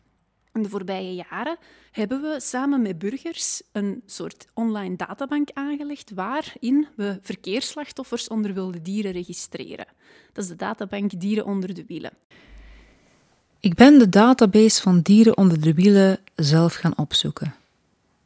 In 0.53 0.63
de 0.63 0.69
voorbije 0.69 1.25
jaren 1.29 1.57
hebben 1.91 2.21
we 2.21 2.39
samen 2.39 2.81
met 2.81 2.99
burgers 2.99 3.61
een 3.71 4.01
soort 4.05 4.47
online 4.53 4.95
databank 4.95 5.49
aangelegd 5.53 6.11
waarin 6.15 6.87
we 6.95 7.19
verkeersslachtoffers 7.21 8.27
onder 8.27 8.53
wilde 8.53 8.81
dieren 8.81 9.11
registreren. 9.11 9.85
Dat 10.33 10.43
is 10.43 10.49
de 10.49 10.55
databank 10.55 11.19
Dieren 11.19 11.45
onder 11.45 11.73
de 11.73 11.85
wielen. 11.87 12.11
Ik 13.59 13.73
ben 13.73 13.99
de 13.99 14.09
database 14.09 14.81
van 14.81 15.01
Dieren 15.01 15.37
onder 15.37 15.61
de 15.61 15.73
wielen 15.73 16.19
zelf 16.35 16.73
gaan 16.73 16.97
opzoeken. 16.97 17.55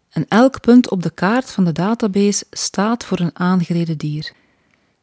En 0.10 0.26
elk 0.28 0.62
punt 0.62 0.90
op 0.90 1.04
de 1.04 1.10
kaart 1.10 1.52
van 1.52 1.66
de 1.66 1.72
database 1.72 2.46
staat 2.52 3.06
voor 3.06 3.20
een 3.20 3.40
aangereden 3.40 3.98
dier. 3.98 4.32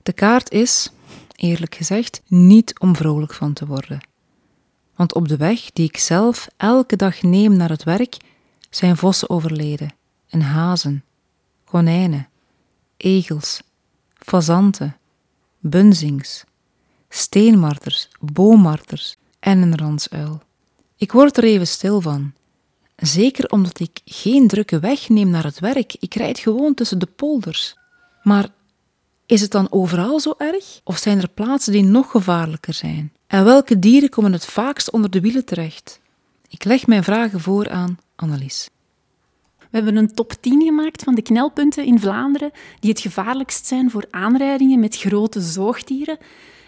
De 0.03 0.13
kaart 0.13 0.51
is, 0.51 0.91
eerlijk 1.37 1.75
gezegd, 1.75 2.23
niet 2.27 2.79
om 2.79 2.97
vrolijk 2.97 3.35
van 3.35 3.53
te 3.53 3.67
worden. 3.67 4.01
Want 4.95 5.15
op 5.15 5.29
de 5.29 5.37
weg 5.37 5.71
die 5.73 5.89
ik 5.89 5.97
zelf 5.97 6.49
elke 6.57 6.97
dag 6.97 7.23
neem 7.23 7.57
naar 7.57 7.69
het 7.69 7.83
werk, 7.83 8.17
zijn 8.71 8.97
vossen 8.97 9.31
overleden 9.31 9.95
en 10.29 10.41
hazen, 10.41 11.05
konijnen, 11.65 12.29
egels, 12.97 13.63
fazanten, 14.19 14.97
bunzings, 15.59 16.45
steenmarters, 17.09 18.09
boommarters 18.21 19.17
en 19.41 19.63
een 19.63 19.79
ransuil. 19.79 20.43
Ik 20.97 21.13
word 21.13 21.37
er 21.37 21.45
even 21.45 21.67
stil 21.67 22.01
van. 22.01 22.33
Zeker 22.97 23.51
omdat 23.51 23.81
ik 23.81 24.01
geen 24.05 24.49
drukke 24.49 24.79
weg 24.79 25.09
neem 25.09 25.31
naar 25.31 25.45
het 25.45 25.59
werk. 25.59 25.95
Ik 25.99 26.15
rijd 26.15 26.39
gewoon 26.39 26.75
tussen 26.75 26.99
de 26.99 27.07
polders. 27.07 27.77
Maar 28.23 28.49
is 29.27 29.41
het 29.41 29.51
dan 29.51 29.73
overal 29.73 30.21
zo 30.21 30.35
erg? 30.39 30.81
Of 30.85 30.99
zijn 30.99 31.21
er 31.21 31.29
plaatsen 31.29 31.73
die 31.73 31.83
nog 31.83 32.11
gevaarlijker 32.11 32.75
zijn? 32.75 33.13
En 33.33 33.45
welke 33.45 33.79
dieren 33.79 34.09
komen 34.09 34.33
het 34.33 34.47
vaakst 34.47 34.91
onder 34.91 35.11
de 35.11 35.21
wielen 35.21 35.45
terecht? 35.45 36.01
Ik 36.49 36.65
leg 36.65 36.87
mijn 36.87 37.05
vragen 37.05 37.41
voor 37.41 37.71
aan 37.71 37.99
Annelies. 38.17 38.71
We 39.59 39.67
hebben 39.71 39.97
een 39.97 40.15
top 40.15 40.33
10 40.41 40.63
gemaakt 40.63 41.03
van 41.03 41.15
de 41.15 41.23
knelpunten 41.23 41.85
in 41.85 42.01
Vlaanderen 42.01 42.51
die 42.81 42.91
het 42.91 43.01
gevaarlijkst 43.01 43.67
zijn 43.67 43.91
voor 43.91 44.05
aanrijdingen 44.11 44.81
met 44.81 44.97
grote 44.97 45.41
zoogdieren. 45.41 46.19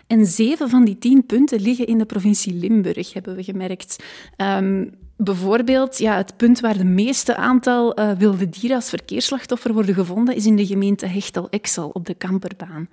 En 0.07 0.27
zeven 0.27 0.69
van 0.69 0.85
die 0.85 0.99
tien 0.99 1.27
punten 1.27 1.61
liggen 1.61 1.87
in 1.87 1.99
de 1.99 2.07
provincie 2.07 2.55
Limburg, 2.55 3.13
hebben 3.13 3.37
we 3.37 3.43
gemerkt. 3.43 4.05
Um, 4.37 4.91
bijvoorbeeld, 5.17 5.99
ja, 5.99 6.17
het 6.17 6.37
punt 6.37 6.61
waar 6.61 6.77
de 6.77 6.85
meeste 6.85 7.37
aantal 7.37 7.99
uh, 7.99 8.11
wilde 8.13 8.49
dieren 8.49 8.77
als 8.77 8.89
verkeersslachtoffer 8.89 9.73
worden 9.73 9.95
gevonden, 9.95 10.35
is 10.35 10.47
in 10.47 10.57
de 10.57 10.67
gemeente 10.67 11.07
Hechtel-Exel 11.07 11.89
op 11.89 12.07
de 12.07 12.15
Kamperbaan. 12.15 12.89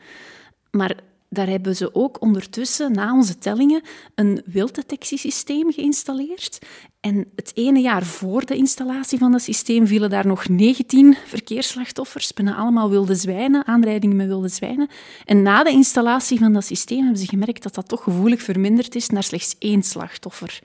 Maar 0.71 0.95
daar 1.33 1.47
hebben 1.47 1.75
ze 1.75 1.95
ook 1.95 2.21
ondertussen, 2.21 2.91
na 2.91 3.13
onze 3.13 3.37
tellingen, 3.37 3.81
een 4.15 4.41
wilddetectiesysteem 4.45 5.71
geïnstalleerd. 5.71 6.59
En 6.99 7.31
het 7.35 7.51
ene 7.55 7.79
jaar 7.79 8.03
voor 8.03 8.45
de 8.45 8.55
installatie 8.55 9.17
van 9.17 9.31
dat 9.31 9.41
systeem 9.41 9.87
vielen 9.87 10.09
daar 10.09 10.27
nog 10.27 10.49
19 10.49 11.15
verkeersslachtoffers, 11.25 12.33
bijna 12.33 12.55
allemaal 12.55 12.89
wilde 12.89 13.15
zwijnen, 13.15 13.67
aanrijdingen 13.67 14.15
met 14.15 14.27
wilde 14.27 14.47
zwijnen. 14.47 14.89
En 15.25 15.41
na 15.41 15.63
de 15.63 15.71
installatie 15.71 16.39
van 16.39 16.53
dat 16.53 16.65
systeem 16.65 16.99
hebben 16.99 17.19
ze 17.19 17.27
gemerkt 17.27 17.63
dat 17.63 17.75
dat 17.75 17.87
toch 17.87 18.03
gevoelig 18.03 18.41
verminderd 18.41 18.95
is 18.95 19.09
naar 19.09 19.23
slechts 19.23 19.55
één 19.59 19.83
slachtoffer. 19.83 20.59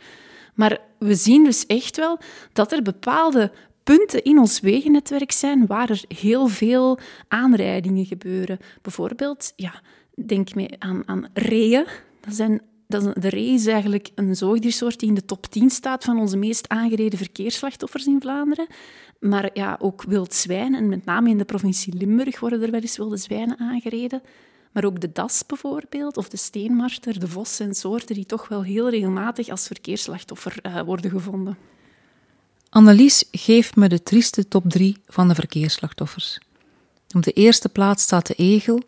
Maar 0.54 0.78
we 0.98 1.14
zien 1.14 1.44
dus 1.44 1.66
echt 1.66 1.96
wel 1.96 2.18
dat 2.52 2.72
er 2.72 2.82
bepaalde 2.82 3.52
punten 3.82 4.22
in 4.22 4.38
ons 4.38 4.60
wegennetwerk 4.60 5.32
zijn 5.32 5.66
waar 5.66 5.90
er 5.90 6.04
heel 6.08 6.46
veel 6.46 6.98
aanrijdingen 7.28 8.06
gebeuren. 8.06 8.58
Bijvoorbeeld, 8.82 9.52
ja, 9.56 9.82
denk 10.24 10.54
mee 10.54 10.70
aan, 10.78 11.02
aan 11.06 11.28
reeën. 11.32 11.86
Dat 12.20 12.34
zijn 12.34 12.60
Dat 12.88 13.14
de 13.22 13.28
ree 13.28 13.54
is 13.54 13.66
eigenlijk 13.66 14.10
een 14.14 14.36
zoogdiersoort 14.36 15.00
die 15.00 15.08
in 15.08 15.14
de 15.14 15.24
top 15.24 15.46
10 15.46 15.70
staat 15.70 16.04
van 16.04 16.18
onze 16.18 16.36
meest 16.36 16.68
aangereden 16.68 17.18
verkeersslachtoffers 17.18 18.06
in 18.06 18.20
Vlaanderen. 18.20 18.66
Maar 19.20 19.50
ja, 19.52 19.76
ook 19.80 20.02
wild 20.02 20.34
zwijn, 20.34 20.74
en 20.74 20.88
met 20.88 21.04
name 21.04 21.30
in 21.30 21.38
de 21.38 21.44
provincie 21.44 21.94
Limburg 21.94 22.40
worden 22.40 22.62
er 22.62 22.70
wel 22.70 22.80
eens 22.80 22.96
wilde 22.96 23.16
zwijnen 23.16 23.58
aangereden. 23.58 24.22
Maar 24.72 24.84
ook 24.84 25.00
de 25.00 25.12
das 25.12 25.46
bijvoorbeeld, 25.46 26.16
of 26.16 26.28
de 26.28 26.36
steenmarter, 26.36 27.20
de 27.20 27.28
vos 27.28 27.56
zijn 27.56 27.74
soorten 27.74 28.14
die 28.14 28.26
toch 28.26 28.48
wel 28.48 28.62
heel 28.62 28.90
regelmatig 28.90 29.48
als 29.48 29.66
verkeersslachtoffer 29.66 30.56
uh, 30.62 30.80
worden 30.80 31.10
gevonden. 31.10 31.58
Annelies 32.68 33.24
geeft 33.30 33.76
me 33.76 33.88
de 33.88 34.02
trieste 34.02 34.48
top 34.48 34.64
3 34.70 34.96
van 35.06 35.28
de 35.28 35.34
verkeersslachtoffers. 35.34 36.40
Op 37.14 37.22
de 37.22 37.32
eerste 37.32 37.68
plaats 37.68 38.02
staat 38.02 38.26
de 38.26 38.34
egel, 38.34 38.82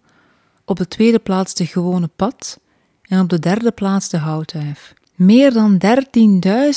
op 0.69 0.77
de 0.77 0.89
tweede 0.89 1.19
plaats 1.19 1.55
de 1.55 1.66
gewone 1.66 2.11
pad 2.16 2.61
en 3.03 3.21
op 3.21 3.29
de 3.29 3.39
derde 3.39 3.71
plaats 3.71 4.09
de 4.09 4.16
houtduif. 4.16 4.95
Meer 5.14 5.53
dan 5.53 5.81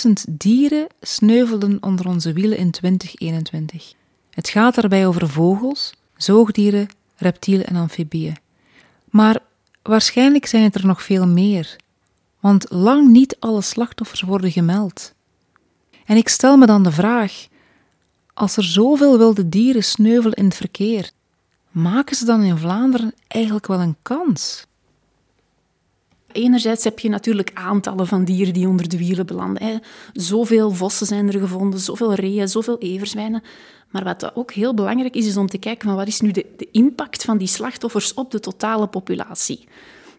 13.000 0.08 0.12
dieren 0.30 0.88
sneuvelden 1.02 1.78
onder 1.82 2.08
onze 2.08 2.34
wielen 2.34 2.58
in 2.58 2.72
2021. 2.72 3.94
Het 4.30 4.50
gaat 4.50 4.76
daarbij 4.76 5.08
over 5.08 5.30
vogels, 5.30 5.94
zoogdieren, 6.16 6.88
reptielen 7.16 7.68
en 7.68 7.76
amfibieën. 7.76 8.38
Maar 9.10 9.40
waarschijnlijk 9.82 10.46
zijn 10.46 10.64
het 10.64 10.76
er 10.76 10.86
nog 10.86 11.04
veel 11.04 11.28
meer, 11.28 11.76
want 12.40 12.66
lang 12.70 13.10
niet 13.10 13.38
alle 13.40 13.62
slachtoffers 13.62 14.22
worden 14.22 14.52
gemeld. 14.52 15.14
En 16.06 16.18
ik 16.18 16.30
stel 16.30 16.58
me 16.58 16.66
dan 16.66 16.84
de 16.84 16.92
vraag: 16.92 17.48
als 18.34 18.58
er 18.58 18.64
zoveel 18.64 19.18
wilde 19.18 19.50
dieren 19.50 19.84
sneuvelen 19.84 20.38
in 20.38 20.46
het 20.46 20.56
verkeer, 20.56 21.12
maken 21.72 22.16
ze 22.16 22.26
dan 22.26 22.42
in 22.42 22.58
Vlaanderen 22.58 23.14
eigenlijk 23.28 23.68
wel 23.68 23.80
een 23.80 23.96
kans? 24.02 24.66
Enerzijds 26.32 26.84
heb 26.84 27.00
je 27.00 27.10
natuurlijk 27.10 27.52
aantallen 27.54 28.08
van 28.08 28.24
dieren 28.24 28.54
die 28.54 28.68
onder 28.68 28.90
de 28.90 28.98
wielen 28.98 29.26
belanden. 29.26 29.82
Zoveel 30.14 30.72
vossen 30.72 31.08
zijn 31.08 31.28
er 31.28 31.40
gevonden, 31.40 31.80
zoveel 31.80 32.14
reeën, 32.14 32.48
zoveel 32.48 32.78
everzwijnen. 32.78 33.44
Maar 33.90 34.04
wat 34.04 34.36
ook 34.36 34.52
heel 34.52 34.74
belangrijk 34.74 35.16
is, 35.16 35.28
is 35.28 35.38
om 35.38 35.48
te 35.48 35.58
kijken 35.58 35.88
van 35.88 35.98
wat 35.98 36.08
is 36.08 36.22
nu 36.22 36.32
de, 36.32 36.46
de 36.58 36.68
impact 36.72 37.24
van 37.24 37.38
die 37.38 37.48
slachtoffers 37.48 38.14
op 38.14 38.32
de 38.32 38.40
totale 38.40 38.88
populatie. 38.88 39.68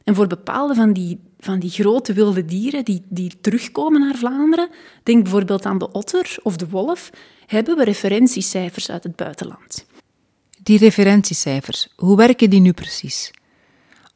En 0.04 0.14
voor 0.14 0.26
bepaalde 0.26 0.74
van 0.74 0.92
die, 0.92 1.18
van 1.40 1.58
die 1.58 1.70
grote 1.70 2.12
wilde 2.12 2.44
dieren 2.44 2.84
die, 2.84 3.02
die 3.08 3.32
terugkomen 3.40 4.00
naar 4.00 4.14
Vlaanderen, 4.14 4.68
denk 5.02 5.22
bijvoorbeeld 5.22 5.66
aan 5.66 5.78
de 5.78 5.92
otter 5.92 6.36
of 6.42 6.56
de 6.56 6.68
wolf, 6.68 7.10
hebben 7.46 7.76
we 7.76 7.84
referentiecijfers 7.84 8.90
uit 8.90 9.02
het 9.02 9.16
buitenland. 9.16 9.86
Die 10.64 10.78
referentiecijfers, 10.78 11.88
hoe 11.96 12.16
werken 12.16 12.50
die 12.50 12.60
nu 12.60 12.72
precies? 12.72 13.30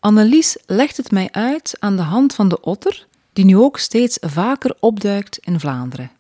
Annelies 0.01 0.57
legt 0.67 0.97
het 0.97 1.11
mij 1.11 1.29
uit 1.31 1.77
aan 1.79 1.97
de 1.97 2.03
hand 2.03 2.35
van 2.35 2.49
de 2.49 2.61
otter, 2.61 3.07
die 3.33 3.45
nu 3.45 3.57
ook 3.57 3.79
steeds 3.79 4.19
vaker 4.21 4.77
opduikt 4.81 5.39
in 5.39 5.61
Vlaanderen. 5.61 6.11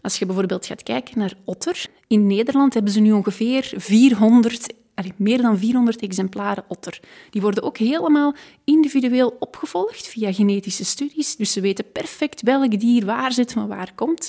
Als 0.00 0.18
je 0.18 0.26
bijvoorbeeld 0.26 0.66
gaat 0.66 0.82
kijken 0.82 1.18
naar 1.18 1.34
otter, 1.44 1.86
in 2.06 2.26
Nederland 2.26 2.74
hebben 2.74 2.92
ze 2.92 3.00
nu 3.00 3.12
ongeveer 3.12 3.72
400, 3.76 4.74
meer 5.16 5.42
dan 5.42 5.58
400 5.58 6.00
exemplaren 6.00 6.64
otter. 6.68 7.00
Die 7.30 7.40
worden 7.40 7.62
ook 7.62 7.78
helemaal 7.78 8.34
individueel 8.64 9.36
opgevolgd 9.38 10.06
via 10.06 10.32
genetische 10.32 10.84
studies, 10.84 11.36
dus 11.36 11.52
ze 11.52 11.60
weten 11.60 11.92
perfect 11.92 12.42
welk 12.42 12.80
dier 12.80 13.04
waar 13.04 13.32
zit 13.32 13.52
van 13.52 13.68
waar 13.68 13.92
komt. 13.94 14.28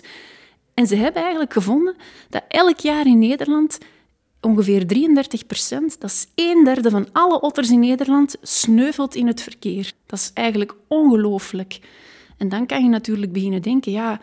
En 0.73 0.87
ze 0.87 0.95
hebben 0.95 1.21
eigenlijk 1.21 1.53
gevonden 1.53 1.95
dat 2.29 2.43
elk 2.47 2.79
jaar 2.79 3.05
in 3.05 3.19
Nederland 3.19 3.77
ongeveer 4.45 4.87
33 4.87 5.45
procent, 5.45 6.01
dat 6.01 6.09
is 6.09 6.27
een 6.35 6.63
derde 6.63 6.89
van 6.89 7.07
alle 7.11 7.41
otters 7.41 7.69
in 7.69 7.79
Nederland, 7.79 8.35
sneuvelt 8.41 9.15
in 9.15 9.27
het 9.27 9.41
verkeer. 9.41 9.91
Dat 10.05 10.19
is 10.19 10.31
eigenlijk 10.33 10.75
ongelooflijk. 10.87 11.79
En 12.37 12.49
dan 12.49 12.65
kan 12.65 12.83
je 12.83 12.89
natuurlijk 12.89 13.31
beginnen 13.31 13.61
denken, 13.61 13.91
ja, 13.91 14.19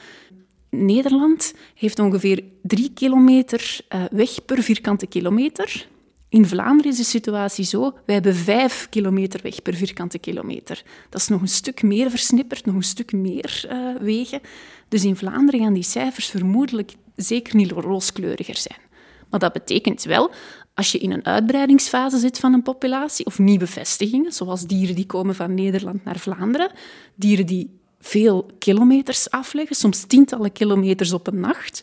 Nederland 0.71 1.55
heeft 1.75 1.99
ongeveer 1.99 2.45
drie 2.63 2.91
kilometer 2.95 3.81
eh, 3.89 4.05
weg 4.11 4.45
per 4.45 4.63
vierkante 4.63 5.07
kilometer. 5.07 5.87
In 6.29 6.47
Vlaanderen 6.47 6.91
is 6.93 6.97
de 6.97 7.05
situatie 7.05 7.65
zo, 7.65 7.81
wij 7.81 8.15
hebben 8.15 8.35
vijf 8.35 8.87
kilometer 8.91 9.41
weg 9.43 9.63
per 9.63 9.75
vierkante 9.75 10.19
kilometer. 10.19 10.83
Dat 11.09 11.21
is 11.21 11.29
nog 11.29 11.41
een 11.41 11.49
stuk 11.49 11.83
meer 11.83 12.11
versnipperd, 12.11 12.67
nog 12.67 12.75
een 12.75 12.83
stuk 12.83 13.13
meer 13.13 13.69
uh, 13.71 13.97
wegen. 14.01 14.41
Dus 14.89 15.05
in 15.05 15.17
Vlaanderen 15.17 15.61
gaan 15.61 15.73
die 15.73 15.83
cijfers 15.83 16.29
vermoedelijk 16.29 16.93
zeker 17.17 17.57
niet 17.57 17.71
rooskleuriger 17.71 18.57
zijn. 18.57 18.92
Maar 19.33 19.41
dat 19.41 19.53
betekent 19.53 20.03
wel, 20.03 20.31
als 20.75 20.93
je 20.93 20.99
in 20.99 21.13
een 21.13 21.25
uitbreidingsfase 21.25 22.19
zit 22.19 22.39
van 22.39 22.53
een 22.53 22.63
populatie, 22.63 23.27
of 23.27 23.39
nieuwe 23.39 23.67
vestigingen, 23.67 24.33
zoals 24.33 24.67
dieren 24.67 24.95
die 24.95 25.07
komen 25.07 25.35
van 25.35 25.55
Nederland 25.55 26.05
naar 26.05 26.19
Vlaanderen, 26.19 26.71
dieren 27.15 27.47
die 27.47 27.71
veel 28.01 28.51
kilometers 28.59 29.31
afleggen, 29.31 29.77
soms 29.77 30.05
tientallen 30.05 30.53
kilometers 30.53 31.13
op 31.13 31.27
een 31.27 31.41
nacht. 31.41 31.83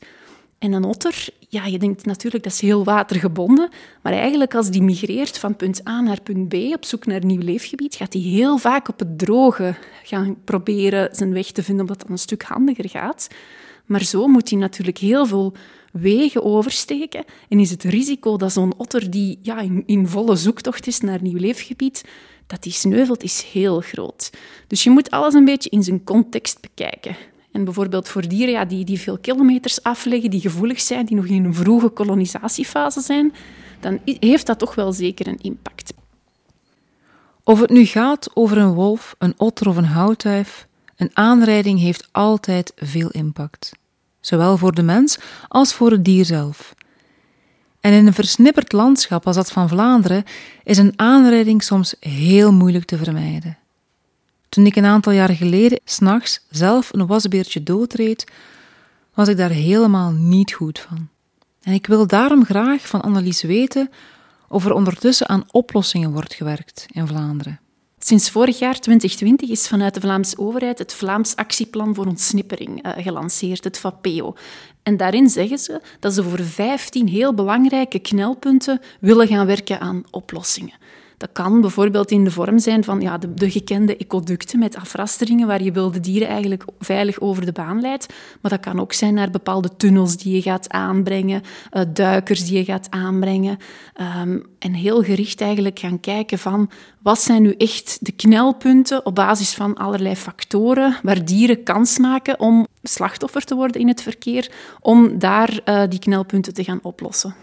En 0.58 0.72
een 0.72 0.84
otter, 0.84 1.28
ja, 1.48 1.66
je 1.66 1.80
denkt 1.80 2.06
natuurlijk 2.06 2.44
dat 2.44 2.54
is 2.54 2.62
heel 2.62 2.84
watergebonden, 2.84 3.70
maar 4.02 4.14
eigenlijk 4.14 4.56
als 4.56 4.70
die 4.70 4.82
migreert 4.82 5.38
van 5.38 5.56
punt 5.56 5.88
A 5.88 6.02
naar 6.02 6.22
punt 6.22 6.50
B 6.50 6.54
op 6.54 6.86
zoek 6.86 7.06
naar 7.06 7.22
een 7.22 7.28
nieuw 7.28 7.42
leefgebied, 7.42 7.96
gaat 7.96 8.14
hij 8.14 8.22
heel 8.22 8.58
vaak 8.58 8.90
op 8.90 9.00
het 9.00 9.20
droge 9.20 9.76
gaan 10.04 10.38
proberen 10.44 11.16
zijn 11.16 11.34
weg 11.34 11.52
te 11.52 11.64
vinden, 11.64 11.86
omdat 11.86 12.00
dat 12.00 12.10
een 12.10 12.18
stuk 12.18 12.44
handiger 12.44 12.90
gaat. 12.90 13.28
Maar 13.86 14.04
zo 14.04 14.28
moet 14.28 14.50
hij 14.50 14.60
natuurlijk 14.60 14.98
heel 14.98 15.26
veel 15.26 15.54
wegen 15.92 16.44
oversteken. 16.44 17.24
En 17.50 17.60
is 17.60 17.70
het 17.70 17.84
risico 17.84 18.38
dat 18.38 18.54
zo'n 18.54 18.74
otter 18.78 19.10
die 19.10 19.40
ja, 19.42 19.60
in, 19.86 20.08
volle 20.08 20.36
zoektocht 20.36 20.88
is 20.88 21.00
naar 21.00 21.22
nieuw 21.22 21.38
leefgebied, 21.38 22.06
dat 22.48 22.64
die 22.64 22.72
sneuvelt, 22.72 23.24
is 23.24 23.42
heel 23.52 23.80
groot. 23.80 24.30
Dus 24.68 24.84
je 24.84 24.90
moet 24.90 25.12
alles 25.12 25.34
een 25.34 25.46
beetje 25.46 25.70
in 25.70 25.84
zijn 25.84 26.04
context 26.04 26.62
bekijken. 26.62 27.16
En 27.52 27.64
bijvoorbeeld 27.64 28.08
voor 28.08 28.28
dieren 28.28 28.54
ja, 28.54 28.66
die, 28.66 28.86
die 28.86 29.00
veel 29.00 29.18
kilometers 29.18 29.84
afleggen, 29.84 30.30
die 30.30 30.42
gevoelig 30.42 30.82
zijn, 30.82 31.06
die 31.06 31.16
nog 31.16 31.26
in 31.26 31.46
een 31.46 31.54
vroege 31.54 31.90
kolonisatiefase 31.90 33.02
zijn, 33.02 33.34
dan 33.80 34.00
heeft 34.04 34.46
dat 34.46 34.60
toch 34.60 34.76
wel 34.76 34.92
zeker 34.92 35.28
een 35.28 35.40
impact. 35.42 35.94
Of 37.44 37.60
het 37.60 37.70
nu 37.70 37.86
gaat 37.86 38.30
over 38.34 38.58
een 38.58 38.74
wolf, 38.74 39.16
een 39.18 39.34
otter 39.38 39.68
of 39.68 39.78
een 39.78 39.86
houtduif, 39.86 40.68
een 40.96 41.10
aanrijding 41.14 41.80
heeft 41.80 42.10
altijd 42.12 42.72
veel 42.76 43.10
impact 43.10 43.72
zowel 44.20 44.58
voor 44.58 44.76
de 44.76 44.82
mens 44.82 45.18
als 45.48 45.74
voor 45.74 45.92
het 45.92 46.06
dier 46.06 46.26
zelf. 46.26 46.76
En 47.80 47.94
in 47.94 48.08
een 48.08 48.14
versnipperd 48.14 48.72
landschap 48.72 49.28
als 49.28 49.36
dat 49.36 49.52
van 49.52 49.70
Vlaanderen 49.70 50.24
is 50.64 50.78
een 50.78 50.94
aanrijding 50.96 51.64
soms 51.64 51.96
heel 52.00 52.54
moeilijk 52.54 52.86
te 52.86 52.98
vermijden. 52.98 53.58
Toen 54.50 54.66
ik 54.66 54.76
een 54.76 54.86
aantal 54.86 55.12
jaar 55.12 55.30
geleden 55.30 55.80
s'nachts 55.86 56.46
zelf 56.50 56.94
een 56.94 57.08
wasbeertje 57.08 57.64
doodreed, 57.64 58.32
was 59.14 59.28
ik 59.28 59.38
daar 59.38 59.50
helemaal 59.50 60.12
niet 60.12 60.54
goed 60.54 60.80
van. 60.80 61.08
En 61.62 61.74
ik 61.74 61.88
wil 61.88 62.08
daarom 62.08 62.46
graag 62.46 62.88
van 62.88 63.02
Annelies 63.02 63.42
weten 63.42 63.90
of 64.48 64.66
er 64.66 64.74
ondertussen 64.74 65.30
aan 65.30 65.44
oplossingen 65.52 66.12
wordt 66.12 66.34
gewerkt 66.34 66.86
in 66.92 67.08
Vlaanderen. 67.08 67.60
Sinds 68.00 68.30
vorig 68.30 68.60
jaar, 68.60 68.80
2020, 68.80 69.50
is 69.50 69.68
vanuit 69.68 69.94
de 69.94 70.00
Vlaamse 70.00 70.38
overheid 70.38 70.78
het 70.78 70.94
Vlaams 70.94 71.36
Actieplan 71.36 71.96
voor 71.96 72.06
Ontsnippering 72.06 72.86
uh, 72.86 72.92
gelanceerd, 72.98 73.64
het 73.64 73.78
VAPEO. 73.80 74.36
En 74.84 74.98
daarin 74.98 75.30
zeggen 75.30 75.58
ze 75.58 75.82
dat 76.00 76.14
ze 76.14 76.24
voor 76.24 76.40
15 76.40 77.08
heel 77.08 77.34
belangrijke 77.34 78.00
knelpunten 78.00 78.82
willen 79.00 79.28
gaan 79.28 79.46
werken 79.46 79.80
aan 79.80 80.04
oplossingen. 80.10 80.74
Dat 81.20 81.30
kan 81.32 81.62
bijvoorbeeld 81.62 82.12
in 82.12 82.24
de 82.24 82.32
vorm 82.32 82.60
zijn 82.60 82.84
van 82.84 83.02
ja, 83.02 83.18
de, 83.18 83.34
de, 83.34 83.52
gekende 83.52 83.98
ecoducten 83.98 84.60
met 84.60 84.76
afrasteringen 84.76 85.48
waar 85.48 85.64
je 85.64 85.72
wilde 85.72 86.00
dieren 86.00 86.28
eigenlijk 86.28 86.64
veilig 86.80 87.20
over 87.20 87.46
de 87.46 87.52
baan 87.52 87.82
leidt. 87.82 88.14
Maar 88.42 88.52
dat 88.52 88.60
kan 88.60 88.80
ook 88.80 88.94
zijn 88.94 89.14
naar 89.14 89.30
bepaalde 89.30 89.76
tunnels 89.78 90.18
die 90.18 90.36
je 90.36 90.42
gaat 90.42 90.70
aanbrengen, 90.70 91.42
uh, 91.74 91.82
duikers 91.94 92.46
die 92.46 92.58
je 92.58 92.64
gaat 92.64 92.88
aanbrengen. 92.90 93.58
Um, 94.22 94.44
en 94.60 94.74
heel 94.74 95.04
gericht 95.04 95.42
eigenlijk 95.42 95.80
gaan 95.80 96.00
kijken 96.00 96.40
van 96.40 96.70
wat 97.02 97.22
zijn 97.22 97.42
nu 97.42 97.54
echt 97.58 97.98
de 98.02 98.12
knelpunten 98.12 99.06
op 99.06 99.16
basis 99.16 99.54
van 99.54 99.76
allerlei 99.76 100.16
factoren 100.16 100.96
waar 101.04 101.26
dieren 101.26 101.64
kans 101.64 101.98
maken 101.98 102.40
om 102.40 102.68
slachtoffer 102.84 103.44
te 103.44 103.56
worden 103.56 103.82
in 103.82 103.88
het 103.88 104.02
verkeer, 104.02 104.52
om 104.80 105.20
daar 105.20 105.60
uh, 105.66 105.84
die 105.90 106.00
knelpunten 106.00 106.54
te 106.54 106.64
gaan 106.64 106.80
oplossen 106.82 107.36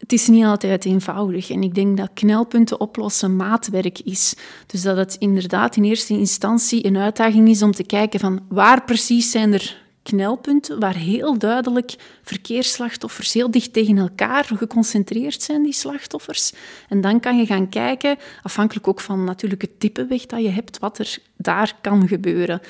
het 0.00 0.12
is 0.12 0.28
niet 0.28 0.44
altijd 0.44 0.84
eenvoudig. 0.84 1.50
En 1.50 1.62
ik 1.62 1.74
denk 1.74 1.96
dat 1.96 2.10
knelpunten 2.14 2.80
oplossen 2.80 3.36
maatwerk 3.36 3.98
is. 3.98 4.34
Dus 4.66 4.82
dat 4.82 4.96
het 4.96 5.16
inderdaad 5.18 5.76
in 5.76 5.84
eerste 5.84 6.12
instantie 6.12 6.86
een 6.86 6.96
uitdaging 6.96 7.48
is 7.48 7.62
om 7.62 7.72
te 7.72 7.84
kijken 7.84 8.20
van 8.20 8.40
waar 8.48 8.84
precies 8.84 9.30
zijn 9.30 9.52
er 9.52 9.78
knelpunten, 10.02 10.80
waar 10.80 10.94
heel 10.94 11.38
duidelijk 11.38 11.94
verkeersslachtoffers 12.22 13.32
heel 13.32 13.50
dicht 13.50 13.72
tegen 13.72 13.98
elkaar 13.98 14.44
geconcentreerd 14.44 15.42
zijn, 15.42 15.62
die 15.62 15.72
slachtoffers. 15.72 16.52
En 16.88 17.00
dan 17.00 17.20
kan 17.20 17.38
je 17.38 17.46
gaan 17.46 17.68
kijken, 17.68 18.16
afhankelijk 18.42 18.88
ook 18.88 19.00
van 19.00 19.24
natuurlijk 19.24 19.62
het 19.62 19.80
type 19.80 20.06
weg 20.06 20.26
dat 20.26 20.42
je 20.42 20.48
hebt, 20.48 20.78
wat 20.78 20.98
er 20.98 21.18
daar 21.36 21.74
kan 21.80 22.08
gebeuren. 22.08 22.60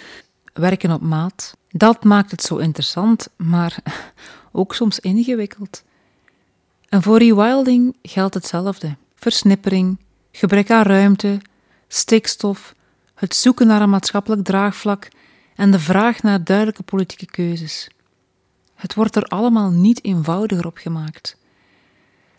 Werken 0.52 0.92
op 0.92 1.00
maat, 1.00 1.56
dat 1.70 2.04
maakt 2.04 2.30
het 2.30 2.42
zo 2.42 2.56
interessant, 2.56 3.28
maar 3.36 3.76
ook 4.52 4.74
soms 4.74 5.00
ingewikkeld. 5.00 5.82
En 6.90 7.02
voor 7.02 7.18
rewilding 7.18 7.96
geldt 8.02 8.34
hetzelfde. 8.34 8.96
Versnippering, 9.14 9.98
gebrek 10.32 10.70
aan 10.70 10.82
ruimte, 10.82 11.40
stikstof, 11.88 12.74
het 13.14 13.34
zoeken 13.34 13.66
naar 13.66 13.82
een 13.82 13.90
maatschappelijk 13.90 14.44
draagvlak 14.44 15.08
en 15.54 15.70
de 15.70 15.78
vraag 15.78 16.22
naar 16.22 16.44
duidelijke 16.44 16.82
politieke 16.82 17.26
keuzes. 17.26 17.90
Het 18.74 18.94
wordt 18.94 19.16
er 19.16 19.22
allemaal 19.22 19.70
niet 19.70 20.04
eenvoudiger 20.04 20.66
op 20.66 20.76
gemaakt. 20.76 21.36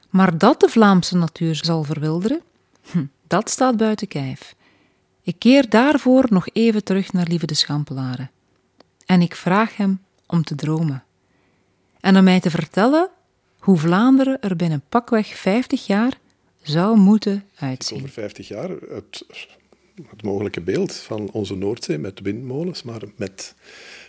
Maar 0.10 0.38
dat 0.38 0.60
de 0.60 0.70
Vlaamse 0.70 1.18
natuur 1.18 1.56
zal 1.56 1.84
verwilderen, 1.84 2.42
hm, 2.92 3.06
dat 3.28 3.50
staat 3.50 3.78
buiten 3.78 4.08
kijf. 4.08 4.56
Ik 5.22 5.40
keer 5.40 5.70
daarvoor 5.70 6.26
nog 6.30 6.48
even 6.54 6.84
terug 6.84 7.14
naar 7.14 7.28
Lieve 7.28 7.46
de 7.46 7.54
Schampelaren. 7.54 8.32
En 9.06 9.22
ik 9.22 9.36
vraag 9.36 9.78
hem 9.78 10.02
om 10.28 10.44
te 10.44 10.56
dromen. 10.56 11.04
En 12.00 12.18
om 12.18 12.24
mij 12.24 12.40
te 12.40 12.50
vertellen 12.50 13.10
hoe 13.62 13.78
Vlaanderen 13.78 14.42
er 14.42 14.56
binnen 14.56 14.84
pakweg 14.90 15.28
50 15.28 15.86
jaar 15.86 16.20
zou 16.62 16.98
moeten 16.98 17.44
uitzien. 17.56 17.98
Over 17.98 18.10
50 18.10 18.48
jaar 18.48 18.70
het, 18.70 19.26
het 20.10 20.24
mogelijke 20.24 20.62
beeld 20.62 20.96
van 20.96 21.32
onze 21.32 21.56
Noordzee 21.56 21.98
met 21.98 22.20
windmolens, 22.20 22.84
maar 22.84 23.02
met 23.16 23.56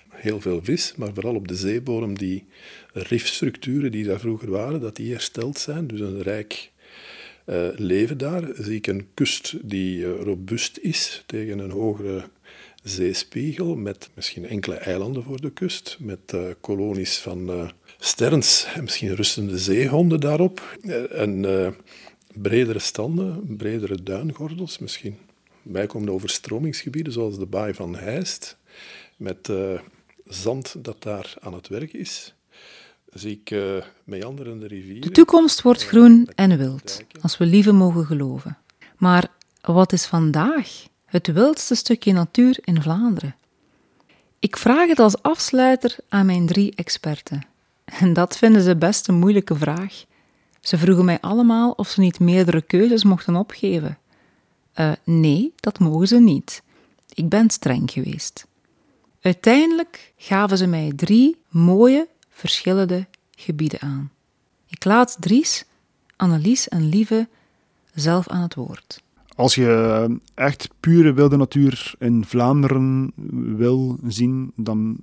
heel 0.08 0.40
veel 0.40 0.60
vis, 0.62 0.94
maar 0.96 1.14
vooral 1.14 1.34
op 1.34 1.48
de 1.48 1.56
zeebodem 1.56 2.18
die 2.18 2.44
rifstructuren 2.92 3.92
die 3.92 4.04
daar 4.04 4.20
vroeger 4.20 4.50
waren, 4.50 4.80
dat 4.80 4.96
die 4.96 5.12
hersteld 5.12 5.58
zijn. 5.58 5.86
Dus 5.86 6.00
een 6.00 6.22
rijk 6.22 6.70
uh, 7.46 7.68
leven 7.76 8.18
daar. 8.18 8.48
Zie 8.54 8.76
ik 8.76 8.86
een 8.86 9.08
kust 9.14 9.56
die 9.62 9.98
uh, 9.98 10.20
robuust 10.20 10.78
is 10.78 11.22
tegen 11.26 11.58
een 11.58 11.70
hogere 11.70 12.24
zeespiegel, 12.82 13.76
met 13.76 14.10
misschien 14.14 14.46
enkele 14.46 14.74
eilanden 14.74 15.22
voor 15.22 15.40
de 15.40 15.50
kust, 15.50 15.96
met 16.00 16.32
uh, 16.34 16.40
kolonies 16.60 17.18
van 17.18 17.70
sterns 18.04 18.64
en 18.74 18.82
misschien 18.82 19.14
rustende 19.14 19.58
zeehonden 19.58 20.20
daarop. 20.20 20.78
en 21.10 21.46
bredere 22.34 22.78
standen, 22.78 23.56
bredere 23.56 24.02
duingordels, 24.02 24.78
misschien 24.78 25.18
bijkomende 25.62 26.12
overstromingsgebieden 26.12 27.12
zoals 27.12 27.38
de 27.38 27.46
baai 27.46 27.74
van 27.74 27.96
Heist, 27.96 28.56
met 29.16 29.50
zand 30.24 30.84
dat 30.84 31.02
daar 31.02 31.34
aan 31.40 31.54
het 31.54 31.68
werk 31.68 31.92
is, 31.92 32.34
zie 33.12 33.40
ik 33.40 33.50
uh, 33.50 33.82
meanderende 34.04 34.66
rivieren. 34.66 35.00
De 35.00 35.10
toekomst 35.10 35.62
wordt 35.62 35.84
groen 35.84 36.28
en 36.34 36.58
wild, 36.58 37.02
als 37.20 37.38
we 37.38 37.46
lieve 37.46 37.72
mogen 37.72 38.06
geloven. 38.06 38.58
Maar 38.96 39.30
wat 39.60 39.92
is 39.92 40.06
vandaag 40.06 40.86
het 41.04 41.26
wildste 41.26 41.74
stukje 41.74 42.12
natuur 42.12 42.58
in 42.64 42.82
Vlaanderen? 42.82 43.36
Ik 44.38 44.56
vraag 44.56 44.88
het 44.88 44.98
als 44.98 45.22
afsluiter 45.22 45.96
aan 46.08 46.26
mijn 46.26 46.46
drie 46.46 46.74
experten. 46.74 47.46
En 47.84 48.12
dat 48.12 48.38
vinden 48.38 48.62
ze 48.62 48.76
best 48.76 49.08
een 49.08 49.18
moeilijke 49.18 49.54
vraag. 49.56 50.04
Ze 50.60 50.78
vroegen 50.78 51.04
mij 51.04 51.20
allemaal 51.20 51.70
of 51.70 51.88
ze 51.88 52.00
niet 52.00 52.20
meerdere 52.20 52.62
keuzes 52.62 53.04
mochten 53.04 53.36
opgeven. 53.36 53.98
Uh, 54.80 54.92
nee, 55.04 55.52
dat 55.56 55.78
mogen 55.78 56.06
ze 56.06 56.20
niet. 56.20 56.62
Ik 57.14 57.28
ben 57.28 57.50
streng 57.50 57.90
geweest. 57.90 58.46
Uiteindelijk 59.20 60.12
gaven 60.16 60.58
ze 60.58 60.66
mij 60.66 60.92
drie 60.96 61.36
mooie, 61.48 62.08
verschillende 62.28 63.06
gebieden 63.36 63.80
aan. 63.80 64.10
Ik 64.68 64.84
laat 64.84 65.16
Dries, 65.20 65.64
Annelies 66.16 66.68
en 66.68 66.88
Lieve 66.88 67.28
zelf 67.94 68.28
aan 68.28 68.42
het 68.42 68.54
woord. 68.54 69.02
Als 69.34 69.54
je 69.54 70.20
echt 70.34 70.68
pure 70.80 71.12
wilde 71.12 71.36
natuur 71.36 71.94
in 71.98 72.24
Vlaanderen 72.24 73.12
wil 73.56 73.98
zien, 74.06 74.52
dan 74.56 74.98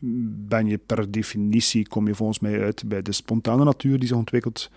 ben 0.00 0.66
je 0.66 0.78
per 0.78 1.10
definitie, 1.10 1.88
kom 1.88 2.06
je 2.06 2.14
volgens 2.14 2.38
mij 2.38 2.62
uit 2.62 2.88
bij 2.88 3.02
de 3.02 3.12
spontane 3.12 3.64
natuur 3.64 3.98
die 3.98 4.08
zich 4.08 4.16
ontwikkelt 4.16 4.70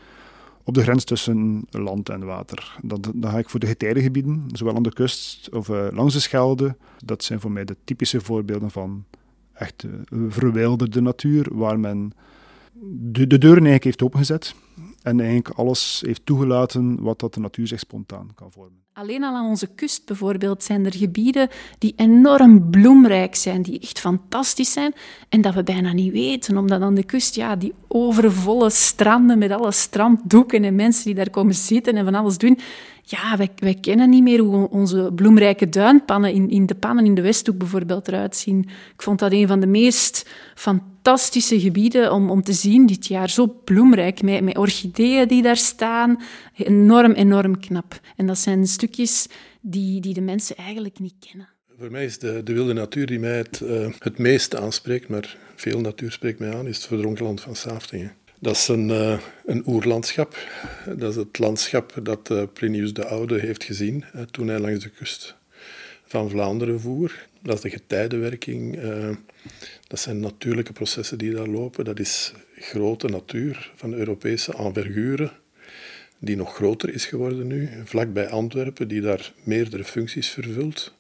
op 0.64 0.74
de 0.74 0.82
grens 0.82 1.04
tussen 1.04 1.66
land 1.70 2.10
en 2.10 2.26
water. 2.26 2.78
Dan, 2.82 3.02
dan 3.16 3.32
ga 3.32 3.38
ik 3.38 3.50
voor 3.50 3.60
de 3.60 3.68
getijdengebieden, 3.68 4.44
zowel 4.52 4.76
aan 4.76 4.84
de 4.84 4.94
kust 4.94 5.50
of 5.52 5.70
uh, 5.70 5.88
langs 5.92 6.14
de 6.14 6.20
Schelde. 6.20 6.76
Dat 7.06 7.24
zijn 7.24 7.40
voor 7.40 7.52
mij 7.52 7.66
de 7.66 7.76
typische 7.84 8.22
voorbeelden 8.22 8.72
van 8.72 9.06
echt 9.54 9.84
uh, 9.84 9.92
verwilderde 10.30 11.02
natuur, 11.02 11.48
waar 11.52 11.80
men 11.80 12.12
de, 12.92 13.28
de 13.28 13.38
deuren 13.38 13.64
eigenlijk 13.64 13.84
heeft 13.84 14.02
opengezet 14.02 14.56
en 15.02 15.20
eigenlijk 15.20 15.50
alles 15.50 16.04
heeft 16.06 16.26
toegelaten 16.26 17.02
wat 17.02 17.20
dat 17.20 17.34
de 17.34 17.40
natuur 17.40 17.68
zich 17.68 17.80
spontaan 17.80 18.32
kan 18.36 18.52
vormen. 18.52 18.82
Alleen 18.96 19.24
al 19.24 19.36
aan 19.36 19.46
onze 19.46 19.68
kust 19.76 20.06
bijvoorbeeld 20.06 20.64
zijn 20.64 20.86
er 20.86 20.96
gebieden 20.96 21.50
die 21.78 21.94
enorm 21.96 22.70
bloemrijk 22.70 23.36
zijn, 23.36 23.62
die 23.62 23.80
echt 23.80 24.00
fantastisch 24.00 24.72
zijn 24.72 24.94
en 25.30 25.42
dat 25.42 25.54
we 25.54 25.64
bijna 25.64 25.94
niet 25.94 26.12
weten, 26.12 26.58
omdat 26.58 26.82
aan 26.82 26.96
de 26.96 27.04
kust 27.04 27.36
ja, 27.36 27.56
die 27.56 27.74
overvolle 27.88 28.70
stranden 28.70 29.38
met 29.38 29.52
alle 29.52 29.72
stranddoeken 29.72 30.64
en 30.64 30.76
mensen 30.76 31.06
die 31.06 31.16
daar 31.16 31.30
komen 31.30 31.56
zitten 31.56 31.96
en 31.96 32.04
van 32.04 32.16
alles 32.16 32.38
doen, 32.38 32.60
ja, 33.06 33.38
wij, 33.38 33.50
wij 33.56 33.74
kennen 33.74 34.10
niet 34.10 34.24
meer 34.24 34.40
hoe 34.40 34.70
onze 34.70 35.12
bloemrijke 35.16 35.70
duinpannen 35.70 36.34
in, 36.34 36.50
in 36.50 36.66
de 36.66 36.76
pannen 36.76 37.06
in 37.06 37.16
de 37.16 37.22
Westhoek 37.22 37.58
bijvoorbeeld 37.58 38.08
eruit 38.08 38.36
zien. 38.36 38.60
Ik 38.94 39.02
vond 39.02 39.20
dat 39.20 39.32
een 39.32 39.48
van 39.48 39.60
de 39.60 39.68
meest 39.68 40.30
fantastische 40.56 41.60
gebieden 41.60 42.14
om, 42.14 42.30
om 42.30 42.44
te 42.44 42.54
zien 42.54 42.86
dit 42.86 43.08
jaar. 43.08 43.30
Zo 43.30 43.48
bloemrijk, 43.64 44.22
met, 44.22 44.44
met 44.44 44.58
orchideeën 44.58 45.28
die 45.28 45.42
daar 45.42 45.58
staan. 45.58 46.22
Enorm, 46.56 47.12
enorm 47.12 47.60
knap. 47.60 48.00
En 48.16 48.28
dat 48.28 48.38
zijn 48.38 48.68
stukjes 48.84 49.28
die, 49.62 50.02
die 50.02 50.14
de 50.14 50.22
mensen 50.22 50.56
eigenlijk 50.56 51.00
niet 51.00 51.16
kennen. 51.30 51.50
Voor 51.80 51.92
mij 51.92 52.06
is 52.06 52.20
de, 52.20 52.44
de 52.44 52.54
wilde 52.54 52.74
natuur 52.74 53.06
die 53.06 53.20
mij 53.20 53.38
het, 53.38 53.60
uh, 53.64 53.94
het 54.00 54.18
meest 54.18 54.56
aanspreekt, 54.56 55.08
maar 55.08 55.38
veel 55.56 55.80
natuur 55.80 56.12
spreekt 56.12 56.40
mij 56.40 56.54
aan, 56.54 56.68
is 56.68 56.78
het 56.78 56.86
verdronken 56.86 57.40
van 57.40 57.56
Saaftingen. 57.56 58.16
Dat 58.40 58.56
is 58.56 58.68
een, 58.68 58.90
uh, 58.90 59.20
een 59.46 59.64
oerlandschap. 59.68 60.38
Dat 60.98 61.10
is 61.10 61.16
het 61.16 61.40
landschap 61.40 62.00
dat 62.04 62.30
uh, 62.30 62.44
Plinius 62.54 62.94
de 62.94 63.06
Oude 63.06 63.40
heeft 63.40 63.64
gezien 63.64 64.06
toen 64.32 64.48
hij 64.48 64.60
langs 64.60 64.84
de 64.84 64.90
kust 64.90 65.36
van 66.04 66.30
Vlaanderen 66.30 66.80
voer. 66.80 67.28
Dat 67.42 67.56
is 67.56 67.62
de 67.62 67.70
getijdenwerking. 67.70 68.80
dat 69.88 70.00
zijn 70.00 70.20
natuurlijke 70.20 70.74
processen 70.74 71.18
die 71.18 71.34
daar 71.34 71.48
lopen. 71.48 71.86
Dat 71.86 72.00
is 72.00 72.34
grote 72.56 73.08
natuur 73.08 73.72
van 73.76 73.94
Europese 73.94 74.54
envergure, 74.54 75.32
die 76.24 76.36
nog 76.36 76.56
groter 76.56 76.94
is 76.94 77.06
geworden 77.06 77.48
nu, 77.48 77.70
vlakbij 77.84 78.30
Antwerpen, 78.30 78.88
die 78.88 79.02
daar 79.02 79.34
meerdere 79.44 79.84
functies 79.84 80.30
vervult. 80.30 80.94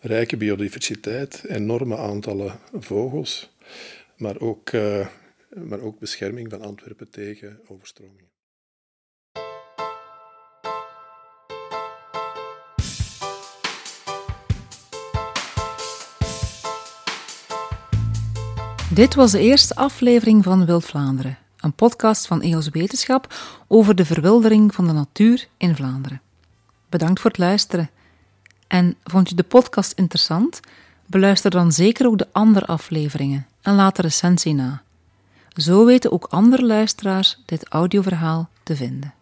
Rijke 0.00 0.36
biodiversiteit, 0.36 1.44
enorme 1.48 1.96
aantallen 1.96 2.58
vogels, 2.72 3.50
maar 4.16 4.40
ook 4.40 4.70
maar 5.54 5.80
ook 5.80 5.98
bescherming 5.98 6.50
van 6.50 6.62
Antwerpen 6.62 7.10
tegen 7.10 7.60
overstromingen. 7.66 8.30
Dit 18.94 19.14
was 19.14 19.30
de 19.30 19.40
eerste 19.40 19.74
aflevering 19.74 20.44
van 20.44 20.66
Wild 20.66 20.84
Vlaanderen, 20.84 21.38
een 21.62 21.72
podcast 21.72 22.26
van 22.26 22.42
EOS 22.42 22.68
Wetenschap 22.68 23.34
over 23.66 23.94
de 23.94 24.04
verwildering 24.04 24.74
van 24.74 24.86
de 24.86 24.92
natuur 24.92 25.48
in 25.56 25.76
Vlaanderen. 25.76 26.20
Bedankt 26.88 27.20
voor 27.20 27.30
het 27.30 27.38
luisteren. 27.38 27.90
En 28.66 28.96
vond 29.04 29.28
je 29.28 29.34
de 29.34 29.42
podcast 29.42 29.92
interessant? 29.92 30.60
Beluister 31.06 31.50
dan 31.50 31.72
zeker 31.72 32.06
ook 32.06 32.18
de 32.18 32.28
andere 32.32 32.66
afleveringen 32.66 33.46
en 33.62 33.74
laat 33.74 33.96
de 33.96 34.02
recensie 34.02 34.54
na. 34.54 34.82
Zo 35.52 35.84
weten 35.84 36.12
ook 36.12 36.26
andere 36.30 36.64
luisteraars 36.64 37.38
dit 37.44 37.68
audioverhaal 37.68 38.48
te 38.62 38.76
vinden. 38.76 39.14